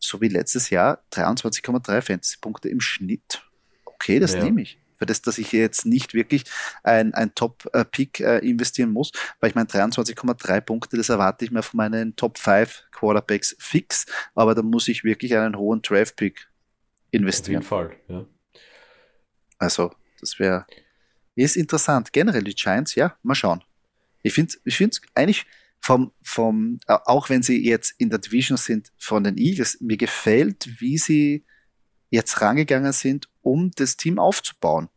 so 0.00 0.20
wie 0.20 0.28
letztes 0.28 0.70
Jahr, 0.70 1.02
23,3 1.12 2.02
Fantasy-Punkte 2.02 2.68
im 2.68 2.80
Schnitt. 2.80 3.42
Okay, 3.84 4.18
das 4.18 4.34
ja. 4.34 4.44
nehme 4.44 4.62
ich. 4.62 4.78
Für 4.98 5.06
das, 5.06 5.20
dass 5.20 5.36
ich 5.36 5.52
jetzt 5.52 5.84
nicht 5.84 6.14
wirklich 6.14 6.44
ein, 6.82 7.12
ein 7.12 7.34
Top-Pick 7.34 8.20
äh, 8.20 8.38
investieren 8.38 8.90
muss, 8.92 9.12
weil 9.40 9.50
ich 9.50 9.54
meine, 9.54 9.68
23,3 9.68 10.60
Punkte, 10.62 10.96
das 10.96 11.10
erwarte 11.10 11.44
ich 11.44 11.50
mir 11.50 11.62
von 11.62 11.76
meinen 11.76 12.16
Top 12.16 12.38
5 12.38 12.84
Quarterbacks 12.92 13.56
fix, 13.58 14.06
aber 14.34 14.54
da 14.54 14.62
muss 14.62 14.88
ich 14.88 15.04
wirklich 15.04 15.36
einen 15.36 15.56
hohen 15.56 15.82
Draft-Pick 15.82 16.48
investieren. 17.10 17.58
Auf 17.58 17.70
jeden 17.70 17.90
Fall, 17.90 17.96
ja. 18.08 18.26
Also, 19.58 19.92
das 20.20 20.38
wäre, 20.38 20.66
ist 21.34 21.56
interessant. 21.56 22.12
Generell 22.12 22.44
die 22.44 22.54
Giants, 22.54 22.94
ja, 22.94 23.16
mal 23.22 23.34
schauen. 23.34 23.62
Ich 24.22 24.34
finde 24.34 24.54
es 24.64 24.80
ich 24.80 25.00
eigentlich 25.14 25.46
vom, 25.80 26.12
vom, 26.22 26.80
auch 26.86 27.28
wenn 27.30 27.42
sie 27.42 27.64
jetzt 27.64 27.94
in 27.98 28.10
der 28.10 28.18
Division 28.18 28.56
sind 28.56 28.92
von 28.98 29.22
den 29.24 29.38
Eagles, 29.38 29.80
mir 29.80 29.96
gefällt, 29.96 30.80
wie 30.80 30.98
sie 30.98 31.44
jetzt 32.10 32.40
rangegangen 32.40 32.92
sind, 32.92 33.28
um 33.42 33.70
das 33.70 33.96
Team 33.96 34.18
aufzubauen. 34.18 34.88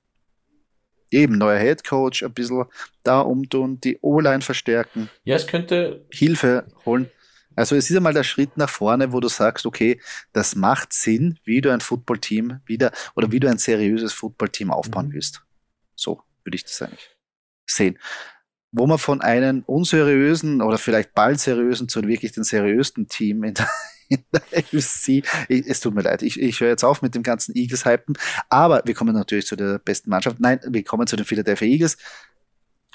Eben, 1.11 1.37
neuer 1.37 1.59
Head 1.59 1.83
Coach, 1.83 2.23
ein 2.23 2.33
bisschen 2.33 2.65
da 3.03 3.21
umtun, 3.21 3.79
die 3.81 3.97
O-Line 4.01 4.41
verstärken. 4.41 5.09
Ja, 5.23 5.35
es 5.35 5.47
könnte. 5.47 6.05
Hilfe 6.11 6.67
holen. 6.85 7.09
Also 7.55 7.75
es 7.75 7.89
ist 7.89 7.97
einmal 7.97 8.13
der 8.13 8.23
Schritt 8.23 8.57
nach 8.57 8.69
vorne, 8.69 9.11
wo 9.11 9.19
du 9.19 9.27
sagst, 9.27 9.65
okay, 9.65 9.99
das 10.33 10.55
macht 10.55 10.93
Sinn, 10.93 11.39
wie 11.43 11.61
du 11.61 11.71
ein 11.71 11.81
Footballteam 11.81 12.61
wieder 12.65 12.91
oder 13.15 13.31
wie 13.31 13.39
du 13.39 13.49
ein 13.49 13.57
seriöses 13.57 14.13
Footballteam 14.13 14.71
aufbauen 14.71 15.09
mhm. 15.09 15.13
willst. 15.13 15.41
So 15.95 16.21
würde 16.43 16.55
ich 16.55 16.63
das 16.63 16.81
eigentlich 16.81 17.09
sehen. 17.65 17.99
Wo 18.71 18.85
man 18.85 18.99
von 18.99 19.21
einem 19.21 19.63
unseriösen 19.65 20.61
oder 20.61 20.77
vielleicht 20.77 21.13
bald 21.13 21.39
seriösen 21.39 21.89
zu 21.89 22.03
wirklich 22.03 22.33
den 22.33 22.43
seriösten 22.43 23.07
Team 23.07 23.43
in 23.43 23.55
der, 23.55 23.69
in 24.09 24.23
der 24.31 24.41
FC, 24.63 25.23
ich, 25.47 25.67
es 25.67 25.79
tut 25.79 25.95
mir 25.95 26.01
leid, 26.01 26.21
ich, 26.21 26.39
ich 26.39 26.59
höre 26.59 26.69
jetzt 26.69 26.83
auf 26.83 27.01
mit 27.01 27.15
dem 27.15 27.23
ganzen 27.23 27.55
Eagles-Hypen, 27.55 28.17
aber 28.49 28.81
wir 28.85 28.93
kommen 28.93 29.13
natürlich 29.13 29.47
zu 29.47 29.55
der 29.55 29.79
besten 29.79 30.09
Mannschaft. 30.09 30.39
Nein, 30.39 30.59
wir 30.67 30.83
kommen 30.83 31.07
zu 31.07 31.15
den 31.15 31.25
Philadelphia 31.25 31.67
Eagles. 31.67 31.97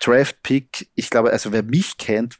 Draft-Pick, 0.01 0.91
ich 0.95 1.11
glaube, 1.11 1.31
also 1.31 1.53
wer 1.53 1.62
mich 1.62 1.97
kennt, 1.97 2.39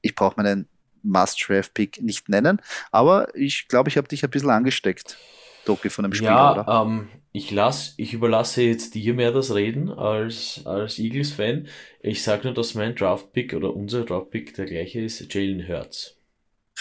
ich 0.00 0.14
brauche 0.14 0.36
meinen 0.36 0.68
Must-Draft-Pick 1.02 2.02
nicht 2.02 2.28
nennen, 2.28 2.60
aber 2.90 3.34
ich 3.34 3.68
glaube, 3.68 3.88
ich 3.88 3.96
habe 3.96 4.08
dich 4.08 4.24
ein 4.24 4.30
bisschen 4.30 4.50
angesteckt, 4.50 5.16
Doki, 5.64 5.90
von 5.90 6.04
dem 6.04 6.14
Spiel, 6.14 6.28
ja, 6.28 6.52
oder? 6.52 6.82
Ähm, 6.82 7.08
ich, 7.32 7.50
lass, 7.50 7.94
ich 7.96 8.12
überlasse 8.12 8.62
jetzt 8.62 8.94
dir 8.94 9.14
mehr 9.14 9.32
das 9.32 9.54
Reden 9.54 9.90
als, 9.90 10.62
als 10.66 10.98
Eagles-Fan. 10.98 11.68
Ich 12.02 12.22
sage 12.22 12.44
nur, 12.44 12.54
dass 12.54 12.74
mein 12.74 12.94
Draft-Pick 12.94 13.54
oder 13.54 13.74
unser 13.74 14.04
Draft-Pick 14.04 14.54
der 14.54 14.66
gleiche 14.66 15.00
ist, 15.00 15.32
Jalen 15.32 15.66
Hurts. 15.68 16.19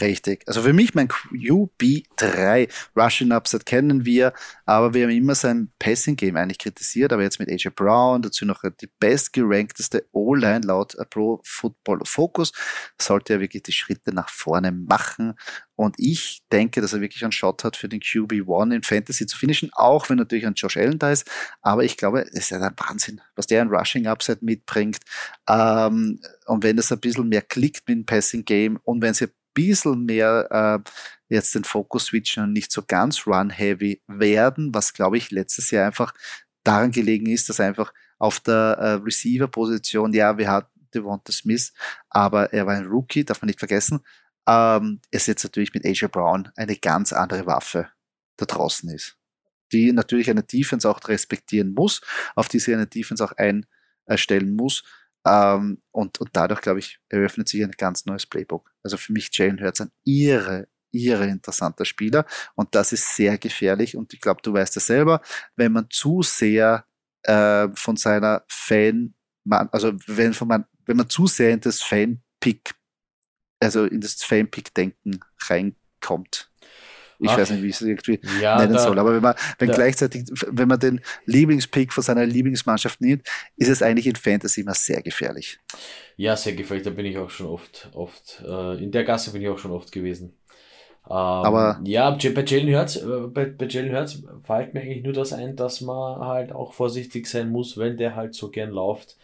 Richtig. 0.02 0.44
Also 0.48 0.62
für 0.62 0.74
mich 0.74 0.94
mein 0.94 1.08
QB3 1.08 2.70
Rushing 2.96 3.32
Upset 3.32 3.66
kennen 3.66 4.06
wir, 4.06 4.34
aber 4.66 4.94
wir 4.94 5.04
haben 5.04 5.12
immer 5.12 5.36
sein 5.36 5.72
Passing 5.80 6.16
Game 6.16 6.38
eigentlich 6.38 6.60
kritisiert, 6.60 7.12
aber 7.12 7.24
jetzt 7.24 7.40
mit 7.40 7.50
AJ 7.50 7.70
Brown, 7.76 8.22
dazu 8.22 8.46
noch 8.46 8.64
die 8.82 8.90
bestgerankteste 9.00 10.06
O-Line 10.12 10.62
laut 10.66 10.96
Pro 11.10 11.42
Football 11.44 12.02
Focus, 12.06 12.52
sollte 13.00 13.34
er 13.34 13.40
wirklich 13.40 13.64
die 13.64 13.72
Schritte 13.72 14.14
nach 14.14 14.30
vorne 14.30 14.72
machen 14.72 15.36
und 15.80 15.96
ich 15.98 16.42
denke, 16.52 16.82
dass 16.82 16.92
er 16.92 17.00
wirklich 17.00 17.24
einen 17.24 17.32
Shot 17.32 17.64
hat 17.64 17.78
für 17.78 17.88
den 17.88 18.02
QB1 18.02 18.76
in 18.76 18.84
Fantasy 18.84 19.26
zu 19.26 19.38
finishen, 19.38 19.70
auch 19.72 20.10
wenn 20.10 20.18
natürlich 20.18 20.46
ein 20.46 20.54
Josh 20.54 20.76
Allen 20.76 21.00
da 21.00 21.10
ist. 21.10 21.32
Aber 21.62 21.86
ich 21.86 21.96
glaube, 21.96 22.24
es 22.24 22.34
ist 22.34 22.50
ja 22.50 22.60
ein 22.60 22.76
Wahnsinn, 22.76 23.22
was 23.38 23.48
der 23.48 23.62
in 23.62 23.70
Rushing 23.70 24.06
Upside 24.06 24.40
mitbringt. 24.42 24.98
Ähm, 25.48 26.20
und 26.48 26.64
wenn 26.64 26.78
es 26.78 26.92
ein 26.92 27.00
bisschen 27.00 27.30
mehr 27.30 27.44
klickt 27.44 27.88
mit 27.88 27.96
dem 27.96 28.06
Passing 28.06 28.44
Game 28.44 28.78
und 28.84 29.02
wenn 29.02 29.14
sie 29.14 29.30
bisschen 29.54 30.06
mehr 30.06 30.82
äh, 30.86 30.90
jetzt 31.30 31.56
den 31.56 31.64
Fokus 31.64 32.06
switchen 32.06 32.44
und 32.44 32.54
nicht 32.54 32.72
so 32.72 32.84
ganz 32.86 33.28
run-heavy 33.28 34.02
werden, 34.08 34.74
was 34.74 34.94
glaube 34.94 35.18
ich 35.18 35.32
letztes 35.32 35.72
Jahr 35.72 35.88
einfach 35.88 36.14
daran 36.64 36.92
gelegen 36.92 37.28
ist, 37.28 37.50
dass 37.50 37.60
einfach 37.60 37.94
auf 38.18 38.40
der 38.40 38.78
äh, 38.80 38.94
Receiver-Position, 38.94 40.14
ja, 40.14 40.38
wir 40.38 40.50
hatten 40.50 40.88
Devonta 40.94 41.32
Smith, 41.32 41.74
aber 42.10 42.52
er 42.54 42.66
war 42.66 42.76
ein 42.76 42.86
Rookie, 42.86 43.24
darf 43.24 43.42
man 43.42 43.48
nicht 43.48 43.60
vergessen. 43.60 44.02
Ähm, 44.48 45.00
es 45.12 45.28
jetzt 45.28 45.44
natürlich 45.44 45.74
mit 45.74 45.86
AJ 45.86 46.08
Brown 46.08 46.50
eine 46.56 46.76
ganz 46.76 47.14
andere 47.14 47.46
Waffe 47.46 47.90
da 48.38 48.46
draußen 48.46 48.90
ist, 48.90 49.18
die 49.72 49.92
natürlich 49.92 50.30
eine 50.30 50.44
Defense 50.44 50.90
auch 50.90 51.00
respektieren 51.08 51.74
muss, 51.74 52.02
auf 52.36 52.48
die 52.50 52.60
sie 52.60 52.74
eine 52.74 52.88
Defense 52.88 53.24
auch 53.24 53.34
einstellen 54.08 54.56
muss. 54.56 54.84
Ähm, 55.26 55.82
und, 55.92 56.20
und 56.20 56.30
dadurch, 56.34 56.62
glaube 56.62 56.80
ich, 56.80 57.00
eröffnet 57.10 57.50
sich 57.50 57.64
ein 57.64 57.72
ganz 57.72 58.06
neues 58.06 58.26
Playbook. 58.26 58.72
Also 58.84 58.98
für 58.98 59.14
mich 59.14 59.30
Jalen 59.34 59.62
Hurts 59.62 59.82
ein 59.82 59.92
irre, 60.06 60.68
irre 60.92 61.28
interessanter 61.28 61.86
Spieler. 61.86 62.26
Und 62.56 62.74
das 62.76 62.94
ist 62.94 63.16
sehr 63.16 63.38
gefährlich. 63.38 63.96
Und 63.96 64.14
ich 64.14 64.22
glaube, 64.22 64.42
du 64.42 64.54
weißt 64.54 64.78
es 64.78 64.86
selber, 64.86 65.22
wenn 65.56 65.72
man 65.72 65.90
zu 65.90 66.22
sehr 66.22 66.86
äh, 67.24 67.68
von 67.74 67.98
seiner 67.98 68.44
Fan, 68.48 69.14
also 69.50 69.94
wenn, 70.08 70.34
von 70.34 70.48
man, 70.48 70.66
wenn 70.86 70.98
man 70.98 71.10
zu 71.10 71.28
sehr 71.28 71.52
in 71.52 71.60
das 71.60 71.82
Fan-Pick, 71.82 72.74
also 73.60 73.86
in 73.86 74.02
das 74.02 74.24
Fan-Pick-Denken 74.24 75.20
reinkommt, 75.48 76.50
ich 77.20 77.30
Ach, 77.30 77.38
weiß 77.38 77.52
nicht, 77.52 77.64
wie 77.64 77.68
ich 77.68 77.76
es 77.76 77.82
irgendwie 77.82 78.20
ja, 78.42 78.58
nennen 78.58 78.74
da, 78.74 78.80
soll. 78.80 78.98
Aber 78.98 79.14
wenn 79.14 79.22
man, 79.22 79.36
wenn 79.58 79.68
da, 79.68 79.76
gleichzeitig, 79.76 80.26
wenn 80.48 80.68
man 80.68 80.80
den 80.80 81.02
Lieblingspick 81.26 81.92
von 81.92 82.04
seiner 82.04 82.26
Lieblingsmannschaft 82.26 83.02
nimmt, 83.02 83.28
ist 83.58 83.68
es 83.68 83.82
eigentlich 83.82 84.08
in 84.08 84.16
Fantasy 84.16 84.62
immer 84.62 84.74
sehr 84.74 85.02
gefährlich. 85.02 85.60
Ja, 86.16 86.36
sehr 86.36 86.54
gefährlich. 86.54 86.86
Da 86.86 86.92
bin 86.92 87.06
ich 87.06 87.18
auch 87.18 87.30
schon 87.30 87.48
oft, 87.48 87.90
oft, 87.94 88.44
äh, 88.48 88.82
in 88.82 88.92
der 88.92 89.04
Gasse 89.04 89.32
bin 89.32 89.42
ich 89.42 89.50
auch 89.50 89.60
schon 89.60 89.72
oft 89.72 89.92
gewesen. 89.92 90.34
Ähm, 91.10 91.16
aber 91.16 91.82
ja, 91.84 92.12
bei 92.12 92.44
Jalen 92.46 92.76
Hurts, 92.76 92.98
äh, 92.98 93.28
bei, 93.28 93.46
bei 93.46 93.68
Jalen 93.68 93.96
Hurts 93.96 94.22
fällt 94.44 94.74
mir 94.74 94.82
eigentlich 94.82 95.04
nur 95.04 95.14
das 95.14 95.34
ein, 95.34 95.56
dass 95.56 95.82
man 95.82 96.20
halt 96.20 96.52
auch 96.52 96.74
vorsichtig 96.74 97.28
sein 97.28 97.50
muss, 97.50 97.78
wenn 97.78 97.98
der 97.98 98.16
halt 98.16 98.36
so 98.36 98.50
gern 98.50 98.70
läuft. 98.70 99.18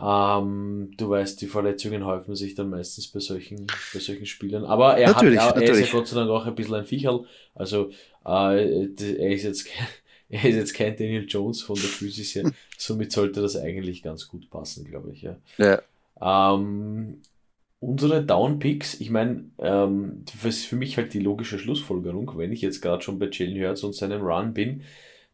Ähm, 0.00 0.90
du 0.96 1.10
weißt, 1.10 1.40
die 1.40 1.46
Verletzungen 1.46 2.04
häufen 2.04 2.34
sich 2.34 2.54
dann 2.54 2.70
meistens 2.70 3.08
bei 3.08 3.20
solchen, 3.20 3.66
bei 3.92 4.00
solchen 4.00 4.26
Spielern. 4.26 4.64
Aber 4.64 4.96
er, 4.96 5.10
natürlich, 5.10 5.40
hat, 5.40 5.56
er, 5.56 5.62
er 5.62 5.70
ist 5.70 5.80
ja 5.80 5.92
Gott 5.92 6.08
sei 6.08 6.16
Dank 6.16 6.30
auch 6.30 6.46
ein 6.46 6.54
bisschen 6.54 6.74
ein 6.74 6.86
Viecherl. 6.86 7.24
Also 7.54 7.90
äh, 8.24 8.86
er, 8.86 9.30
ist 9.32 9.44
jetzt, 9.44 9.68
er 10.28 10.44
ist 10.44 10.56
jetzt 10.56 10.74
kein 10.74 10.96
Daniel 10.96 11.26
Jones 11.28 11.62
von 11.62 11.76
der 11.76 11.84
Physis 11.84 12.34
her. 12.34 12.50
Somit 12.78 13.12
sollte 13.12 13.42
das 13.42 13.56
eigentlich 13.56 14.02
ganz 14.02 14.28
gut 14.28 14.48
passen, 14.50 14.84
glaube 14.84 15.12
ich. 15.12 15.22
Ja. 15.22 15.36
ja. 15.58 15.82
Ähm, 16.20 17.20
unsere 17.80 18.24
Downpicks, 18.24 19.00
ich 19.00 19.10
meine, 19.10 19.44
ähm, 19.58 20.24
das 20.24 20.56
ist 20.56 20.66
für 20.66 20.76
mich 20.76 20.96
halt 20.96 21.14
die 21.14 21.20
logische 21.20 21.58
Schlussfolgerung, 21.58 22.32
wenn 22.36 22.52
ich 22.52 22.62
jetzt 22.62 22.80
gerade 22.80 23.02
schon 23.02 23.18
bei 23.18 23.28
Jalen 23.30 23.60
Hurts 23.60 23.82
und 23.82 23.94
seinem 23.94 24.22
Run 24.22 24.54
bin, 24.54 24.82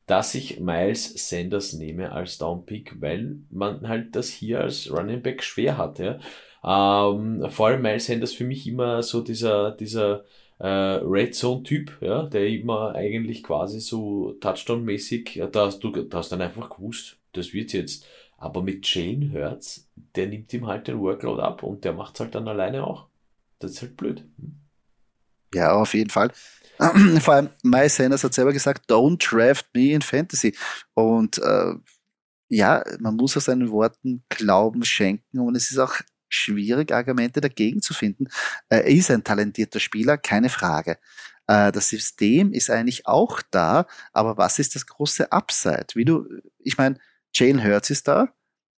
dass 0.08 0.34
ich 0.34 0.58
Miles 0.58 1.28
Sanders 1.28 1.74
nehme 1.74 2.10
als 2.12 2.38
Downpick, 2.38 3.00
weil 3.00 3.36
man 3.50 3.86
halt 3.86 4.16
das 4.16 4.30
hier 4.30 4.60
als 4.60 4.90
Running 4.90 5.22
Back 5.22 5.42
schwer 5.44 5.76
hat. 5.76 5.98
Ja. 5.98 6.18
Ähm, 6.64 7.46
vor 7.50 7.68
allem 7.68 7.82
Miles 7.82 8.06
Sanders 8.06 8.32
für 8.32 8.44
mich 8.44 8.66
immer 8.66 9.02
so 9.02 9.20
dieser, 9.20 9.72
dieser 9.72 10.24
äh, 10.58 10.66
Red 10.66 11.34
Zone 11.34 11.62
Typ, 11.62 11.98
ja, 12.00 12.22
der 12.22 12.48
immer 12.48 12.94
eigentlich 12.94 13.42
quasi 13.42 13.80
so 13.80 14.32
Touchdown-mäßig, 14.40 15.42
da 15.52 15.66
hast 15.66 15.80
du 15.80 15.90
da 15.90 16.18
hast 16.18 16.32
dann 16.32 16.40
einfach 16.40 16.70
gewusst, 16.70 17.18
das 17.32 17.52
wird 17.52 17.74
jetzt. 17.74 18.06
Aber 18.38 18.62
mit 18.62 18.86
Jane 18.86 19.30
Hurts, 19.32 19.88
der 20.14 20.28
nimmt 20.28 20.52
ihm 20.54 20.66
halt 20.66 20.88
den 20.88 21.00
Workload 21.00 21.42
ab 21.42 21.62
und 21.62 21.84
der 21.84 21.92
macht 21.92 22.14
es 22.14 22.20
halt 22.20 22.34
dann 22.34 22.48
alleine 22.48 22.86
auch. 22.86 23.08
Das 23.58 23.72
ist 23.72 23.82
halt 23.82 23.96
blöd. 23.96 24.24
Ja, 25.54 25.74
auf 25.74 25.92
jeden 25.92 26.10
Fall. 26.10 26.30
Vor 27.20 27.34
allem, 27.34 27.50
Miles 27.62 27.96
Sanders 27.96 28.24
hat 28.24 28.34
selber 28.34 28.52
gesagt, 28.52 28.90
don't 28.90 29.18
draft 29.18 29.66
me 29.74 29.92
in 29.92 30.02
Fantasy. 30.02 30.56
Und 30.94 31.38
äh, 31.38 31.74
ja, 32.48 32.82
man 33.00 33.16
muss 33.16 33.36
aus 33.36 33.46
seinen 33.46 33.70
Worten 33.70 34.24
Glauben 34.28 34.84
schenken 34.84 35.40
und 35.40 35.56
es 35.56 35.70
ist 35.70 35.78
auch 35.78 35.96
schwierig, 36.28 36.92
Argumente 36.92 37.40
dagegen 37.40 37.82
zu 37.82 37.94
finden. 37.94 38.28
Er 38.68 38.84
ist 38.84 39.10
ein 39.10 39.24
talentierter 39.24 39.80
Spieler, 39.80 40.18
keine 40.18 40.48
Frage. 40.48 40.98
Äh, 41.46 41.72
das 41.72 41.88
System 41.88 42.52
ist 42.52 42.70
eigentlich 42.70 43.06
auch 43.06 43.42
da, 43.50 43.86
aber 44.12 44.36
was 44.36 44.58
ist 44.58 44.74
das 44.74 44.86
große 44.86 45.32
Upside? 45.32 45.86
Wie 45.94 46.04
du, 46.04 46.26
ich 46.58 46.78
meine, 46.78 46.98
Jalen 47.34 47.62
Hurts 47.64 47.90
ist 47.90 48.08
da, 48.08 48.28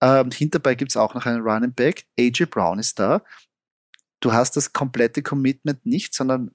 ähm, 0.01 0.31
hinterbei 0.31 0.75
gibt 0.75 0.93
es 0.93 0.97
auch 0.97 1.15
noch 1.15 1.27
einen 1.27 1.43
Running 1.43 1.73
Back, 1.73 2.07
AJ 2.19 2.47
Brown 2.47 2.79
ist 2.79 2.99
da. 2.99 3.23
Du 4.21 4.33
hast 4.33 4.57
das 4.57 4.73
komplette 4.73 5.23
Commitment 5.23 5.85
nicht, 5.87 6.15
sondern 6.15 6.53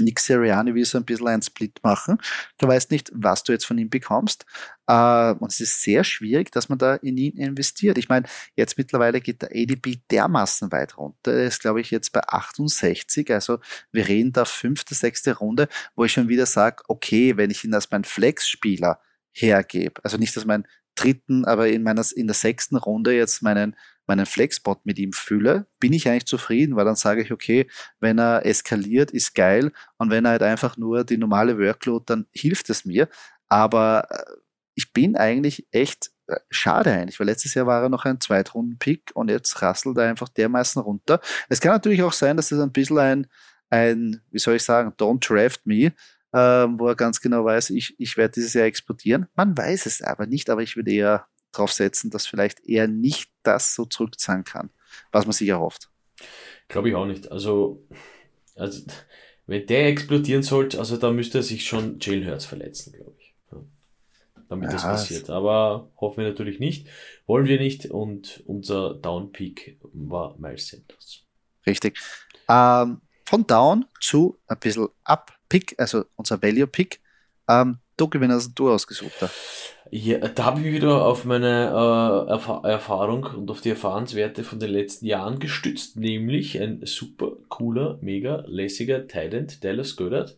Nick 0.00 0.20
Sirianni 0.20 0.74
will 0.74 0.84
so 0.84 0.98
ein 0.98 1.04
bisschen 1.04 1.28
einen 1.28 1.42
Split 1.42 1.80
machen. 1.82 2.18
Du 2.58 2.68
weißt 2.68 2.90
nicht, 2.90 3.10
was 3.14 3.42
du 3.42 3.52
jetzt 3.52 3.66
von 3.66 3.78
ihm 3.78 3.90
bekommst. 3.90 4.46
Äh, 4.86 5.32
und 5.32 5.52
es 5.52 5.60
ist 5.60 5.82
sehr 5.82 6.04
schwierig, 6.04 6.52
dass 6.52 6.68
man 6.68 6.78
da 6.78 6.94
in 6.96 7.16
ihn 7.16 7.36
investiert. 7.36 7.98
Ich 7.98 8.08
meine, 8.08 8.26
jetzt 8.54 8.78
mittlerweile 8.78 9.20
geht 9.20 9.42
der 9.42 9.50
ADP 9.50 10.00
dermaßen 10.10 10.70
weit 10.72 10.96
runter. 10.96 11.32
Er 11.32 11.46
ist, 11.46 11.60
glaube 11.60 11.80
ich, 11.80 11.90
jetzt 11.90 12.12
bei 12.12 12.20
68. 12.20 13.30
Also 13.32 13.58
wir 13.92 14.08
reden 14.08 14.32
da 14.32 14.44
fünfte, 14.44 14.94
sechste 14.94 15.36
Runde, 15.36 15.68
wo 15.94 16.04
ich 16.04 16.12
schon 16.12 16.28
wieder 16.28 16.46
sage, 16.46 16.82
okay, 16.88 17.36
wenn 17.36 17.50
ich 17.50 17.64
ihn 17.64 17.74
als 17.74 17.90
mein 17.90 18.04
Flex-Spieler 18.04 19.00
hergebe, 19.32 20.00
also 20.04 20.16
nicht 20.16 20.36
als 20.36 20.46
meinen 20.46 20.66
dritten, 20.94 21.44
aber 21.44 21.68
in 21.68 21.82
meiner, 21.82 22.04
in 22.16 22.26
der 22.26 22.34
sechsten 22.34 22.76
Runde 22.76 23.14
jetzt 23.14 23.42
meinen 23.42 23.76
meinen 24.08 24.26
Flexbot 24.26 24.84
mit 24.84 24.98
ihm 24.98 25.12
fühle, 25.12 25.66
bin 25.78 25.92
ich 25.92 26.08
eigentlich 26.08 26.26
zufrieden, 26.26 26.76
weil 26.76 26.84
dann 26.84 26.96
sage 26.96 27.22
ich, 27.22 27.30
okay, 27.30 27.68
wenn 28.00 28.18
er 28.18 28.44
eskaliert, 28.44 29.10
ist 29.10 29.34
geil 29.34 29.72
und 29.98 30.10
wenn 30.10 30.24
er 30.24 30.32
halt 30.32 30.42
einfach 30.42 30.76
nur 30.76 31.04
die 31.04 31.18
normale 31.18 31.58
Workload, 31.58 32.04
dann 32.06 32.26
hilft 32.32 32.70
es 32.70 32.84
mir. 32.84 33.08
Aber 33.48 34.08
äh, 34.10 34.32
ich 34.74 34.92
bin 34.92 35.16
eigentlich 35.16 35.66
echt 35.70 36.10
äh, 36.26 36.36
schade 36.50 36.92
eigentlich, 36.92 37.18
weil 37.20 37.26
letztes 37.26 37.54
Jahr 37.54 37.66
war 37.66 37.82
er 37.82 37.88
noch 37.88 38.04
ein 38.04 38.20
Zweitrunden-Pick 38.20 39.12
und 39.14 39.30
jetzt 39.30 39.60
rasselt 39.62 39.96
er 39.98 40.08
einfach 40.08 40.28
dermaßen 40.28 40.80
runter. 40.80 41.20
Es 41.48 41.60
kann 41.60 41.72
natürlich 41.72 42.02
auch 42.02 42.12
sein, 42.12 42.36
dass 42.36 42.52
es 42.52 42.60
ein 42.60 42.72
bisschen 42.72 42.98
ein, 42.98 43.26
ein, 43.70 44.22
wie 44.30 44.38
soll 44.38 44.56
ich 44.56 44.62
sagen, 44.62 44.92
don't 44.98 45.26
draft 45.26 45.66
me, 45.66 45.92
ähm, 46.32 46.78
wo 46.78 46.88
er 46.88 46.94
ganz 46.94 47.20
genau 47.20 47.44
weiß, 47.44 47.70
ich, 47.70 47.94
ich 47.98 48.16
werde 48.16 48.32
dieses 48.32 48.54
Jahr 48.54 48.66
explodieren. 48.66 49.26
Man 49.34 49.56
weiß 49.56 49.86
es 49.86 50.02
aber 50.02 50.26
nicht, 50.26 50.50
aber 50.50 50.62
ich 50.62 50.76
würde 50.76 50.92
eher 50.92 51.26
drauf 51.52 51.72
setzen, 51.72 52.10
dass 52.10 52.26
vielleicht 52.26 52.66
er 52.66 52.88
nicht 52.88 53.30
das 53.42 53.74
so 53.74 53.84
zurückzahlen 53.84 54.44
kann, 54.44 54.70
was 55.12 55.26
man 55.26 55.32
sich 55.32 55.48
erhofft. 55.48 55.90
Glaube 56.68 56.90
ich 56.90 56.94
auch 56.94 57.06
nicht. 57.06 57.30
Also, 57.30 57.86
also, 58.54 58.82
wenn 59.46 59.66
der 59.66 59.88
explodieren 59.88 60.42
sollte, 60.42 60.78
also 60.78 60.96
da 60.96 61.10
müsste 61.10 61.38
er 61.38 61.42
sich 61.42 61.66
schon 61.66 61.98
Jalen 62.00 62.26
Hurts 62.26 62.44
verletzen, 62.44 62.92
glaube 62.92 63.16
ich. 63.18 63.28
Damit 64.48 64.68
ja, 64.68 64.72
das 64.72 64.82
passiert. 64.82 65.30
Aber 65.30 65.90
hoffen 65.98 66.22
wir 66.22 66.28
natürlich 66.28 66.58
nicht. 66.58 66.88
Wollen 67.26 67.46
wir 67.46 67.58
nicht. 67.58 67.86
Und 67.86 68.42
unser 68.46 68.94
Down-Peak 68.94 69.78
war 69.92 70.38
Miles 70.38 70.68
Sanders. 70.68 71.22
Richtig. 71.66 71.98
Ähm, 72.48 73.02
von 73.26 73.46
Down 73.46 73.84
zu 74.00 74.38
ein 74.46 74.58
bisschen 74.58 74.88
Up-Pick, 75.04 75.74
also 75.78 76.04
unser 76.16 76.42
Value-Pick. 76.42 77.00
Ähm, 77.46 77.78
du 77.98 78.08
gewinnst 78.08 78.52
du 78.54 78.70
ausgesucht. 78.70 79.12
Da. 79.20 79.30
Ja, 79.90 80.18
da 80.18 80.44
habe 80.44 80.60
ich 80.60 80.72
wieder 80.72 81.06
auf 81.06 81.24
meine 81.24 81.46
äh, 82.26 82.30
Erf 82.30 82.48
Erfahrung 82.64 83.24
und 83.24 83.50
auf 83.50 83.60
die 83.60 83.70
Erfahrenswerte 83.70 84.44
von 84.44 84.60
den 84.60 84.70
letzten 84.70 85.06
Jahren 85.06 85.38
gestützt, 85.38 85.96
nämlich 85.96 86.60
ein 86.60 86.84
super 86.84 87.32
cooler, 87.48 87.98
mega 88.02 88.44
lässiger 88.46 89.06
Titan, 89.06 89.46
Dallas 89.62 89.96
Goddard. 89.96 90.36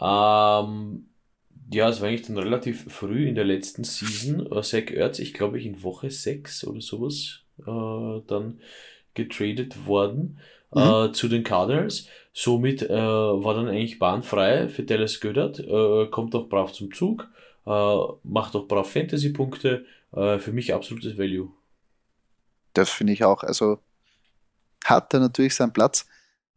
Ähm, 0.00 1.06
ja, 1.70 1.88
es 1.88 2.00
war 2.00 2.08
eigentlich 2.08 2.26
dann 2.26 2.38
relativ 2.38 2.90
früh 2.90 3.28
in 3.28 3.34
der 3.34 3.44
letzten 3.44 3.84
Season. 3.84 4.46
Uh, 4.50 4.62
Zach 4.62 4.90
Ertz, 4.90 5.18
ich 5.18 5.34
glaube, 5.34 5.58
ich 5.58 5.66
in 5.66 5.82
Woche 5.82 6.10
6 6.10 6.66
oder 6.66 6.80
sowas, 6.80 7.40
äh, 7.60 8.22
dann 8.26 8.60
getradet 9.12 9.86
worden 9.86 10.38
mhm. 10.72 10.80
äh, 10.80 11.12
zu 11.12 11.28
den 11.28 11.44
Cardinals. 11.44 12.06
Somit 12.32 12.82
äh, 12.82 12.94
war 12.96 13.54
dann 13.54 13.68
eigentlich 13.68 13.98
bahnfrei 13.98 14.68
für 14.68 14.84
Dallas 14.84 15.20
Goddard, 15.20 15.58
äh, 15.58 16.06
kommt 16.06 16.34
auch 16.34 16.48
brav 16.48 16.72
zum 16.72 16.94
Zug 16.94 17.28
äh, 17.32 17.47
macht 18.22 18.56
auch 18.56 18.66
brav 18.66 18.90
Fantasy-Punkte. 18.90 19.84
Äh, 20.12 20.38
für 20.38 20.52
mich 20.52 20.74
absolutes 20.74 21.18
Value. 21.18 21.50
Das 22.72 22.90
finde 22.90 23.12
ich 23.12 23.24
auch. 23.24 23.42
Also 23.42 23.78
hat 24.84 25.12
er 25.12 25.20
natürlich 25.20 25.54
seinen 25.54 25.72
Platz. 25.72 26.06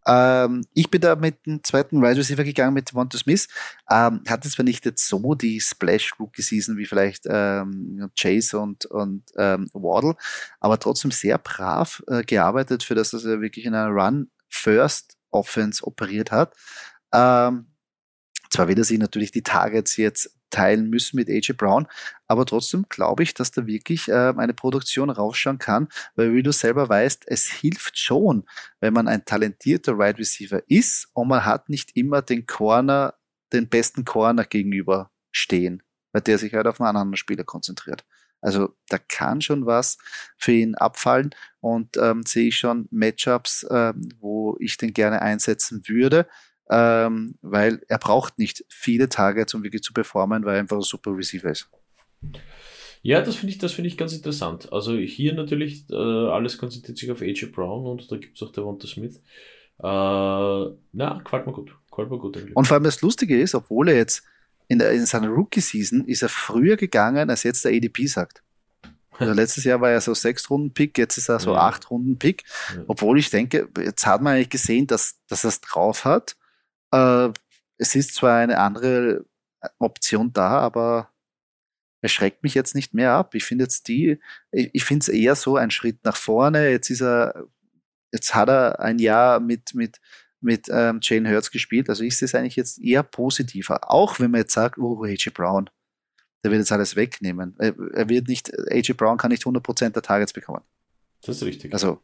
Ähm, 0.05 0.65
ich 0.73 0.89
bin 0.89 1.01
da 1.01 1.15
mit 1.15 1.45
dem 1.45 1.63
zweiten 1.63 2.01
Wide 2.01 2.17
Receiver 2.17 2.43
gegangen 2.43 2.73
mit 2.73 2.89
Devonta 2.89 3.17
Smith. 3.17 3.47
Ähm, 3.89 4.23
hatte 4.27 4.49
zwar 4.49 4.65
nicht 4.65 4.85
jetzt 4.85 5.07
so 5.07 5.35
die 5.35 5.59
Splash 5.59 6.13
Rookie 6.19 6.41
Season 6.41 6.77
wie 6.77 6.85
vielleicht 6.85 7.25
ähm, 7.27 8.09
Chase 8.19 8.57
und, 8.57 8.85
und 8.85 9.23
ähm, 9.37 9.69
Waddle, 9.73 10.15
aber 10.59 10.79
trotzdem 10.79 11.11
sehr 11.11 11.37
brav 11.37 12.01
äh, 12.07 12.23
gearbeitet, 12.23 12.83
für 12.83 12.95
das, 12.95 13.11
dass 13.11 13.25
er 13.25 13.41
wirklich 13.41 13.65
in 13.65 13.75
einer 13.75 13.89
Run 13.89 14.31
First 14.49 15.17
Offense 15.29 15.85
operiert 15.85 16.31
hat. 16.31 16.55
Ähm, 17.13 17.67
zwar 18.49 18.67
wird 18.67 18.79
er 18.79 18.83
sich 18.85 18.99
natürlich 18.99 19.31
die 19.31 19.43
Targets 19.43 19.97
jetzt 19.97 20.35
teilen 20.51 20.89
müssen 20.89 21.15
mit 21.15 21.29
AJ 21.29 21.53
Brown. 21.53 21.87
Aber 22.27 22.45
trotzdem 22.45 22.85
glaube 22.89 23.23
ich, 23.23 23.33
dass 23.33 23.51
da 23.51 23.65
wirklich 23.65 24.07
äh, 24.07 24.33
eine 24.37 24.53
Produktion 24.53 25.09
rausschauen 25.09 25.57
kann, 25.57 25.87
weil 26.15 26.33
wie 26.33 26.43
du 26.43 26.51
selber 26.51 26.87
weißt, 26.87 27.23
es 27.27 27.47
hilft 27.47 27.97
schon, 27.97 28.45
wenn 28.79 28.93
man 28.93 29.07
ein 29.07 29.25
talentierter 29.25 29.97
Wide 29.97 30.19
Receiver 30.19 30.61
ist 30.67 31.09
und 31.13 31.27
man 31.27 31.45
hat 31.45 31.69
nicht 31.69 31.95
immer 31.95 32.21
den 32.21 32.45
Corner, 32.45 33.15
den 33.51 33.67
besten 33.67 34.05
Corner 34.05 34.45
gegenüber 34.45 35.09
stehen, 35.31 35.81
weil 36.11 36.21
der 36.21 36.37
sich 36.37 36.53
halt 36.53 36.67
auf 36.67 36.79
einen 36.79 36.95
anderen 36.95 37.17
Spieler 37.17 37.43
konzentriert. 37.43 38.05
Also 38.41 38.75
da 38.89 38.97
kann 38.97 39.41
schon 39.41 39.65
was 39.65 39.97
für 40.37 40.51
ihn 40.51 40.75
abfallen 40.75 41.29
und 41.59 41.97
ähm, 41.97 42.23
sehe 42.23 42.47
ich 42.47 42.57
schon 42.57 42.87
Matchups, 42.89 43.65
ähm, 43.69 44.09
wo 44.19 44.57
ich 44.59 44.77
den 44.77 44.93
gerne 44.93 45.21
einsetzen 45.21 45.83
würde 45.87 46.27
ähm, 46.71 47.35
weil 47.41 47.81
er 47.89 47.97
braucht 47.97 48.39
nicht 48.39 48.63
viele 48.69 49.09
Targets, 49.09 49.53
um 49.53 49.63
wirklich 49.63 49.83
zu 49.83 49.93
performen, 49.93 50.45
weil 50.45 50.55
er 50.55 50.59
einfach 50.61 50.77
ein 50.77 50.81
super 50.81 51.15
Receiver 51.15 51.51
ist. 51.51 51.69
Ja, 53.03 53.21
das 53.21 53.35
finde 53.35 53.51
ich, 53.51 53.57
das 53.57 53.77
ich 53.77 53.97
ganz 53.97 54.13
interessant. 54.13 54.71
Also 54.71 54.95
hier 54.95 55.33
natürlich 55.33 55.89
äh, 55.89 55.95
alles 55.95 56.57
konzentriert 56.57 56.97
sich 56.97 57.11
auf 57.11 57.21
AJ 57.21 57.47
Brown 57.47 57.85
und 57.87 58.11
da 58.11 58.15
gibt 58.15 58.37
es 58.37 58.43
auch 58.43 58.51
der 58.51 58.63
Devonta 58.63 58.87
Smith. 58.87 59.17
Äh, 59.79 59.83
na, 59.83 61.21
gefällt 61.23 61.45
mir 61.45 61.53
gut. 61.53 61.75
Gefällt 61.89 62.09
mir 62.09 62.19
gut 62.19 62.37
und 62.53 62.67
vor 62.67 62.75
allem 62.75 62.83
das 62.83 63.01
Lustige 63.01 63.39
ist, 63.39 63.53
obwohl 63.53 63.89
er 63.89 63.97
jetzt 63.97 64.23
in, 64.69 64.79
der, 64.79 64.91
in 64.91 65.05
seiner 65.05 65.27
Rookie-Season 65.27 66.05
ist 66.05 66.21
er 66.21 66.29
früher 66.29 66.77
gegangen, 66.77 67.29
als 67.29 67.43
jetzt 67.43 67.65
der 67.65 67.73
ADP 67.73 68.05
sagt. 68.07 68.43
Also 69.17 69.33
letztes 69.33 69.65
Jahr 69.65 69.81
war 69.81 69.89
er 69.89 69.99
so 69.99 70.13
sechs 70.13 70.49
Runden 70.49 70.73
Pick, 70.73 70.97
jetzt 70.97 71.17
ist 71.17 71.27
er 71.27 71.39
so 71.41 71.51
ja. 71.51 71.59
acht 71.59 71.91
Runden 71.91 72.17
Pick. 72.17 72.43
Ja. 72.73 72.83
Obwohl 72.87 73.19
ich 73.19 73.29
denke, 73.29 73.67
jetzt 73.83 74.05
hat 74.05 74.21
man 74.21 74.35
eigentlich 74.35 74.49
gesehen, 74.49 74.87
dass, 74.87 75.17
dass 75.27 75.43
er 75.43 75.49
es 75.49 75.59
drauf 75.59 76.05
hat. 76.05 76.37
Äh, 76.91 77.29
es 77.77 77.95
ist 77.95 78.15
zwar 78.15 78.37
eine 78.37 78.59
andere 78.59 79.25
Option 79.79 80.31
da, 80.33 80.59
aber 80.59 81.09
es 82.01 82.11
schreckt 82.11 82.43
mich 82.43 82.53
jetzt 82.53 82.75
nicht 82.75 82.93
mehr 82.93 83.13
ab. 83.13 83.35
Ich 83.35 83.43
finde 83.43 83.65
jetzt 83.65 83.87
die, 83.87 84.19
ich, 84.51 84.69
ich 84.73 84.83
finde 84.83 85.03
es 85.03 85.07
eher 85.09 85.35
so 85.35 85.55
ein 85.55 85.71
Schritt 85.71 86.03
nach 86.03 86.15
vorne. 86.15 86.69
Jetzt 86.69 86.89
ist 86.89 87.01
er, 87.01 87.47
jetzt 88.11 88.33
hat 88.33 88.49
er 88.49 88.79
ein 88.79 88.99
Jahr 88.99 89.39
mit, 89.39 89.73
mit, 89.75 89.99
mit 90.41 90.67
ähm, 90.69 90.99
Jane 91.01 91.29
Hurts 91.31 91.51
gespielt. 91.51 91.89
Also 91.89 92.03
ich 92.03 92.17
sehe 92.17 92.25
es 92.25 92.35
eigentlich 92.35 92.55
jetzt 92.55 92.79
eher 92.81 93.03
positiver. 93.03 93.91
Auch 93.91 94.19
wenn 94.19 94.31
man 94.31 94.41
jetzt 94.41 94.53
sagt, 94.53 94.79
oh, 94.79 95.03
AJ 95.03 95.29
Brown, 95.33 95.69
der 96.43 96.51
wird 96.51 96.59
jetzt 96.59 96.71
alles 96.71 96.95
wegnehmen. 96.95 97.55
Er, 97.59 97.75
er 97.93 98.09
wird 98.09 98.27
nicht, 98.27 98.51
AJ 98.71 98.93
Brown 98.93 99.17
kann 99.17 99.31
nicht 99.31 99.43
100% 99.43 99.89
der 99.89 100.01
Targets 100.01 100.33
bekommen. 100.33 100.63
Das 101.21 101.37
ist 101.37 101.43
richtig. 101.43 101.71
Also, 101.71 102.01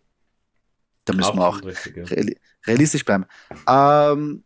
da 1.06 1.14
müssen 1.14 1.40
Absolut 1.40 1.66
wir 1.66 1.72
auch 1.72 1.76
richtig, 1.76 1.96
ja. 1.96 2.36
realistisch 2.68 3.04
bleiben. 3.04 3.26
Ähm, 3.68 4.44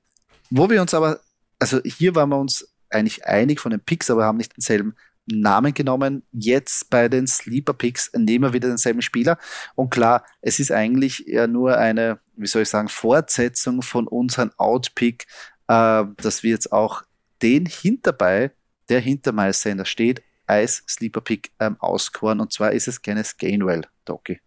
wo 0.51 0.69
wir 0.69 0.81
uns 0.81 0.93
aber, 0.93 1.19
also 1.59 1.81
hier 1.83 2.13
waren 2.13 2.29
wir 2.29 2.37
uns 2.37 2.67
eigentlich 2.89 3.25
einig 3.25 3.59
von 3.59 3.71
den 3.71 3.79
Picks, 3.79 4.11
aber 4.11 4.25
haben 4.25 4.37
nicht 4.37 4.55
denselben 4.55 4.95
Namen 5.25 5.73
genommen. 5.73 6.23
Jetzt 6.31 6.89
bei 6.89 7.07
den 7.07 7.25
Sleeper 7.25 7.73
Picks 7.73 8.11
nehmen 8.13 8.43
wir 8.43 8.53
wieder 8.53 8.67
denselben 8.67 9.01
Spieler. 9.01 9.37
Und 9.75 9.89
klar, 9.89 10.25
es 10.41 10.59
ist 10.59 10.71
eigentlich 10.71 11.23
ja 11.25 11.47
nur 11.47 11.77
eine, 11.77 12.19
wie 12.35 12.47
soll 12.47 12.63
ich 12.63 12.69
sagen, 12.69 12.89
Fortsetzung 12.89 13.81
von 13.81 14.07
unserem 14.07 14.51
Outpick, 14.57 15.25
äh, 15.67 16.03
dass 16.17 16.43
wir 16.43 16.51
jetzt 16.51 16.71
auch 16.71 17.03
den 17.41 17.65
hinterbei, 17.65 18.51
der 18.89 18.99
hinter 18.99 19.31
Miles 19.31 19.61
Sanders 19.61 19.89
steht, 19.89 20.21
als 20.47 20.83
Sleeper 20.87 21.21
Pick 21.21 21.51
ähm, 21.59 21.77
auskoren. 21.79 22.41
Und 22.41 22.51
zwar 22.51 22.73
ist 22.73 22.87
es 22.87 23.01
Kenneth 23.01 23.37
Gainwell, 23.37 23.87
Doki. 24.03 24.41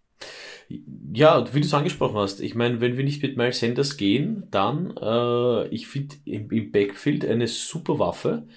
Ja, 1.12 1.54
wie 1.54 1.60
du 1.60 1.66
es 1.66 1.74
angesprochen 1.74 2.16
hast, 2.16 2.40
ich 2.40 2.54
meine, 2.54 2.80
wenn 2.80 2.96
wir 2.96 3.04
nicht 3.04 3.22
mit 3.22 3.36
Miles 3.36 3.60
Sanders 3.60 3.96
gehen, 3.96 4.44
dann, 4.50 4.96
äh, 4.96 5.68
ich 5.68 5.86
finde 5.86 6.16
im, 6.24 6.50
im, 6.50 6.72
Backfield 6.72 7.24
eine 7.24 7.46
super 7.48 7.98
Waffe. 7.98 8.48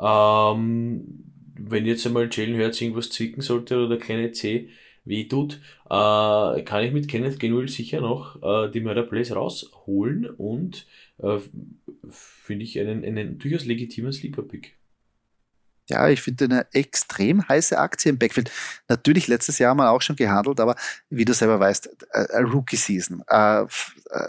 Ähm, 0.00 1.24
wenn 1.54 1.86
jetzt 1.86 2.06
einmal 2.06 2.28
Jalen 2.30 2.58
Hurts 2.58 2.80
irgendwas 2.80 3.10
zwicken 3.10 3.42
sollte 3.42 3.76
oder 3.76 3.90
der 3.90 3.98
kleine 3.98 4.32
C 4.32 4.68
weh 5.04 5.24
tut, 5.24 5.60
äh, 5.86 6.62
kann 6.62 6.84
ich 6.84 6.92
mit 6.92 7.08
Kenneth 7.08 7.38
Gainwell 7.40 7.68
sicher 7.68 8.00
noch 8.00 8.42
äh, 8.42 8.70
die 8.70 8.80
Murder 8.80 9.02
Plays 9.04 9.34
rausholen 9.34 10.26
und 10.26 10.86
äh, 11.18 11.38
finde 12.10 12.64
ich 12.64 12.78
einen, 12.78 13.04
einen 13.04 13.38
durchaus 13.38 13.64
legitimen 13.64 14.12
Sleeper-Pick. 14.12 14.76
Ja, 15.92 16.08
ich 16.08 16.22
finde 16.22 16.46
eine 16.46 16.66
extrem 16.72 17.46
heiße 17.46 17.78
Aktie 17.78 18.10
im 18.10 18.18
Backfield. 18.18 18.50
Natürlich 18.88 19.28
letztes 19.28 19.58
Jahr 19.58 19.74
mal 19.74 19.88
auch 19.88 20.00
schon 20.00 20.16
gehandelt, 20.16 20.58
aber 20.58 20.74
wie 21.10 21.26
du 21.26 21.34
selber 21.34 21.60
weißt, 21.60 21.90
äh, 22.12 22.38
Rookie 22.38 22.76
Season, 22.76 23.22
äh, 23.28 23.60
äh, 23.60 23.66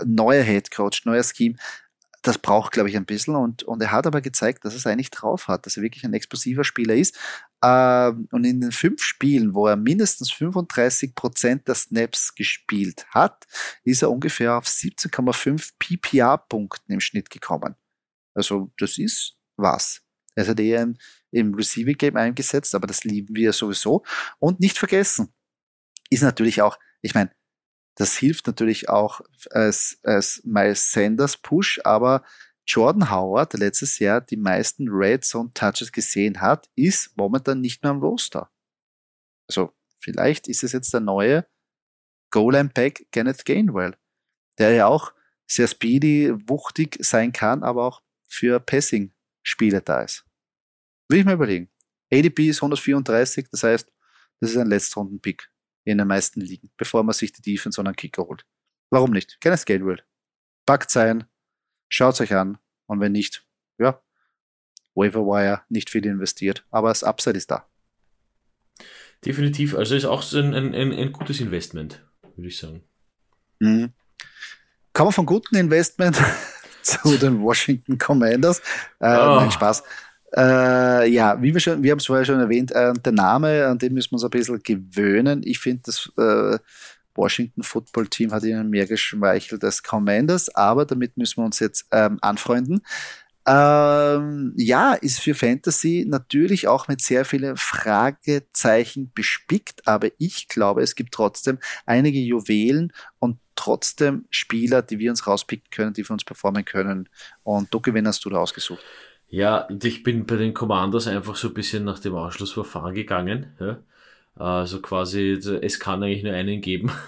neuer 0.05 0.43
Head 0.43 0.71
Coach, 0.71 1.05
neuer 1.05 1.23
Scheme, 1.23 1.55
das 2.21 2.37
braucht, 2.37 2.73
glaube 2.73 2.89
ich, 2.89 2.97
ein 2.97 3.05
bisschen. 3.05 3.35
Und, 3.35 3.63
und 3.63 3.81
er 3.81 3.93
hat 3.93 4.05
aber 4.05 4.19
gezeigt, 4.19 4.65
dass 4.65 4.73
er 4.73 4.77
es 4.77 4.87
eigentlich 4.87 5.09
drauf 5.09 5.47
hat, 5.47 5.65
dass 5.65 5.77
er 5.77 5.83
wirklich 5.83 6.03
ein 6.03 6.13
explosiver 6.13 6.65
Spieler 6.65 6.95
ist. 6.95 7.17
Ähm, 7.63 8.27
und 8.31 8.43
in 8.43 8.59
den 8.59 8.73
fünf 8.73 9.01
Spielen, 9.01 9.53
wo 9.53 9.67
er 9.67 9.77
mindestens 9.77 10.33
35 10.33 11.15
Prozent 11.15 11.69
der 11.69 11.75
Snaps 11.75 12.35
gespielt 12.35 13.05
hat, 13.11 13.45
ist 13.85 14.01
er 14.01 14.11
ungefähr 14.11 14.57
auf 14.57 14.65
17,5 14.65 15.71
PPA-Punkten 15.79 16.91
im 16.91 16.99
Schnitt 16.99 17.29
gekommen. 17.29 17.75
Also, 18.33 18.73
das 18.77 18.97
ist 18.97 19.37
was. 19.55 20.01
Er 20.35 20.47
hat 20.47 20.59
eher 20.59 20.81
im, 20.81 20.97
im 21.33 21.53
Receiving 21.53 21.97
Game 21.97 22.15
eingesetzt, 22.15 22.75
aber 22.75 22.87
das 22.87 23.03
lieben 23.03 23.35
wir 23.35 23.53
sowieso. 23.53 24.03
Und 24.39 24.59
nicht 24.59 24.77
vergessen, 24.77 25.33
ist 26.09 26.21
natürlich 26.21 26.61
auch, 26.61 26.77
ich 27.01 27.13
meine, 27.13 27.31
das 27.95 28.15
hilft 28.15 28.47
natürlich 28.47 28.89
auch 28.89 29.21
als, 29.51 29.99
als 30.03 30.41
Miles 30.43 30.91
Sanders 30.91 31.37
Push, 31.37 31.79
aber 31.83 32.23
Jordan 32.65 33.11
Howard, 33.11 33.53
der 33.53 33.59
letztes 33.59 33.99
Jahr 33.99 34.21
die 34.21 34.37
meisten 34.37 34.87
Red 34.89 35.25
Zone 35.25 35.51
Touches 35.53 35.91
gesehen 35.91 36.39
hat, 36.41 36.69
ist 36.75 37.15
momentan 37.17 37.61
nicht 37.61 37.83
mehr 37.83 37.91
am 37.91 37.99
Roster. 37.99 38.49
Also 39.47 39.73
vielleicht 39.99 40.47
ist 40.47 40.63
es 40.63 40.71
jetzt 40.71 40.93
der 40.93 41.01
neue 41.01 41.45
Goal 42.31 42.67
Pack 42.69 43.05
Kenneth 43.11 43.45
Gainwell, 43.45 43.95
der 44.57 44.71
ja 44.71 44.87
auch 44.87 45.13
sehr 45.45 45.67
speedy, 45.67 46.33
wuchtig 46.47 46.97
sein 47.01 47.31
kann, 47.31 47.63
aber 47.63 47.85
auch 47.85 48.01
für 48.27 48.59
Passing 48.59 49.13
Spiele 49.43 49.81
da 49.81 50.01
ist. 50.01 50.25
Will 51.09 51.19
ich 51.19 51.25
mal 51.25 51.33
überlegen. 51.33 51.69
ADP 52.11 52.49
ist 52.49 52.57
134, 52.61 53.47
das 53.49 53.63
heißt, 53.63 53.91
das 54.39 54.51
ist 54.51 54.57
ein 54.57 54.67
Letztrunden-Pick 54.67 55.49
in 55.85 55.97
den 55.97 56.07
meisten 56.07 56.41
Ligen, 56.41 56.71
bevor 56.77 57.03
man 57.03 57.13
sich 57.13 57.31
die 57.31 57.41
Defense 57.41 57.79
und 57.79 57.87
einen 57.87 57.95
Kicker 57.95 58.23
holt. 58.23 58.45
Warum 58.89 59.11
nicht? 59.11 59.39
Keines 59.41 59.65
Gainwell. 59.65 60.03
Packt 60.65 60.91
sein, 60.91 61.25
schaut 61.89 62.19
euch 62.21 62.33
an 62.33 62.57
und 62.85 62.99
wenn 62.99 63.11
nicht, 63.11 63.45
ja, 63.77 64.01
Waiver 64.95 65.65
nicht 65.69 65.89
viel 65.89 66.05
investiert, 66.05 66.65
aber 66.69 66.89
das 66.89 67.03
Upside 67.03 67.37
ist 67.37 67.51
da. 67.51 67.67
Definitiv, 69.25 69.75
also 69.75 69.95
ist 69.95 70.05
auch 70.05 70.21
so 70.21 70.37
ein, 70.37 70.53
ein, 70.53 70.73
ein 70.73 71.11
gutes 71.11 71.39
Investment, 71.39 72.05
würde 72.35 72.49
ich 72.49 72.57
sagen. 72.57 72.83
Mhm. 73.59 73.93
Kommen 74.91 75.07
wir 75.07 75.13
vom 75.13 75.25
guten 75.25 75.55
Investment 75.55 76.17
zu 76.83 77.17
den 77.17 77.41
Washington 77.41 77.97
Commanders. 77.97 78.59
Äh, 78.99 79.17
oh. 79.17 79.39
Nein, 79.39 79.51
Spaß. 79.51 79.83
Äh, 80.35 81.09
ja, 81.09 81.39
wie 81.41 81.53
wir 81.53 81.61
schon, 81.61 81.83
wir 81.83 81.91
haben 81.91 81.99
es 81.99 82.07
vorher 82.07 82.25
schon 82.25 82.39
erwähnt, 82.39 82.71
äh, 82.71 82.93
der 82.93 83.11
Name, 83.11 83.67
an 83.67 83.77
den 83.77 83.93
müssen 83.93 84.11
wir 84.11 84.15
uns 84.15 84.23
ein 84.23 84.29
bisschen 84.31 84.63
gewöhnen. 84.63 85.41
Ich 85.45 85.59
finde, 85.59 85.83
das 85.85 86.11
äh, 86.17 86.57
Washington 87.15 87.61
Football 87.61 88.07
Team 88.07 88.31
hat 88.31 88.43
ihnen 88.43 88.69
mehr 88.69 88.87
geschmeichelt 88.87 89.63
als 89.63 89.83
Commanders, 89.83 90.53
aber 90.55 90.85
damit 90.85 91.17
müssen 91.17 91.37
wir 91.37 91.45
uns 91.45 91.59
jetzt 91.59 91.85
ähm, 91.91 92.17
anfreunden. 92.21 92.81
Ähm, 93.45 94.53
ja, 94.55 94.93
ist 94.93 95.19
für 95.19 95.35
Fantasy 95.35 96.05
natürlich 96.07 96.67
auch 96.67 96.87
mit 96.87 97.01
sehr 97.01 97.25
vielen 97.25 97.57
Fragezeichen 97.57 99.11
bespickt, 99.13 99.85
aber 99.85 100.07
ich 100.17 100.47
glaube, 100.47 100.81
es 100.81 100.95
gibt 100.95 101.13
trotzdem 101.13 101.59
einige 101.85 102.19
Juwelen 102.19 102.93
und 103.19 103.37
trotzdem 103.55 104.25
Spieler, 104.29 104.81
die 104.81 104.97
wir 104.97 105.11
uns 105.11 105.27
rauspicken 105.27 105.69
können, 105.71 105.93
die 105.93 106.05
für 106.05 106.13
uns 106.13 106.23
performen 106.23 106.63
können. 106.63 107.09
Und 107.43 107.73
Doku, 107.73 107.91
hast 108.05 108.23
du 108.25 108.29
da 108.29 108.37
ausgesucht? 108.37 108.83
Ja, 109.33 109.67
ich 109.81 110.03
bin 110.03 110.27
bei 110.27 110.35
den 110.35 110.53
Commanders 110.53 111.07
einfach 111.07 111.35
so 111.35 111.47
ein 111.47 111.55
bisschen 111.55 111.83
nach 111.85 111.97
dem 111.97 112.13
Ausschlussverfahren 112.13 112.93
gegangen. 112.93 113.47
Ja. 113.59 113.79
Also 114.35 114.79
quasi, 114.79 115.31
es 115.31 115.79
kann 115.79 116.03
eigentlich 116.03 116.21
nur 116.23 116.33
einen 116.33 116.61
geben. 116.61 116.91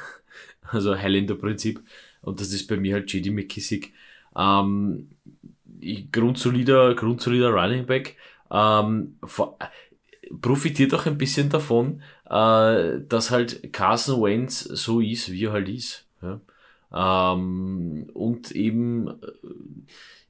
Also 0.67 0.97
Highlander-Prinzip. 0.97 1.79
Und 2.21 2.41
das 2.41 2.51
ist 2.51 2.65
bei 2.65 2.75
mir 2.75 2.95
halt 2.95 3.13
JD 3.13 3.27
McKissick. 3.27 3.93
Ähm, 4.35 5.09
grundsolider, 6.11 6.95
grundsolider 6.95 7.51
Running 7.51 7.85
Back. 7.85 8.15
Ähm, 8.49 9.19
profitiert 10.41 10.95
auch 10.95 11.05
ein 11.05 11.19
bisschen 11.19 11.49
davon, 11.49 12.01
äh, 12.27 13.01
dass 13.07 13.29
halt 13.29 13.71
Carson 13.71 14.23
Wentz 14.23 14.61
so 14.61 14.99
ist, 15.01 15.31
wie 15.31 15.45
er 15.45 15.51
halt 15.51 15.69
ist. 15.69 16.07
Ja? 16.23 16.41
Ähm, 17.35 18.09
und 18.15 18.51
eben, 18.53 19.09
äh, 19.09 19.13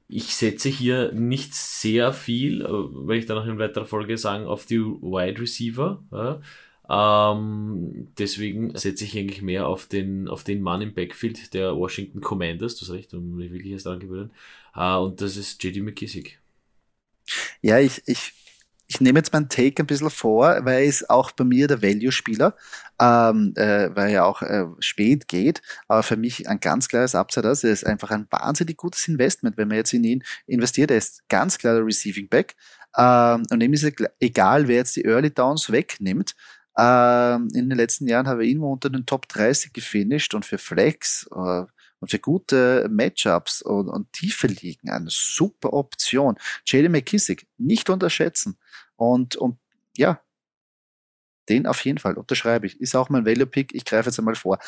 ich 0.08 0.34
setze 0.34 0.68
hier 0.68 1.12
nicht 1.12 1.54
sehr 1.54 2.12
viel, 2.12 2.62
äh, 2.62 2.68
werde 2.68 3.16
ich 3.16 3.26
dann 3.26 3.36
noch 3.36 3.46
in 3.46 3.58
weiterer 3.58 3.86
Folge 3.86 4.16
sagen, 4.18 4.46
auf 4.46 4.66
die 4.66 4.78
Wide 4.78 5.40
Receiver. 5.40 6.02
Ja? 6.12 6.40
Ähm, 6.88 8.08
deswegen 8.16 8.76
setze 8.76 9.04
ich 9.04 9.18
eigentlich 9.18 9.42
mehr 9.42 9.66
auf 9.66 9.86
den, 9.86 10.28
auf 10.28 10.44
den 10.44 10.62
Mann 10.62 10.82
im 10.82 10.94
Backfield 10.94 11.52
der 11.54 11.76
Washington 11.76 12.20
Commanders, 12.20 12.76
du 12.76 12.82
hast 12.82 12.92
recht, 12.92 13.14
um 13.14 13.36
mich 13.36 13.52
wirklich 13.52 13.72
erst 13.72 13.88
angewöhnen. 13.88 14.30
Äh, 14.74 14.94
und 14.96 15.20
das 15.20 15.36
ist 15.36 15.62
JD 15.62 15.82
McKissick. 15.82 16.38
Ja, 17.60 17.80
ich, 17.80 18.02
ich, 18.06 18.32
ich 18.88 19.00
nehme 19.00 19.18
jetzt 19.18 19.32
meinen 19.32 19.48
Take 19.48 19.82
ein 19.82 19.86
bisschen 19.86 20.10
vor, 20.10 20.64
weil 20.64 20.84
ist 20.84 21.10
auch 21.10 21.32
bei 21.32 21.44
mir 21.44 21.66
der 21.66 21.82
Value-Spieler, 21.82 22.56
ähm, 23.00 23.52
äh, 23.56 23.94
weil 23.94 24.10
er 24.10 24.26
auch 24.26 24.42
äh, 24.42 24.66
spät 24.78 25.28
geht, 25.28 25.62
aber 25.88 26.02
für 26.02 26.16
mich 26.16 26.48
ein 26.48 26.60
ganz 26.60 26.88
klares 26.88 27.14
Upside. 27.14 27.48
Also 27.48 27.66
er 27.66 27.72
ist 27.72 27.86
einfach 27.86 28.10
ein 28.10 28.26
wahnsinnig 28.30 28.76
gutes 28.76 29.06
Investment, 29.08 29.56
wenn 29.56 29.68
man 29.68 29.78
jetzt 29.78 29.92
in 29.92 30.04
ihn 30.04 30.24
investiert. 30.46 30.90
Er 30.90 30.98
ist 30.98 31.28
ganz 31.28 31.58
klar 31.58 31.74
der 31.74 31.84
Receiving 31.84 32.28
Back. 32.28 32.54
Ähm, 32.96 33.42
und 33.50 33.60
ihm 33.60 33.72
ist 33.72 33.90
egal, 34.20 34.68
wer 34.68 34.76
jetzt 34.76 34.96
die 34.96 35.04
Early 35.04 35.32
Downs 35.32 35.70
wegnimmt. 35.70 36.34
Ähm, 36.78 37.48
in 37.54 37.68
den 37.68 37.76
letzten 37.76 38.06
Jahren 38.06 38.28
habe 38.28 38.44
ich 38.44 38.52
immer 38.52 38.68
unter 38.68 38.90
den 38.90 39.06
Top 39.06 39.28
30 39.28 39.72
gefinisht 39.72 40.34
und 40.34 40.44
für 40.44 40.58
Flex 40.58 41.26
äh, 41.34 41.64
und 42.00 42.10
für 42.10 42.18
gute 42.18 42.88
Matchups 42.90 43.62
und, 43.62 43.88
und 43.88 44.12
tiefe 44.12 44.46
Ligen 44.46 44.90
eine 44.90 45.10
super 45.10 45.72
Option. 45.72 46.36
JD 46.66 46.90
McKissick 46.90 47.46
nicht 47.58 47.88
unterschätzen 47.90 48.58
und, 48.96 49.36
und 49.36 49.58
ja, 49.96 50.20
den 51.48 51.66
auf 51.66 51.84
jeden 51.84 51.98
Fall 51.98 52.14
unterschreibe 52.14 52.66
ich. 52.66 52.80
Ist 52.80 52.96
auch 52.96 53.08
mein 53.08 53.24
Value 53.24 53.46
Pick. 53.46 53.74
Ich 53.74 53.84
greife 53.84 54.08
jetzt 54.08 54.18
einmal 54.18 54.34
vor. 54.34 54.58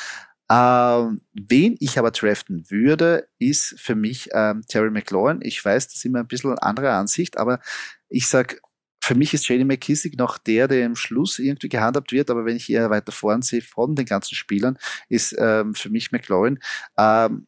Ähm, 0.50 1.20
wen 1.34 1.76
ich 1.78 1.98
aber 1.98 2.10
draften 2.10 2.70
würde, 2.70 3.28
ist 3.38 3.78
für 3.78 3.94
mich 3.94 4.30
ähm, 4.32 4.62
Terry 4.66 4.90
McLaurin. 4.90 5.40
Ich 5.42 5.62
weiß, 5.62 5.88
das 5.88 5.96
ist 5.96 6.04
immer 6.06 6.20
ein 6.20 6.28
bisschen 6.28 6.58
andere 6.58 6.92
Ansicht, 6.92 7.36
aber 7.36 7.60
ich 8.08 8.28
sag 8.28 8.60
für 9.08 9.14
mich 9.14 9.32
ist 9.32 9.48
JD 9.48 9.64
McKissick 9.64 10.18
noch 10.18 10.36
der, 10.36 10.68
der 10.68 10.84
im 10.84 10.94
Schluss 10.94 11.38
irgendwie 11.38 11.70
gehandhabt 11.70 12.12
wird, 12.12 12.28
aber 12.28 12.44
wenn 12.44 12.56
ich 12.56 12.68
eher 12.68 12.90
weiter 12.90 13.10
vorn 13.10 13.40
sehe 13.40 13.62
von 13.62 13.94
den 13.94 14.04
ganzen 14.04 14.34
Spielern, 14.34 14.76
ist 15.08 15.34
ähm, 15.38 15.74
für 15.74 15.88
mich 15.88 16.12
McLaurin. 16.12 16.58
Ähm, 16.98 17.46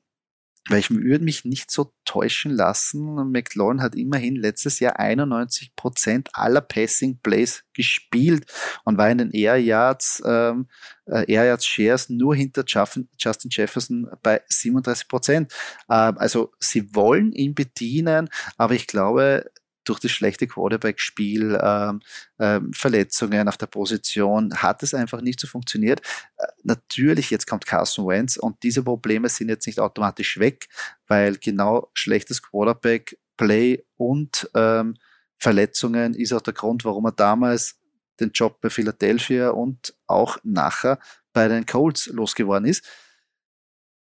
weil 0.68 0.78
ich 0.78 0.90
würde 0.90 1.24
mich 1.24 1.44
nicht 1.44 1.70
so 1.70 1.92
täuschen 2.04 2.52
lassen. 2.52 3.30
McLaurin 3.30 3.82
hat 3.82 3.94
immerhin 3.94 4.36
letztes 4.36 4.78
Jahr 4.78 4.98
91 4.98 5.74
Prozent 5.74 6.28
aller 6.32 6.60
Passing 6.60 7.18
Plays 7.22 7.64
gespielt 7.74 8.46
und 8.84 8.96
war 8.96 9.10
in 9.10 9.18
den 9.18 9.30
Air 9.32 9.56
Yards, 9.56 10.22
ähm, 10.24 10.68
äh, 11.06 11.30
Air 11.30 11.44
Yards 11.44 11.66
Shares 11.66 12.08
nur 12.08 12.34
hinter 12.36 12.64
Justin 12.66 13.50
Jefferson 13.50 14.08
bei 14.22 14.42
37 14.48 15.08
Prozent. 15.08 15.52
Ähm, 15.90 16.16
also 16.18 16.52
sie 16.58 16.94
wollen 16.94 17.32
ihn 17.32 17.54
bedienen, 17.54 18.28
aber 18.56 18.74
ich 18.74 18.86
glaube, 18.86 19.50
durch 19.84 20.00
das 20.00 20.10
schlechte 20.10 20.46
Quarterback-Spiel, 20.46 21.58
ähm, 21.62 22.00
ähm, 22.38 22.72
Verletzungen 22.72 23.48
auf 23.48 23.56
der 23.56 23.66
Position, 23.66 24.54
hat 24.54 24.82
es 24.82 24.94
einfach 24.94 25.20
nicht 25.20 25.40
so 25.40 25.46
funktioniert. 25.46 26.00
Äh, 26.36 26.46
natürlich, 26.62 27.30
jetzt 27.30 27.46
kommt 27.46 27.66
Carson 27.66 28.06
Wentz 28.06 28.36
und 28.36 28.62
diese 28.62 28.82
Probleme 28.82 29.28
sind 29.28 29.48
jetzt 29.48 29.66
nicht 29.66 29.80
automatisch 29.80 30.38
weg, 30.38 30.68
weil 31.06 31.36
genau 31.36 31.90
schlechtes 31.94 32.42
Quarterback-Play 32.42 33.84
und 33.96 34.50
ähm, 34.54 34.96
Verletzungen 35.38 36.14
ist 36.14 36.32
auch 36.32 36.42
der 36.42 36.52
Grund, 36.52 36.84
warum 36.84 37.06
er 37.06 37.12
damals 37.12 37.78
den 38.20 38.30
Job 38.32 38.60
bei 38.60 38.68
Philadelphia 38.68 39.50
und 39.50 39.94
auch 40.06 40.36
nachher 40.42 40.98
bei 41.32 41.48
den 41.48 41.64
Colts 41.64 42.06
losgeworden 42.06 42.68
ist. 42.68 42.84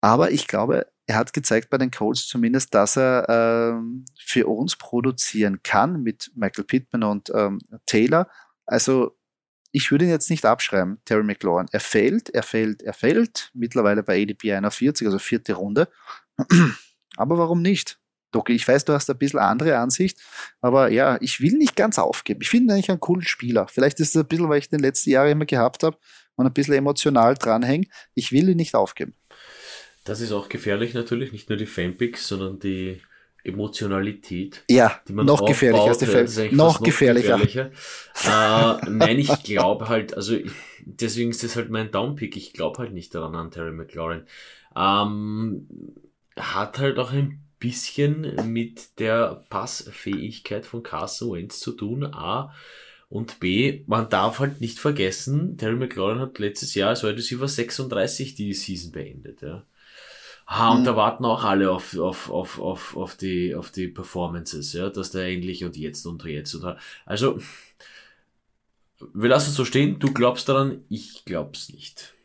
Aber 0.02 0.32
ich 0.32 0.48
glaube, 0.48 0.88
er 1.12 1.18
hat 1.18 1.34
gezeigt 1.34 1.70
bei 1.70 1.78
den 1.78 1.92
Colts 1.92 2.26
zumindest, 2.26 2.74
dass 2.74 2.96
er 2.96 3.28
ähm, 3.28 4.06
für 4.18 4.48
uns 4.48 4.78
produzieren 4.78 5.62
kann 5.62 6.02
mit 6.02 6.32
Michael 6.36 6.64
Pittman 6.64 7.04
und 7.04 7.30
ähm, 7.36 7.60
Taylor. 7.86 8.30
Also 8.66 9.18
ich 9.74 9.92
würde 9.92 10.06
ihn 10.06 10.12
jetzt 10.12 10.30
nicht 10.30 10.46
abschreiben, 10.46 11.02
Terry 11.04 11.24
McLaurin. 11.24 11.68
Er 11.74 11.82
fällt, 11.82 12.30
er 12.30 12.44
fällt, 12.44 12.82
er 12.82 12.94
fällt. 12.94 13.52
Mittlerweile 13.54 14.04
bei 14.04 14.22
ADP 14.22 14.54
41, 14.54 15.06
also 15.06 15.20
vierte 15.20 15.54
Runde. 15.54 15.90
Aber 17.18 17.38
warum 17.38 17.62
nicht? 17.62 18.00
Doki, 18.32 18.54
ich 18.54 18.66
weiß, 18.66 18.86
du 18.86 18.94
hast 18.94 19.10
ein 19.10 19.18
bisschen 19.18 19.40
andere 19.40 19.78
Ansicht, 19.78 20.18
aber 20.62 20.90
ja, 20.90 21.18
ich 21.20 21.42
will 21.42 21.58
nicht 21.58 21.76
ganz 21.76 22.00
aufgeben. 22.00 22.40
Ich 22.42 22.50
finde 22.50 22.74
eigentlich 22.74 22.90
einen 22.90 23.02
coolen 23.02 23.26
Spieler. 23.26 23.68
Vielleicht 23.68 24.00
ist 24.00 24.16
es 24.16 24.22
ein 24.22 24.28
bisschen, 24.30 24.48
weil 24.48 24.60
ich 24.60 24.70
den 24.70 24.80
letzten 24.80 25.10
Jahre 25.10 25.32
immer 25.32 25.46
gehabt 25.46 25.84
habe 25.84 25.98
und 26.36 26.46
ein 26.46 26.54
bisschen 26.54 26.76
emotional 26.76 27.36
dranhänge. 27.36 27.88
Ich 28.14 28.32
will 28.32 28.48
ihn 28.48 28.56
nicht 28.56 28.76
aufgeben. 28.76 29.14
Das 30.04 30.22
ist 30.22 30.32
auch 30.32 30.50
gefährlich 30.50 30.94
natürlich, 30.94 31.32
nicht 31.32 31.50
nur 31.50 31.58
die 31.58 31.66
Fanpicks, 31.66 32.28
sondern 32.28 32.60
die 32.60 33.02
Emotionalität. 33.44 34.64
Ja, 34.70 35.00
die 35.08 35.14
man 35.14 35.26
noch 35.26 35.46
gefährlicher 35.46 35.86
als 35.86 35.98
die 35.98 36.06
Fanpicks. 36.06 36.52
Noch, 36.54 36.80
noch 36.80 36.84
gefährlicher. 36.84 37.38
gefährlicher. 37.38 37.72
äh, 38.26 38.90
nein, 38.90 39.20
ich 39.20 39.44
glaube 39.44 39.90
halt, 39.90 40.16
also 40.16 40.38
deswegen 40.86 41.32
ist 41.32 41.44
das 41.44 41.56
halt 41.56 41.70
mein 41.70 41.92
Downpick. 41.92 42.36
Ich 42.36 42.54
glaube 42.54 42.80
halt 42.80 42.94
nicht 42.94 43.14
daran 43.16 43.36
an 43.36 43.52
Terry 43.52 43.72
McLaurin. 43.72 44.24
Ähm, 44.76 45.68
hat 46.36 46.80
halt 46.80 47.00
auch 47.00 47.12
ein 47.12 47.42
bisschen 47.60 48.52
mit 48.52 49.00
der 49.00 49.46
Passfähigkeit 49.50 50.66
von 50.66 50.84
Carson 50.84 51.34
Wentz 51.34 51.60
zu 51.60 51.72
tun. 51.72 52.06
A. 52.06 52.54
Und 53.10 53.40
B, 53.40 53.84
man 53.88 54.10
darf 54.10 54.40
halt 54.40 54.62
nicht 54.62 54.80
vergessen, 54.80 55.58
Terry 55.58 55.76
McLaurin 55.76 56.20
hat 56.20 56.40
letztes 56.40 56.76
Jahr 56.76 56.90
als 56.90 57.04
Wide 57.04 57.18
Receiver 57.18 57.48
36 57.48 58.36
die 58.36 58.54
Season 58.54 58.94
beendet. 58.94 59.42
Ja. 59.42 59.66
Ha, 60.52 60.72
und 60.72 60.82
mhm. 60.82 60.86
da 60.86 60.98
warten 60.98 61.24
auch 61.24 61.46
alle 61.46 61.72
auf, 61.72 61.98
auf, 61.98 62.30
auf, 62.30 62.60
auf, 62.60 62.98
auf, 62.98 63.16
die, 63.16 63.56
auf 63.56 63.72
die 63.72 63.88
Performances, 63.88 64.74
ja, 64.74 64.90
dass 64.90 65.12
der 65.12 65.28
endlich 65.28 65.64
und 65.64 65.78
jetzt 65.78 66.06
und 66.06 66.26
jetzt 66.26 66.54
und 66.56 66.76
also 67.06 67.40
wir 69.14 69.30
lassen 69.30 69.52
es 69.52 69.56
so 69.56 69.64
stehen, 69.64 69.98
du 69.98 70.14
glaubst 70.14 70.50
daran, 70.50 70.84
ich 70.90 71.24
glaub's 71.24 71.70
nicht. 71.70 72.16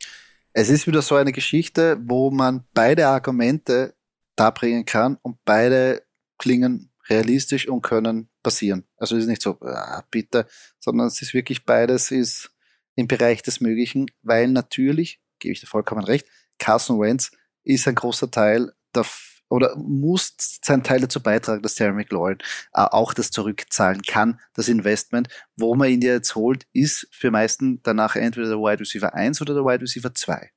Es 0.53 0.71
ist 0.71 0.89
wieder 0.89 1.03
so 1.03 1.15
eine 1.15 1.31
Geschichte, 1.31 1.99
wo 2.03 2.33
man 2.33 2.65
beide 2.75 3.07
Argumente 3.07 3.95
darbringen 4.35 4.85
kann 4.85 5.19
und 5.23 5.39
beide 5.45 6.03
klingen 6.37 6.91
realistisch 7.09 7.69
und 7.69 7.83
können 7.83 8.29
passieren. 8.43 8.89
Also 8.97 9.17
es 9.17 9.23
ist 9.23 9.29
nicht 9.29 9.43
so, 9.43 9.57
ah, 9.61 10.03
bitte, 10.11 10.49
sondern 10.81 11.07
es 11.07 11.23
ist 11.23 11.33
wirklich 11.33 11.65
beides 11.65 12.11
ist 12.11 12.51
im 12.97 13.07
Bereich 13.07 13.45
des 13.45 13.61
Möglichen, 13.61 14.07
weil 14.23 14.49
natürlich, 14.49 15.21
gebe 15.39 15.53
ich 15.53 15.61
dir 15.61 15.69
vollkommen 15.69 16.03
recht, 16.03 16.27
Carson 16.59 16.99
Wentz 16.99 17.31
ist 17.67 17.87
ein 17.89 17.95
großer 17.95 18.31
Teil 18.31 18.73
der 18.95 19.05
oder 19.49 19.77
muss 19.77 20.35
seinen 20.63 20.83
Teil 20.83 21.01
dazu 21.01 21.23
beitragen, 21.23 21.63
dass 21.63 21.77
Terry 21.77 21.93
McLaurin 21.93 22.39
äh, 22.73 22.81
auch 22.81 23.15
das 23.15 23.31
zurückzahlen 23.31 24.03
kann, 24.03 24.41
das 24.55 24.69
Investment. 24.69 25.29
Wo 25.57 25.75
man 25.77 25.89
ihn 25.89 26.03
jetzt 26.03 26.35
holt, 26.35 26.67
ist 26.73 27.07
für 27.13 27.31
meisten 27.31 27.81
danach 27.83 28.17
entweder 28.17 28.49
der 28.49 28.59
Wide 28.59 28.81
Receiver 28.81 29.15
1 29.15 29.41
oder 29.41 29.55
der 29.55 29.65
Wide 29.65 29.83
Receiver 29.83 30.13
2. 30.13 30.51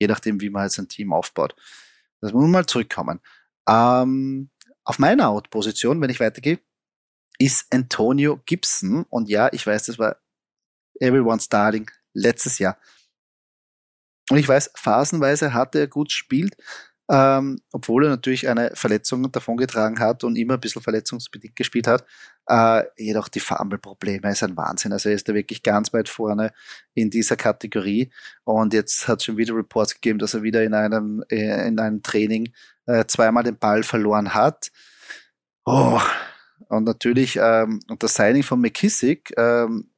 Je 0.00 0.08
nachdem, 0.08 0.40
wie 0.40 0.50
man 0.50 0.62
halt 0.62 0.72
sein 0.72 0.88
Team 0.88 1.12
aufbaut. 1.12 1.54
Das 2.20 2.32
muss 2.32 2.42
man 2.42 2.50
mal 2.50 2.66
zurückkommen. 2.66 3.20
Ähm, 3.68 4.50
auf 4.84 4.98
meiner 4.98 5.28
Out-Position, 5.28 6.00
wenn 6.00 6.10
ich 6.10 6.20
weitergehe, 6.20 6.58
ist 7.38 7.72
Antonio 7.72 8.40
Gibson. 8.44 9.04
Und 9.08 9.28
ja, 9.28 9.52
ich 9.52 9.66
weiß, 9.66 9.84
das 9.86 9.98
war 9.98 10.16
Everyone's 11.00 11.48
Darling 11.48 11.90
letztes 12.12 12.58
Jahr. 12.58 12.76
Und 14.30 14.38
ich 14.38 14.48
weiß, 14.48 14.72
phasenweise 14.74 15.54
hat 15.54 15.74
er 15.74 15.86
gut 15.86 16.08
gespielt, 16.08 16.56
ähm, 17.08 17.60
obwohl 17.70 18.04
er 18.04 18.10
natürlich 18.10 18.48
eine 18.48 18.72
Verletzung 18.74 19.30
davongetragen 19.30 20.00
hat 20.00 20.24
und 20.24 20.36
immer 20.36 20.54
ein 20.54 20.60
bisschen 20.60 20.82
verletzungsbedingt 20.82 21.54
gespielt 21.54 21.86
hat. 21.86 22.04
Äh, 22.48 22.82
jedoch 22.96 23.28
die 23.28 23.38
Fumble-Probleme 23.38 24.30
ist 24.30 24.42
ein 24.42 24.56
Wahnsinn. 24.56 24.92
Also 24.92 25.08
er 25.08 25.14
ist 25.14 25.28
da 25.28 25.34
wirklich 25.34 25.62
ganz 25.62 25.92
weit 25.92 26.08
vorne 26.08 26.52
in 26.94 27.10
dieser 27.10 27.36
Kategorie. 27.36 28.10
Und 28.42 28.74
jetzt 28.74 29.06
hat 29.06 29.20
es 29.20 29.24
schon 29.24 29.36
wieder 29.36 29.54
Reports 29.54 29.94
gegeben, 29.94 30.18
dass 30.18 30.34
er 30.34 30.42
wieder 30.42 30.64
in 30.64 30.74
einem, 30.74 31.24
äh, 31.28 31.68
in 31.68 31.78
einem 31.78 32.02
Training 32.02 32.52
äh, 32.86 33.04
zweimal 33.06 33.44
den 33.44 33.58
Ball 33.58 33.84
verloren 33.84 34.34
hat. 34.34 34.72
Oh. 35.64 36.00
Und 36.68 36.84
natürlich, 36.84 37.38
ähm, 37.40 37.80
und 37.88 38.02
das 38.02 38.14
Signing 38.14 38.42
von 38.42 38.60
McKissick, 38.60 39.32
ähm, 39.36 39.90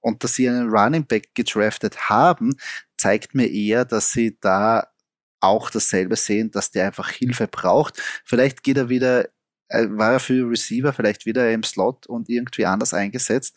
und 0.00 0.22
dass 0.22 0.34
sie 0.34 0.48
einen 0.48 0.68
Running 0.68 1.06
Back 1.06 1.34
gedraftet 1.34 2.10
haben, 2.10 2.56
zeigt 3.04 3.34
mir 3.34 3.50
eher, 3.50 3.84
dass 3.84 4.12
sie 4.12 4.38
da 4.40 4.88
auch 5.40 5.68
dasselbe 5.68 6.16
sehen, 6.16 6.50
dass 6.50 6.70
der 6.70 6.86
einfach 6.86 7.10
Hilfe 7.10 7.46
braucht. 7.46 8.00
Vielleicht 8.24 8.62
geht 8.62 8.78
er 8.78 8.88
wieder, 8.88 9.28
äh, 9.68 9.86
war 9.90 10.12
er 10.14 10.20
für 10.20 10.48
Receiver 10.48 10.90
vielleicht 10.94 11.26
wieder 11.26 11.52
im 11.52 11.62
Slot 11.64 12.06
und 12.06 12.30
irgendwie 12.30 12.64
anders 12.64 12.94
eingesetzt. 12.94 13.56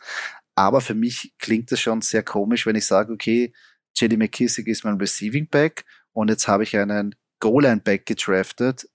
Aber 0.56 0.82
für 0.82 0.96
mich 0.96 1.34
klingt 1.40 1.72
das 1.72 1.80
schon 1.80 2.02
sehr 2.02 2.24
komisch, 2.24 2.66
wenn 2.66 2.76
ich 2.76 2.86
sage, 2.86 3.14
okay, 3.14 3.54
JD 3.96 4.18
McKissick 4.18 4.68
ist 4.68 4.84
mein 4.84 4.98
Receiving 4.98 5.48
Back 5.48 5.86
und 6.12 6.30
jetzt 6.30 6.50
habe 6.50 6.64
ich 6.64 6.76
einen 6.76 7.16
Goal-Line 7.40 7.82
Back 7.82 8.06
gedraftet. 8.06 8.90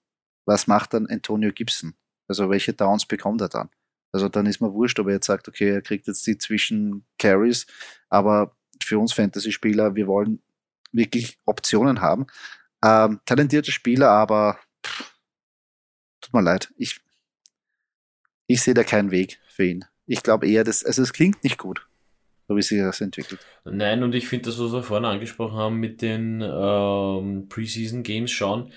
Was 0.45 0.67
macht 0.67 0.93
dann 0.93 1.07
Antonio 1.07 1.51
Gibson? 1.51 1.95
Also 2.27 2.51
welche 2.51 2.73
Downs 2.73 3.07
bekommt 3.07 3.41
er 3.41 3.49
dann? 3.49 3.71
Also 4.11 4.29
dann 4.29 4.45
ist 4.45 4.61
mir 4.61 4.71
wurscht, 4.71 4.99
ob 4.99 5.07
er 5.07 5.13
jetzt 5.13 5.25
sagt, 5.25 5.47
okay, 5.47 5.71
er 5.71 5.81
kriegt 5.81 6.05
jetzt 6.05 6.27
die 6.27 6.37
zwischen 6.37 7.07
Carries, 7.17 7.65
aber 8.09 8.55
für 8.81 8.99
uns 8.99 9.13
Fantasy-Spieler, 9.13 9.95
wir 9.95 10.07
wollen 10.07 10.41
wirklich 10.91 11.37
Optionen 11.45 12.01
haben. 12.01 12.27
Ähm, 12.83 13.19
talentierte 13.25 13.71
Spieler, 13.71 14.09
aber 14.09 14.59
pff, 14.85 15.13
tut 16.21 16.33
mir 16.33 16.41
leid. 16.41 16.71
Ich, 16.77 16.99
ich 18.47 18.61
sehe 18.61 18.73
da 18.73 18.83
keinen 18.83 19.11
Weg 19.11 19.39
für 19.47 19.65
ihn. 19.65 19.85
Ich 20.05 20.23
glaube 20.23 20.47
eher, 20.47 20.63
dass, 20.63 20.83
also 20.83 21.01
es 21.01 21.13
klingt 21.13 21.43
nicht 21.43 21.57
gut, 21.57 21.87
so 22.47 22.55
wie 22.55 22.61
sich 22.61 22.79
das 22.79 23.01
entwickelt. 23.01 23.39
Nein, 23.63 24.03
und 24.03 24.13
ich 24.15 24.27
finde 24.27 24.49
das, 24.49 24.59
was 24.59 24.73
wir 24.73 24.83
vorhin 24.83 25.05
angesprochen 25.05 25.57
haben 25.57 25.79
mit 25.79 26.01
den 26.01 26.41
ähm, 26.41 27.47
Preseason 27.47 28.03
Games 28.03 28.31
schauen, 28.31 28.71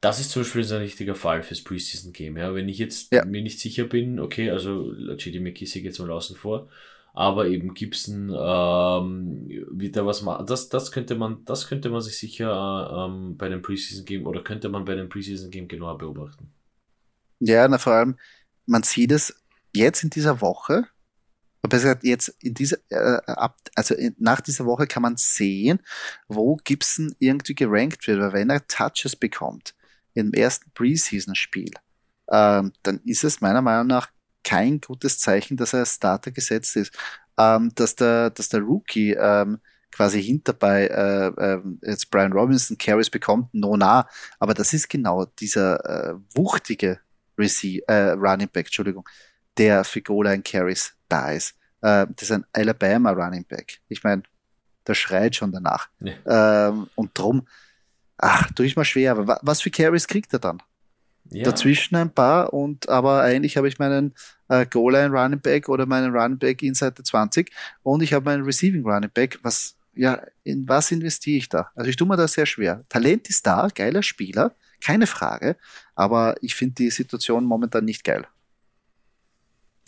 das 0.00 0.20
ist 0.20 0.30
zum 0.30 0.42
Beispiel 0.42 0.62
ein 0.62 0.82
richtiger 0.82 1.14
Fall 1.14 1.42
fürs 1.42 1.62
Preseason 1.62 2.12
Game. 2.12 2.36
Ja, 2.36 2.54
wenn 2.54 2.68
ich 2.68 2.78
jetzt 2.78 3.12
ja. 3.12 3.24
mir 3.24 3.42
nicht 3.42 3.58
sicher 3.58 3.84
bin, 3.84 4.20
okay, 4.20 4.50
also 4.50 4.92
JD 4.94 5.40
McKissick 5.40 5.84
jetzt 5.84 5.98
mal 5.98 6.10
außen 6.10 6.36
vor, 6.36 6.68
aber 7.14 7.46
eben 7.46 7.74
Gibson 7.74 8.30
ähm, 8.30 9.48
wird 9.70 9.96
da 9.96 10.06
was 10.06 10.22
machen. 10.22 10.46
Das, 10.46 10.68
das 10.68 10.92
könnte 10.92 11.14
man, 11.16 11.44
das 11.44 11.66
könnte 11.66 11.90
man 11.90 12.00
sich 12.00 12.18
sicher 12.18 13.08
ähm, 13.08 13.36
bei 13.36 13.48
dem 13.48 13.62
Preseason 13.62 14.04
Game 14.04 14.26
oder 14.26 14.42
könnte 14.42 14.68
man 14.68 14.84
bei 14.84 14.94
dem 14.94 15.08
Preseason 15.08 15.50
Game 15.50 15.68
genauer 15.68 15.98
beobachten. 15.98 16.52
Ja, 17.40 17.66
na, 17.68 17.78
vor 17.78 17.92
allem, 17.94 18.16
man 18.66 18.82
sieht 18.82 19.12
es 19.12 19.34
jetzt 19.74 20.02
in 20.02 20.10
dieser 20.10 20.40
Woche, 20.40 20.86
besser 21.68 21.98
jetzt 22.02 22.28
in 22.40 22.54
dieser, 22.54 22.78
äh, 22.88 23.20
ab, 23.26 23.56
also 23.74 23.94
in, 23.94 24.14
nach 24.18 24.40
dieser 24.40 24.64
Woche 24.64 24.86
kann 24.86 25.02
man 25.02 25.16
sehen, 25.16 25.80
wo 26.28 26.56
Gibson 26.56 27.14
irgendwie 27.18 27.54
gerankt 27.54 28.06
wird, 28.06 28.20
weil 28.20 28.32
wenn 28.32 28.50
er 28.50 28.66
Touches 28.66 29.16
bekommt 29.16 29.74
im 30.14 30.32
ersten 30.32 30.70
Preseason-Spiel, 30.72 31.72
ähm, 32.30 32.72
dann 32.82 33.00
ist 33.04 33.24
es 33.24 33.40
meiner 33.40 33.62
Meinung 33.62 33.86
nach 33.88 34.10
kein 34.44 34.80
gutes 34.80 35.18
Zeichen, 35.18 35.56
dass 35.56 35.72
er 35.72 35.80
als 35.80 35.94
Starter 35.94 36.30
gesetzt 36.30 36.76
ist. 36.76 36.92
Ähm, 37.38 37.70
dass, 37.74 37.94
der, 37.94 38.30
dass 38.30 38.48
der 38.48 38.60
Rookie 38.60 39.12
ähm, 39.12 39.60
quasi 39.92 40.22
hinterbei 40.22 40.86
äh, 40.86 41.26
äh, 41.28 41.60
jetzt 41.82 42.10
Brian 42.10 42.32
Robinson 42.32 42.76
Carries 42.78 43.10
bekommt, 43.10 43.52
no 43.52 43.76
nah. 43.76 44.08
Aber 44.38 44.54
das 44.54 44.72
ist 44.72 44.88
genau 44.88 45.24
dieser 45.24 45.84
äh, 45.84 46.14
wuchtige 46.34 47.00
Receive, 47.38 47.82
äh, 47.88 48.10
Running 48.10 48.48
Back, 48.48 48.66
Entschuldigung, 48.66 49.08
der 49.56 49.84
für 49.84 50.02
Goal-Line 50.02 50.42
Carries 50.42 50.94
da 51.08 51.30
ist. 51.30 51.54
Äh, 51.80 52.06
das 52.10 52.22
ist 52.22 52.32
ein 52.32 52.44
Alabama 52.52 53.10
Running 53.12 53.44
Back. 53.44 53.80
Ich 53.88 54.02
meine, 54.02 54.22
der 54.86 54.94
schreit 54.94 55.36
schon 55.36 55.52
danach. 55.52 55.88
Ja. 56.00 56.68
Ähm, 56.68 56.88
und 56.94 57.16
drum, 57.16 57.46
ach, 58.16 58.50
tue 58.52 58.66
ich 58.66 58.76
mal 58.76 58.84
schwer. 58.84 59.12
Aber 59.12 59.38
was 59.42 59.62
für 59.62 59.70
Carries 59.70 60.06
kriegt 60.06 60.32
er 60.32 60.38
dann? 60.38 60.62
Ja. 61.30 61.44
Dazwischen 61.44 61.96
ein 61.96 62.10
paar 62.10 62.52
und 62.52 62.88
aber 62.88 63.22
eigentlich 63.22 63.56
habe 63.56 63.68
ich 63.68 63.78
meinen 63.78 64.14
äh, 64.48 64.64
Goal-Line 64.64 65.10
Running 65.10 65.40
Back 65.40 65.68
oder 65.68 65.84
meinen 65.84 66.14
Running 66.14 66.38
Back 66.38 66.62
inside 66.62 66.94
the 66.96 67.02
20 67.02 67.50
und 67.82 68.02
ich 68.02 68.12
habe 68.12 68.24
meinen 68.24 68.44
Receiving 68.44 68.84
Running 68.84 69.10
Back. 69.12 69.38
Was, 69.42 69.76
ja, 69.94 70.22
in 70.44 70.66
was 70.68 70.90
investiere 70.90 71.38
ich 71.38 71.48
da? 71.48 71.70
Also 71.74 71.90
ich 71.90 71.96
tue 71.96 72.08
mir 72.08 72.16
das 72.16 72.32
sehr 72.32 72.46
schwer. 72.46 72.84
Talent 72.88 73.28
ist 73.28 73.46
da, 73.46 73.68
geiler 73.74 74.02
Spieler, 74.02 74.54
keine 74.80 75.06
Frage, 75.06 75.56
aber 75.94 76.36
ich 76.40 76.54
finde 76.54 76.76
die 76.76 76.90
Situation 76.90 77.44
momentan 77.44 77.84
nicht 77.84 78.04
geil. 78.04 78.26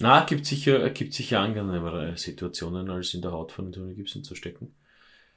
Na, 0.01 0.25
gibt 0.25 0.47
sicher, 0.47 0.89
gibt 0.91 1.13
sicher 1.13 1.41
angenehmere 1.41 2.17
Situationen, 2.17 2.91
als 2.91 3.13
in 3.13 3.21
der 3.21 3.33
Haut 3.33 3.53
von 3.53 3.71
Tony 3.71 3.95
Gibson 3.95 4.25
zu 4.25 4.35
stecken. 4.35 4.75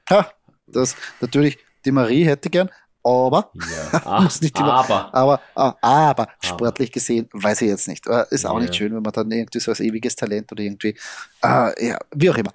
Ha, 0.10 0.32
das 0.68 0.96
natürlich, 1.20 1.58
die 1.86 1.92
Marie 1.92 2.24
hätte 2.24 2.50
gern, 2.50 2.70
aber, 3.04 3.52
ja. 3.54 4.02
Ach, 4.06 4.42
nicht 4.42 4.58
immer, 4.58 4.74
aber, 4.74 5.14
aber, 5.14 5.42
aber, 5.56 5.78
aber, 5.82 6.28
sportlich 6.42 6.92
gesehen, 6.92 7.28
weiß 7.34 7.62
ich 7.62 7.70
jetzt 7.70 7.88
nicht. 7.88 8.08
Äh, 8.08 8.26
ist 8.32 8.46
auch 8.46 8.56
ja. 8.56 8.62
nicht 8.62 8.76
schön, 8.76 8.96
wenn 8.96 9.04
man 9.04 9.12
dann 9.12 9.30
irgendwie 9.32 9.60
so 9.60 9.72
als 9.72 9.80
ewiges 9.80 10.16
Talent 10.16 10.52
oder 10.52 10.64
irgendwie, 10.64 10.96
äh, 11.44 11.88
ja, 11.88 12.00
wie 12.16 12.30
auch 12.30 12.38
immer. 12.38 12.52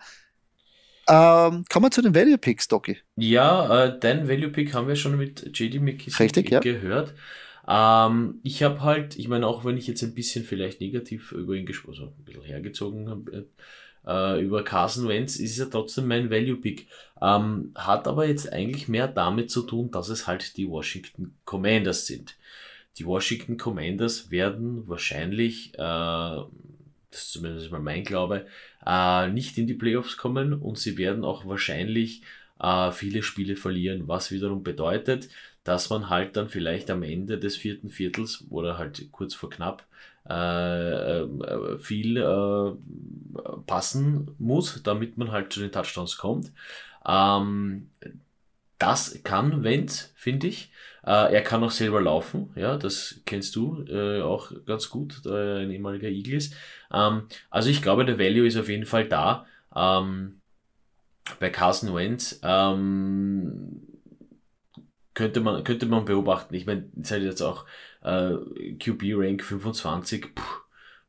Ähm, 1.11 1.65
kommen 1.71 1.87
wir 1.87 1.91
zu 1.91 2.03
den 2.03 2.15
Value 2.15 2.39
Picks, 2.39 2.69
Doki. 2.69 2.99
Ja, 3.17 3.87
äh, 3.87 3.99
dein 3.99 4.29
Value 4.29 4.51
Pick 4.51 4.75
haben 4.75 4.89
wir 4.89 4.97
schon 4.97 5.17
mit 5.17 5.59
JD 5.59 5.81
McKissick 5.81 6.21
Richtig, 6.21 6.51
ja. 6.51 6.61
gehört. 6.61 7.15
Ähm, 7.67 8.41
ich 8.43 8.63
habe 8.63 8.83
halt, 8.83 9.19
ich 9.19 9.29
meine, 9.29 9.47
auch 9.47 9.65
wenn 9.65 9.77
ich 9.77 9.87
jetzt 9.87 10.03
ein 10.03 10.15
bisschen 10.15 10.45
vielleicht 10.45 10.81
negativ 10.81 11.33
über 11.33 11.55
ihn 11.55 11.67
gesprochen, 11.67 11.91
also 11.93 12.05
ein 12.07 12.25
bisschen 12.25 12.43
hergezogen 12.43 13.09
habe, 13.09 13.47
äh, 14.07 14.41
über 14.43 14.65
Carson 14.65 15.09
Wentz, 15.09 15.37
ist 15.37 15.59
er 15.59 15.71
trotzdem 15.71 16.09
mein 16.09 16.31
Value 16.31 16.57
Pick. 16.57 16.87
Ähm, 17.21 17.73
hat 17.75 18.07
aber 18.07 18.27
jetzt 18.27 18.53
eigentlich 18.53 18.89
mehr 18.89 19.09
damit 19.09 19.51
zu 19.51 19.63
tun, 19.63 19.91
dass 19.91 20.09
es 20.09 20.27
halt 20.27 20.57
die 20.57 20.69
Washington 20.69 21.35
Commanders 21.45 22.07
sind. 22.07 22.37
Die 22.99 23.07
Washington 23.07 23.57
Commanders 23.57 24.31
werden 24.31 24.89
wahrscheinlich, 24.89 25.75
äh, 25.75 25.79
das 25.79 26.49
ist 27.11 27.33
zumindest 27.33 27.71
mal 27.71 27.81
mein 27.81 28.05
Glaube, 28.05 28.47
äh, 28.85 29.29
nicht 29.29 29.59
in 29.59 29.67
die 29.67 29.75
Playoffs 29.75 30.17
kommen 30.17 30.53
und 30.53 30.79
sie 30.79 30.99
werden 30.99 31.25
auch 31.25 31.47
wahrscheinlich 31.47 32.23
äh, 32.61 32.91
viele 32.93 33.23
Spiele 33.23 33.57
verlieren, 33.57 34.09
was 34.09 34.31
wiederum 34.31 34.63
bedeutet, 34.63 35.29
dass 35.65 35.91
man 35.91 36.09
halt 36.09 36.37
dann 36.37 36.49
vielleicht 36.49 36.91
am 36.91 37.03
Ende 37.03 37.39
des 37.39 37.57
vierten 37.57 37.91
Viertels 37.91 38.45
oder 38.51 38.79
halt 38.79 39.11
kurz 39.13 39.35
vor 39.35 39.51
knapp 39.51 39.87
äh, 40.29 41.21
äh, 41.21 41.79
viel 41.79 42.17
äh, 42.17 42.73
passen 43.67 44.31
muss, 44.39 44.83
damit 44.83 45.19
man 45.19 45.33
halt 45.33 45.53
zu 45.53 45.61
den 45.61 45.73
Touchdowns 45.73 46.17
kommt. 46.19 46.53
Ähm, 47.07 47.91
das 48.79 49.23
kann 49.25 49.65
Wendt, 49.65 50.11
finde 50.15 50.47
ich. 50.47 50.71
Äh, 51.05 51.33
er 51.35 51.43
kann 51.43 51.65
auch 51.65 51.71
selber 51.71 52.01
laufen, 52.01 52.51
ja, 52.55 52.77
das 52.77 53.21
kennst 53.25 53.57
du 53.57 53.83
äh, 53.89 54.21
auch 54.21 54.53
ganz 54.67 54.91
gut, 54.91 55.21
da 55.25 55.39
er 55.39 55.57
ein 55.61 55.71
ehemaliger 55.71 56.09
Eagle 56.09 56.35
ist. 56.35 56.55
Ähm, 56.93 57.23
also 57.51 57.71
ich 57.71 57.83
glaube, 57.83 58.05
der 58.05 58.19
Value 58.19 58.47
ist 58.47 58.57
auf 58.57 58.69
jeden 58.69 58.87
Fall 58.87 59.09
da. 59.09 59.47
Ähm, 59.75 60.41
bei 61.41 61.51
Carson 61.51 61.95
Wentz 61.95 62.41
ähm, 62.43 63.83
könnte 65.15 65.41
man 65.41 65.65
könnte 65.65 65.87
man 65.87 66.05
beobachten. 66.05 66.55
Ich 66.55 66.67
meine, 66.67 66.85
hat 66.97 67.23
jetzt 67.23 67.43
auch 67.43 67.65
äh, 68.03 68.35
QB 68.79 69.03
Rank 69.17 69.43
25. 69.45 70.35
Puh, 70.35 70.43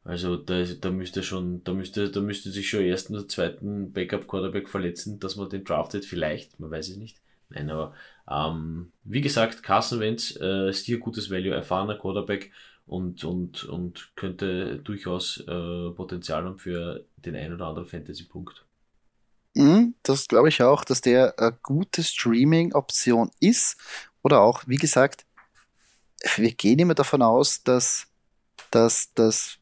also 0.03 0.37
da, 0.37 0.63
da 0.63 0.91
müsste 0.91 1.23
schon, 1.23 1.63
da 1.63 1.73
müsste, 1.73 2.09
da 2.09 2.21
müsste 2.21 2.51
sich 2.51 2.69
schon 2.69 2.81
ersten 2.81 3.15
oder 3.15 3.27
zweiten 3.27 3.91
Backup 3.91 4.27
Quarterback 4.27 4.69
verletzen, 4.69 5.19
dass 5.19 5.35
man 5.35 5.49
den 5.49 5.63
draftet, 5.63 6.05
vielleicht, 6.05 6.59
man 6.59 6.71
weiß 6.71 6.89
es 6.89 6.97
nicht. 6.97 7.21
Nein, 7.49 7.69
aber 7.69 7.93
ähm, 8.29 8.91
wie 9.03 9.21
gesagt, 9.21 9.63
Carson 9.63 9.99
Wentz 9.99 10.37
äh, 10.39 10.69
ist 10.69 10.85
hier 10.85 10.99
gutes 10.99 11.31
Value, 11.31 11.53
erfahrener 11.53 11.97
Quarterback 11.97 12.51
und, 12.85 13.23
und, 13.23 13.63
und 13.65 14.11
könnte 14.15 14.79
durchaus 14.79 15.39
äh, 15.41 15.89
Potenzial 15.91 16.43
haben 16.43 16.57
für 16.57 17.05
den 17.17 17.35
ein 17.35 17.53
oder 17.53 17.67
anderen 17.67 17.87
Fantasy-Punkt. 17.87 18.65
Mhm, 19.55 19.95
das 20.03 20.27
glaube 20.27 20.49
ich 20.49 20.61
auch, 20.61 20.83
dass 20.83 21.01
der 21.01 21.37
eine 21.39 21.57
gute 21.63 22.03
Streaming-Option 22.03 23.31
ist. 23.39 23.77
Oder 24.21 24.41
auch, 24.41 24.63
wie 24.67 24.77
gesagt, 24.77 25.25
wir 26.35 26.53
gehen 26.53 26.79
immer 26.79 26.95
davon 26.95 27.21
aus, 27.21 27.63
dass, 27.63 28.07
dass, 28.71 29.13
dass 29.13 29.59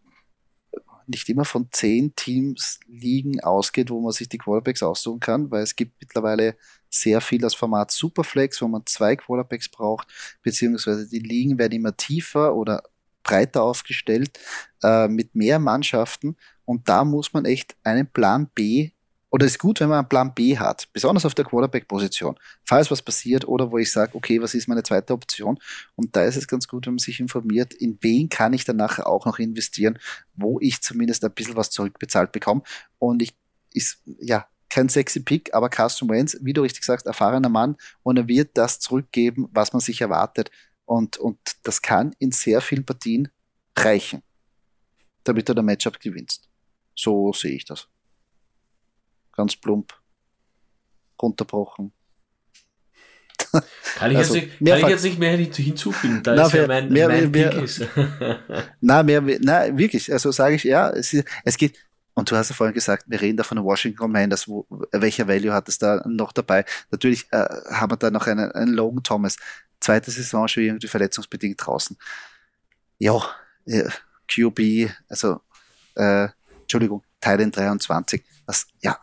nicht 1.07 1.29
immer 1.29 1.45
von 1.45 1.69
zehn 1.71 2.15
Teams 2.15 2.79
liegen 2.87 3.39
ausgeht, 3.39 3.89
wo 3.89 4.01
man 4.01 4.11
sich 4.11 4.27
die 4.27 4.37
Quarterbacks 4.37 4.83
aussuchen 4.83 5.19
kann, 5.19 5.49
weil 5.49 5.63
es 5.63 5.75
gibt 5.75 5.93
mittlerweile 6.01 6.57
sehr 6.89 7.21
viel 7.21 7.39
das 7.39 7.55
Format 7.55 7.91
Superflex, 7.91 8.61
wo 8.61 8.67
man 8.67 8.85
zwei 8.85 9.15
Quarterbacks 9.15 9.69
braucht, 9.69 10.07
beziehungsweise 10.43 11.07
die 11.07 11.19
Ligen 11.19 11.57
werden 11.57 11.73
immer 11.73 11.95
tiefer 11.95 12.55
oder 12.55 12.83
breiter 13.23 13.63
aufgestellt 13.63 14.39
äh, 14.83 15.07
mit 15.07 15.35
mehr 15.35 15.59
Mannschaften. 15.59 16.35
Und 16.65 16.89
da 16.89 17.03
muss 17.03 17.33
man 17.33 17.45
echt 17.45 17.75
einen 17.83 18.07
Plan 18.07 18.49
B 18.53 18.91
oder 19.29 19.45
ist 19.45 19.59
gut, 19.59 19.79
wenn 19.79 19.89
man 19.89 19.99
einen 19.99 20.09
Plan 20.09 20.33
B 20.33 20.57
hat, 20.57 20.87
besonders 20.93 21.25
auf 21.25 21.35
der 21.35 21.43
Quarterback-Position, 21.43 22.37
falls 22.63 22.89
was 22.89 23.01
passiert 23.01 23.45
oder 23.47 23.71
wo 23.71 23.77
ich 23.77 23.91
sage, 23.91 24.15
okay, 24.15 24.41
was 24.41 24.53
ist 24.53 24.67
meine 24.67 24.83
zweite 24.83 25.13
Option? 25.13 25.59
Und 25.95 26.15
da 26.15 26.23
ist 26.23 26.37
es 26.37 26.47
ganz 26.47 26.67
gut, 26.67 26.85
wenn 26.85 26.93
man 26.93 26.99
sich 26.99 27.19
informiert, 27.19 27.73
in 27.73 27.97
wen 28.01 28.29
kann 28.29 28.53
ich 28.53 28.63
dann 28.63 28.77
nachher 28.77 29.07
auch 29.07 29.25
noch 29.25 29.39
investieren, 29.39 29.99
wo 30.35 30.59
ich 30.61 30.81
zumindest 30.81 31.25
ein 31.25 31.33
bisschen 31.33 31.57
was 31.57 31.71
zurückbezahlt 31.71 32.31
bekomme. 32.31 32.61
Und 32.99 33.21
ich 33.21 33.35
ist, 33.73 34.01
ja, 34.19 34.47
kein 34.69 34.89
sexy 34.89 35.21
Pick, 35.21 35.53
aber 35.53 35.69
Carsten 35.69 36.09
Wentz, 36.09 36.37
wie 36.41 36.53
du 36.53 36.61
richtig 36.61 36.83
sagst, 36.83 37.05
erfahrener 37.05 37.49
Mann 37.49 37.75
und 38.03 38.17
er 38.17 38.27
wird 38.27 38.57
das 38.57 38.79
zurückgeben, 38.79 39.49
was 39.51 39.73
man 39.73 39.81
sich 39.81 40.01
erwartet. 40.01 40.51
Und, 40.85 41.17
und 41.17 41.37
das 41.63 41.81
kann 41.81 42.15
in 42.19 42.31
sehr 42.31 42.61
vielen 42.61 42.85
Partien 42.85 43.29
reichen, 43.77 44.23
damit 45.23 45.49
du 45.49 45.53
der 45.53 45.63
Matchup 45.63 45.99
gewinnst. 45.99 46.49
So 46.95 47.33
sehe 47.33 47.55
ich 47.55 47.65
das 47.65 47.87
ganz 49.37 49.55
plump 49.55 49.93
runterbrochen. 51.21 51.93
Kann 53.95 54.11
ich, 54.11 54.17
also, 54.17 54.35
jetzt, 54.35 54.61
nicht, 54.61 54.71
kann 54.71 54.79
ich 54.79 54.87
jetzt 54.87 55.03
nicht 55.03 55.19
mehr 55.19 55.37
hinzufügen, 55.37 56.21
da 56.21 56.35
na, 56.35 56.45
ist 56.45 56.53
ja 56.53 56.67
mein, 56.67 56.91
mehr, 56.91 57.07
mein 57.07 57.31
mehr, 57.31 57.53
ist. 57.53 57.81
na, 58.81 59.03
mehr, 59.03 59.21
na, 59.39 59.75
wirklich, 59.77 60.11
also 60.11 60.31
sage 60.31 60.55
ich, 60.55 60.63
ja, 60.63 60.89
es, 60.89 61.15
es 61.45 61.57
geht, 61.57 61.77
und 62.13 62.29
du 62.29 62.35
hast 62.35 62.49
ja 62.49 62.55
vorhin 62.55 62.73
gesagt, 62.73 63.05
wir 63.07 63.21
reden 63.21 63.37
da 63.37 63.43
von 63.43 63.63
Washington 63.63 63.99
Commanders, 63.99 64.47
wo, 64.47 64.65
welcher 64.91 65.27
Value 65.27 65.53
hat 65.53 65.69
es 65.69 65.77
da 65.77 66.03
noch 66.07 66.33
dabei? 66.33 66.65
Natürlich 66.91 67.27
äh, 67.31 67.45
haben 67.71 67.91
wir 67.91 67.97
da 67.97 68.11
noch 68.11 68.27
einen, 68.27 68.51
einen 68.51 68.73
Logan 68.73 69.03
Thomas, 69.03 69.37
zweite 69.79 70.11
Saison 70.11 70.47
schon 70.47 70.63
irgendwie 70.63 70.87
verletzungsbedingt 70.87 71.65
draußen. 71.65 71.97
Ja, 72.99 73.21
ja 73.65 73.83
QB, 74.27 74.91
also, 75.07 75.39
äh, 75.95 76.27
Entschuldigung, 76.61 77.03
Titan 77.21 77.51
23, 77.51 78.23
das, 78.45 78.67
ja, 78.81 78.99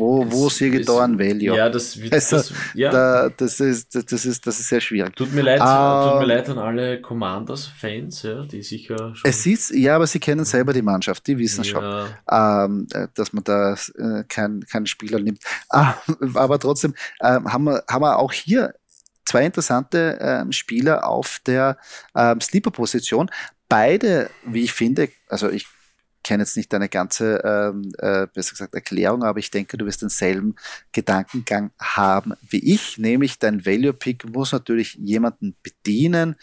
wo, 0.00 0.26
wo 0.30 0.48
sehe 0.48 0.74
ich 0.74 0.86
da 0.86 1.04
ein 1.04 1.18
Value? 1.18 1.56
Ja, 1.56 1.68
das, 1.68 1.98
also, 2.10 2.36
das, 2.36 2.52
ja. 2.74 2.90
Da, 2.90 3.28
das, 3.28 3.60
ist, 3.60 3.94
das, 3.94 4.24
ist, 4.24 4.46
das 4.46 4.58
ist 4.58 4.68
sehr 4.68 4.80
schwierig. 4.80 5.14
Tut 5.14 5.32
mir 5.32 5.42
leid, 5.42 5.60
uh, 5.60 6.10
tut 6.10 6.20
mir 6.20 6.34
leid 6.34 6.48
an 6.48 6.58
alle 6.58 7.00
Commanders-Fans, 7.00 8.22
ja, 8.22 8.42
die 8.44 8.62
sicher 8.62 9.14
schon. 9.14 9.30
Es 9.30 9.46
ist, 9.46 9.70
ja, 9.70 9.96
aber 9.96 10.06
sie 10.06 10.18
kennen 10.18 10.44
selber 10.44 10.72
die 10.72 10.82
Mannschaft, 10.82 11.26
die 11.26 11.38
wissen 11.38 11.64
ja. 11.64 11.70
schon, 11.70 12.08
ähm, 12.30 13.08
dass 13.14 13.32
man 13.32 13.44
da 13.44 13.74
äh, 13.74 14.24
keinen 14.26 14.66
kein 14.66 14.86
Spieler 14.86 15.20
nimmt. 15.20 15.40
Ah, 15.72 15.94
aber 16.34 16.58
trotzdem 16.58 16.94
ähm, 17.22 17.52
haben, 17.52 17.64
wir, 17.64 17.84
haben 17.88 18.02
wir 18.02 18.18
auch 18.18 18.32
hier 18.32 18.74
zwei 19.24 19.44
interessante 19.44 20.18
ähm, 20.20 20.50
Spieler 20.50 21.06
auf 21.06 21.38
der 21.46 21.76
ähm, 22.16 22.40
Sleeper-Position. 22.40 23.30
Beide, 23.68 24.30
wie 24.44 24.64
ich 24.64 24.72
finde, 24.72 25.10
also 25.28 25.48
ich 25.48 25.68
kenne 26.22 26.42
jetzt 26.42 26.56
nicht 26.56 26.72
deine 26.72 26.88
ganze, 26.88 27.42
ähm, 27.44 27.92
äh, 27.98 28.26
besser 28.32 28.52
gesagt, 28.52 28.74
Erklärung, 28.74 29.22
aber 29.22 29.38
ich 29.38 29.50
denke, 29.50 29.76
du 29.76 29.86
wirst 29.86 30.02
denselben 30.02 30.54
Gedankengang 30.92 31.70
haben 31.78 32.34
wie 32.48 32.74
ich, 32.74 32.98
nämlich 32.98 33.38
dein 33.38 33.64
Value 33.64 33.92
Pick 33.92 34.28
muss 34.32 34.52
natürlich 34.52 34.94
jemanden 34.94 35.54
bedienen 35.62 36.36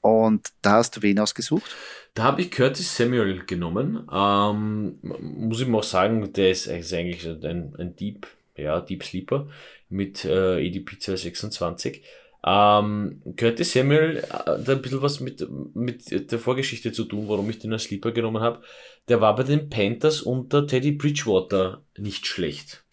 und 0.00 0.52
da 0.60 0.72
hast 0.72 0.96
du 0.96 1.02
wen 1.02 1.18
ausgesucht? 1.18 1.74
Da 2.12 2.24
habe 2.24 2.42
ich 2.42 2.50
Curtis 2.50 2.94
Samuel 2.94 3.44
genommen. 3.46 4.06
Ähm, 4.12 4.98
muss 5.02 5.62
ich 5.62 5.66
mal 5.66 5.82
sagen, 5.82 6.30
der 6.32 6.50
ist 6.50 6.68
eigentlich 6.68 7.26
ein, 7.26 7.74
ein 7.78 7.96
Deep, 7.96 8.26
ja, 8.54 8.80
Deep 8.80 9.02
Sleeper 9.02 9.48
mit 9.88 10.24
äh, 10.26 10.58
EDP 10.60 10.98
226. 10.98 12.02
Ähm, 12.46 13.22
Curtis 13.36 13.72
Samuel 13.72 14.22
hat 14.30 14.68
ein 14.68 14.82
bisschen 14.82 15.02
was 15.02 15.20
mit, 15.20 15.46
mit 15.74 16.30
der 16.30 16.38
Vorgeschichte 16.38 16.92
zu 16.92 17.04
tun, 17.04 17.28
warum 17.28 17.48
ich 17.48 17.58
den 17.58 17.72
als 17.72 17.84
Sleeper 17.84 18.12
genommen 18.12 18.42
habe. 18.42 18.60
Der 19.08 19.20
war 19.20 19.34
bei 19.34 19.44
den 19.44 19.70
Panthers 19.70 20.20
unter 20.20 20.66
Teddy 20.66 20.92
Bridgewater 20.92 21.82
nicht 21.96 22.26
schlecht. 22.26 22.84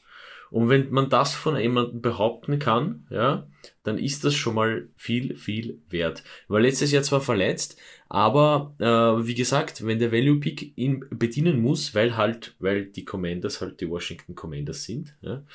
Und 0.52 0.68
wenn 0.68 0.89
man 0.91 1.10
das 1.10 1.34
von 1.34 1.58
jemandem 1.58 2.02
behaupten 2.02 2.60
kann, 2.60 3.08
ja, 3.10 3.47
dann 3.84 3.97
ist 3.97 4.26
das 4.26 4.36
schon 4.36 4.56
mal 4.56 4.89
viel, 4.97 5.36
viel 5.36 5.82
wert. 5.89 6.24
Weil 6.49 6.64
letztes 6.64 6.91
Jahr 6.91 7.04
zwar 7.04 7.22
verletzt, 7.22 7.78
aber 8.10 8.76
äh, 8.80 9.26
wie 9.26 9.34
gesagt, 9.34 9.86
wenn 9.86 9.99
der 9.99 10.12
Value 10.12 10.41
Pick 10.41 10.78
ihn 10.78 11.06
bedienen 11.10 11.62
muss, 11.62 11.95
weil 11.95 12.18
halt, 12.18 12.56
weil 12.60 12.86
die 12.86 13.06
Commanders 13.06 13.62
halt 13.62 13.80
die 13.80 13.89
Washington 13.89 14.36
Commanders 14.36 14.84
sind, 14.84 15.16
ja, 15.22 15.45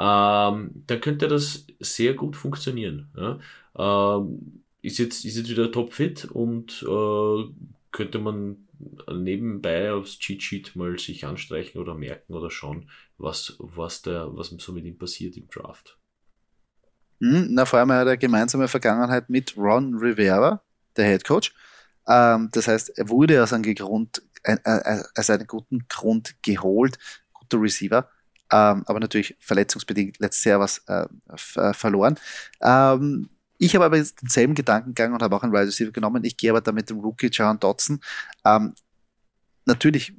ähm, 0.00 0.84
dann 0.86 1.00
könnte 1.02 1.28
das 1.28 1.66
sehr 1.78 2.14
gut 2.14 2.34
funktionieren. 2.34 3.10
Ja? 3.16 4.16
Ähm, 4.16 4.62
ist, 4.80 4.98
jetzt, 4.98 5.26
ist 5.26 5.36
jetzt 5.36 5.50
wieder 5.50 5.70
topfit 5.70 6.24
und 6.24 6.82
äh, 6.88 7.44
könnte 7.92 8.18
man 8.18 8.66
nebenbei 9.12 9.92
aufs 9.92 10.18
Cheat 10.18 10.42
Sheet 10.42 10.74
mal 10.74 10.98
sich 10.98 11.26
anstreichen 11.26 11.80
oder 11.82 11.94
merken 11.94 12.32
oder 12.32 12.50
schauen, 12.50 12.88
was, 13.18 13.56
was, 13.58 14.00
der, 14.00 14.34
was 14.34 14.48
so 14.48 14.72
mit 14.72 14.86
ihm 14.86 14.96
passiert 14.96 15.36
im 15.36 15.48
Draft. 15.48 15.98
Hm, 17.20 17.48
na, 17.50 17.66
vor 17.66 17.78
allem 17.78 17.92
hat 17.92 18.06
er 18.06 18.16
gemeinsame 18.16 18.68
Vergangenheit 18.68 19.28
mit 19.28 19.54
Ron 19.58 19.96
Rivera, 19.96 20.62
der 20.96 21.04
Head 21.04 21.24
Coach. 21.24 21.52
Ähm, 22.08 22.48
das 22.52 22.68
heißt, 22.68 22.96
er 22.96 23.10
wurde 23.10 23.42
aus 23.42 23.52
einem 23.52 23.74
Grund, 23.74 24.22
äh, 24.44 24.56
äh, 24.64 25.02
aus 25.14 25.28
einem 25.28 25.46
guten 25.46 25.86
Grund 25.88 26.36
geholt, 26.42 26.98
guter 27.34 27.60
Receiver 27.60 28.08
ähm, 28.52 28.82
aber 28.86 29.00
natürlich 29.00 29.36
verletzungsbedingt 29.40 30.18
letztes 30.18 30.44
Jahr 30.44 30.60
was 30.60 30.78
äh, 30.86 31.06
äh, 31.56 31.72
verloren. 31.72 32.18
Ähm, 32.60 33.28
ich 33.58 33.74
habe 33.74 33.84
aber 33.84 33.98
jetzt 33.98 34.22
denselben 34.22 34.54
Gedankengang 34.54 35.12
und 35.12 35.22
habe 35.22 35.36
auch 35.36 35.42
einen 35.42 35.52
Wide 35.52 35.66
Receiver 35.66 35.92
genommen. 35.92 36.24
Ich 36.24 36.36
gehe 36.36 36.50
aber 36.50 36.60
da 36.60 36.72
mit 36.72 36.88
dem 36.88 37.00
Rookie 37.00 37.28
John 37.28 37.60
Dodson. 37.60 38.00
Ähm, 38.44 38.74
natürlich 39.66 40.14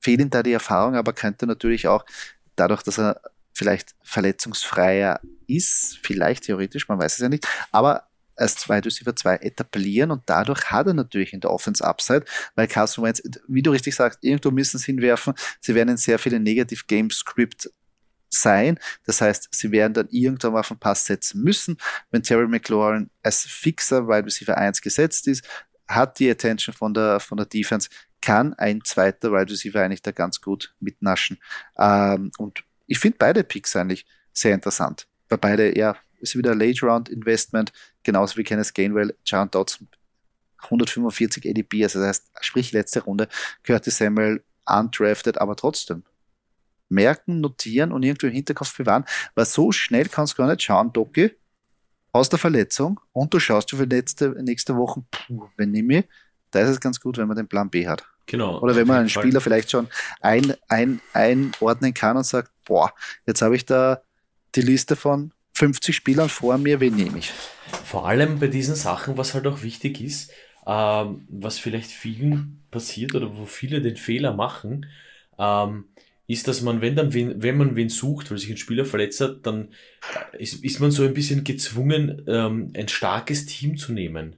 fehlen 0.00 0.30
da 0.30 0.42
die 0.42 0.52
Erfahrung, 0.52 0.94
aber 0.94 1.12
könnte 1.12 1.46
natürlich 1.46 1.88
auch 1.88 2.04
dadurch, 2.56 2.82
dass 2.82 2.98
er 2.98 3.20
vielleicht 3.52 3.94
verletzungsfreier 4.02 5.20
ist, 5.46 5.98
vielleicht 6.02 6.44
theoretisch, 6.44 6.88
man 6.88 6.98
weiß 6.98 7.14
es 7.14 7.18
ja 7.18 7.28
nicht, 7.28 7.46
aber 7.72 8.07
als 8.38 8.68
Wide 8.68 8.86
Receiver 8.86 9.14
2 9.14 9.36
etablieren 9.36 10.10
und 10.10 10.22
dadurch 10.26 10.70
hat 10.70 10.86
er 10.86 10.94
natürlich 10.94 11.32
in 11.32 11.40
der 11.40 11.50
Offense 11.50 11.84
Upside, 11.84 12.24
weil 12.54 12.66
Carson 12.66 13.04
Wentz, 13.04 13.22
wie 13.48 13.62
du 13.62 13.70
richtig 13.70 13.94
sagst, 13.94 14.18
irgendwo 14.22 14.50
müssen 14.50 14.78
sie 14.78 14.86
hinwerfen. 14.86 15.34
Sie 15.60 15.74
werden 15.74 15.90
in 15.90 15.96
sehr 15.96 16.18
viele 16.18 16.40
Negative 16.40 16.84
Game 16.86 17.10
Script 17.10 17.70
sein. 18.30 18.78
Das 19.04 19.20
heißt, 19.20 19.48
sie 19.50 19.70
werden 19.70 19.94
dann 19.94 20.08
irgendwann 20.10 20.52
mal 20.52 20.60
auf 20.60 20.68
den 20.68 20.78
Pass 20.78 21.06
setzen 21.06 21.42
müssen. 21.42 21.78
Wenn 22.10 22.22
Terry 22.22 22.46
McLaurin 22.46 23.10
als 23.22 23.44
fixer 23.44 24.06
Wide 24.06 24.26
Receiver 24.26 24.56
1 24.56 24.82
gesetzt 24.82 25.26
ist, 25.28 25.46
hat 25.88 26.18
die 26.18 26.30
Attention 26.30 26.74
von 26.74 26.92
der, 26.92 27.20
von 27.20 27.38
der 27.38 27.46
Defense, 27.46 27.88
kann 28.20 28.52
ein 28.54 28.82
zweiter 28.84 29.32
Wide 29.32 29.50
Receiver 29.50 29.80
eigentlich 29.80 30.02
da 30.02 30.10
ganz 30.10 30.40
gut 30.40 30.74
mitnaschen. 30.80 31.38
Ähm, 31.78 32.30
und 32.38 32.64
ich 32.86 32.98
finde 32.98 33.18
beide 33.18 33.44
Picks 33.44 33.76
eigentlich 33.76 34.06
sehr 34.32 34.54
interessant. 34.54 35.06
Weil 35.28 35.38
beide, 35.38 35.78
ja, 35.78 35.96
ist 36.20 36.36
wieder 36.36 36.52
ein 36.52 36.58
Late 36.58 36.84
Round 36.84 37.08
Investment, 37.08 37.72
genauso 38.02 38.36
wie 38.36 38.44
Kenneth 38.44 38.74
Gainwell, 38.74 39.16
John 39.24 39.50
Dodson 39.50 39.88
145 40.62 41.48
ADP, 41.48 41.84
also 41.84 42.00
das 42.00 42.08
heißt, 42.08 42.30
sprich 42.40 42.72
letzte 42.72 43.00
Runde, 43.04 43.28
Curtis 43.62 43.98
Samuel 43.98 44.42
undrafted, 44.66 45.38
aber 45.38 45.56
trotzdem 45.56 46.04
merken, 46.88 47.40
notieren 47.40 47.92
und 47.92 48.02
irgendwie 48.02 48.26
im 48.26 48.32
Hinterkopf 48.32 48.76
bewahren, 48.76 49.04
weil 49.34 49.44
so 49.44 49.72
schnell 49.72 50.08
kannst 50.08 50.34
du 50.34 50.36
gar 50.38 50.48
nicht 50.48 50.62
schauen, 50.62 50.92
Doki, 50.92 51.30
aus 52.12 52.28
der 52.28 52.38
Verletzung 52.38 53.00
und 53.12 53.32
du 53.32 53.38
schaust 53.38 53.70
für 53.70 53.84
letzte, 53.84 54.30
nächste 54.42 54.76
Woche, 54.76 55.04
puh, 55.10 55.48
wenn 55.56 55.74
ich 55.74 55.82
mich, 55.82 56.04
da 56.50 56.60
ist 56.60 56.70
es 56.70 56.80
ganz 56.80 56.98
gut, 56.98 57.18
wenn 57.18 57.28
man 57.28 57.36
den 57.36 57.46
Plan 57.46 57.70
B 57.70 57.86
hat. 57.86 58.04
Genau. 58.26 58.60
Oder 58.60 58.76
wenn 58.76 58.86
man 58.86 58.98
einen. 58.98 59.08
Spieler 59.08 59.40
vielleicht 59.40 59.70
schon 59.70 59.88
ein, 60.20 60.54
ein, 60.68 61.00
einordnen 61.12 61.94
kann 61.94 62.16
und 62.16 62.24
sagt, 62.24 62.52
boah, 62.64 62.92
jetzt 63.26 63.42
habe 63.42 63.56
ich 63.56 63.64
da 63.64 64.02
die 64.54 64.60
Liste 64.60 64.96
von 64.96 65.32
50 65.58 65.94
Spielern 65.94 66.28
vor 66.28 66.56
mir, 66.56 66.78
wen 66.78 66.94
nehme 66.94 67.18
ich? 67.18 67.32
Vor 67.84 68.06
allem 68.06 68.38
bei 68.38 68.46
diesen 68.46 68.76
Sachen, 68.76 69.18
was 69.18 69.34
halt 69.34 69.46
auch 69.48 69.62
wichtig 69.64 70.00
ist, 70.00 70.30
ähm, 70.68 71.26
was 71.28 71.58
vielleicht 71.58 71.90
vielen 71.90 72.62
passiert 72.70 73.16
oder 73.16 73.36
wo 73.36 73.44
viele 73.44 73.82
den 73.82 73.96
Fehler 73.96 74.32
machen, 74.32 74.86
ähm, 75.36 75.86
ist, 76.28 76.46
dass 76.46 76.62
man, 76.62 76.80
wenn 76.80 76.94
dann 76.94 77.12
wen, 77.12 77.42
wenn 77.42 77.56
man 77.56 77.74
wen 77.74 77.88
sucht, 77.88 78.30
weil 78.30 78.38
sich 78.38 78.50
ein 78.50 78.56
Spieler 78.56 78.84
verletzt 78.84 79.20
hat, 79.20 79.46
dann 79.46 79.70
äh, 80.32 80.40
ist, 80.40 80.62
ist 80.62 80.78
man 80.78 80.92
so 80.92 81.02
ein 81.02 81.14
bisschen 81.14 81.42
gezwungen, 81.42 82.22
ähm, 82.28 82.70
ein 82.76 82.86
starkes 82.86 83.46
Team 83.46 83.76
zu 83.76 83.92
nehmen. 83.92 84.36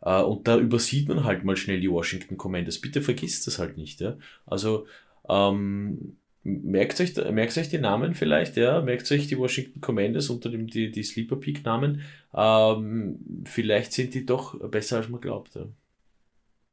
Uh, 0.00 0.22
und 0.22 0.46
da 0.46 0.56
übersieht 0.56 1.08
man 1.08 1.24
halt 1.24 1.42
mal 1.42 1.56
schnell 1.56 1.80
die 1.80 1.90
Washington 1.90 2.36
Commanders. 2.36 2.80
Bitte 2.80 3.02
vergisst 3.02 3.48
das 3.48 3.58
halt 3.58 3.76
nicht. 3.76 4.00
Ja? 4.00 4.16
Also 4.46 4.86
ähm, 5.28 6.17
merkt 6.48 7.00
euch, 7.00 7.14
merkt 7.16 7.56
euch 7.56 7.68
die 7.68 7.78
Namen 7.78 8.14
vielleicht, 8.14 8.56
ja, 8.56 8.80
merkt 8.80 9.10
euch 9.10 9.26
die 9.26 9.38
Washington 9.38 9.80
Commanders 9.80 10.30
unter 10.30 10.50
dem 10.50 10.66
die, 10.66 10.90
die 10.90 11.02
Sleeper 11.02 11.36
Peak 11.36 11.64
Namen. 11.64 12.02
Ähm, 12.34 13.44
vielleicht 13.44 13.92
sind 13.92 14.14
die 14.14 14.26
doch 14.26 14.58
besser 14.70 14.98
als 14.98 15.08
man 15.08 15.20
glaubt. 15.20 15.54
Ja. 15.54 15.66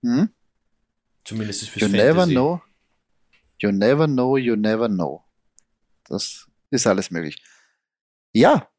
Hm? 0.04 0.30
Zumindest 1.24 1.64
ist 1.64 1.70
fürs 1.70 1.84
You 1.84 1.90
Fantasy. 1.90 2.08
never 2.08 2.28
know. 2.28 2.62
You 3.60 3.72
never 3.72 4.08
know, 4.08 4.38
you 4.38 4.56
never 4.56 4.88
know. 4.88 5.24
Das 6.08 6.48
ist 6.70 6.88
alles 6.88 7.10
möglich. 7.10 7.42
Ja, 8.34 8.70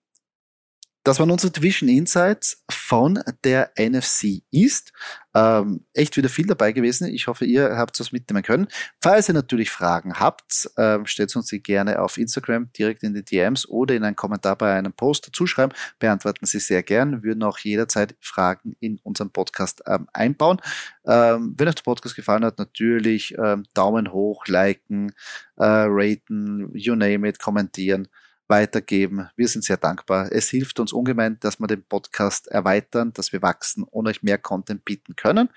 Das 1.06 1.20
waren 1.20 1.30
unsere 1.30 1.52
Division 1.52 1.88
Insights 1.88 2.64
von 2.68 3.20
der 3.44 3.70
NFC 3.78 4.42
East. 4.50 4.92
Ähm, 5.36 5.84
echt 5.92 6.16
wieder 6.16 6.28
viel 6.28 6.46
dabei 6.46 6.72
gewesen. 6.72 7.06
Ich 7.06 7.28
hoffe, 7.28 7.44
ihr 7.44 7.76
habt 7.76 8.00
was 8.00 8.10
mitnehmen 8.10 8.42
können. 8.42 8.66
Falls 9.00 9.28
ihr 9.28 9.34
natürlich 9.34 9.70
Fragen 9.70 10.18
habt, 10.18 10.68
ähm, 10.76 11.06
stellt 11.06 11.36
uns 11.36 11.46
sie 11.46 11.62
gerne 11.62 12.02
auf 12.02 12.18
Instagram 12.18 12.72
direkt 12.72 13.04
in 13.04 13.14
die 13.14 13.24
DMs 13.24 13.68
oder 13.68 13.94
in 13.94 14.02
einen 14.02 14.16
Kommentar 14.16 14.56
bei 14.56 14.74
einem 14.74 14.92
Post 14.92 15.28
dazuschreiben. 15.28 15.76
Beantworten 16.00 16.44
sie 16.44 16.58
sehr 16.58 16.82
gern. 16.82 17.12
Wir 17.12 17.22
würden 17.22 17.44
auch 17.44 17.58
jederzeit 17.58 18.16
Fragen 18.20 18.74
in 18.80 18.98
unseren 19.04 19.30
Podcast 19.30 19.84
ähm, 19.86 20.08
einbauen. 20.12 20.60
Ähm, 21.06 21.54
wenn 21.56 21.68
euch 21.68 21.76
der 21.76 21.84
Podcast 21.84 22.16
gefallen 22.16 22.44
hat, 22.44 22.58
natürlich 22.58 23.32
ähm, 23.38 23.62
Daumen 23.74 24.10
hoch, 24.10 24.44
liken, 24.48 25.12
äh, 25.56 25.64
raten, 25.64 26.68
you 26.74 26.96
name 26.96 27.28
it, 27.28 27.38
kommentieren 27.38 28.08
weitergeben. 28.48 29.28
Wir 29.36 29.48
sind 29.48 29.64
sehr 29.64 29.76
dankbar. 29.76 30.30
Es 30.30 30.48
hilft 30.48 30.78
uns 30.80 30.92
ungemein, 30.92 31.38
dass 31.40 31.58
wir 31.58 31.66
den 31.66 31.82
Podcast 31.82 32.48
erweitern, 32.48 33.12
dass 33.12 33.32
wir 33.32 33.42
wachsen 33.42 33.82
und 33.82 34.06
euch 34.06 34.22
mehr 34.22 34.38
Content 34.38 34.84
bieten 34.84 35.16
können. 35.16 35.48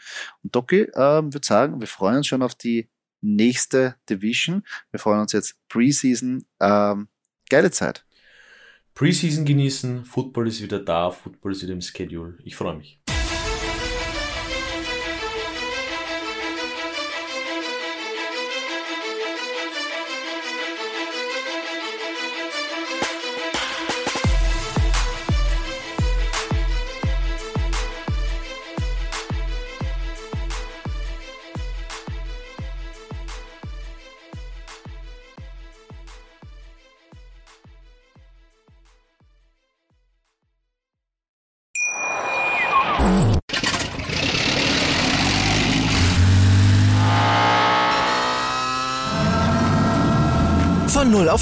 Und 0.43 0.55
Doki 0.55 0.81
äh, 0.81 0.95
würde 0.95 1.41
sagen, 1.43 1.79
wir 1.79 1.87
freuen 1.87 2.17
uns 2.17 2.27
schon 2.27 2.41
auf 2.41 2.55
die 2.55 2.89
nächste 3.21 3.95
Division. 4.09 4.63
Wir 4.91 4.99
freuen 4.99 5.21
uns 5.21 5.33
jetzt 5.33 5.55
Preseason. 5.69 6.45
Ähm, 6.59 7.07
geile 7.49 7.71
Zeit. 7.71 8.05
Preseason 8.95 9.45
genießen, 9.45 10.03
Football 10.03 10.47
ist 10.47 10.61
wieder 10.61 10.79
da, 10.79 11.09
Football 11.09 11.53
ist 11.53 11.63
wieder 11.63 11.73
im 11.73 11.81
Schedule. 11.81 12.37
Ich 12.43 12.55
freue 12.55 12.75
mich. 12.75 12.98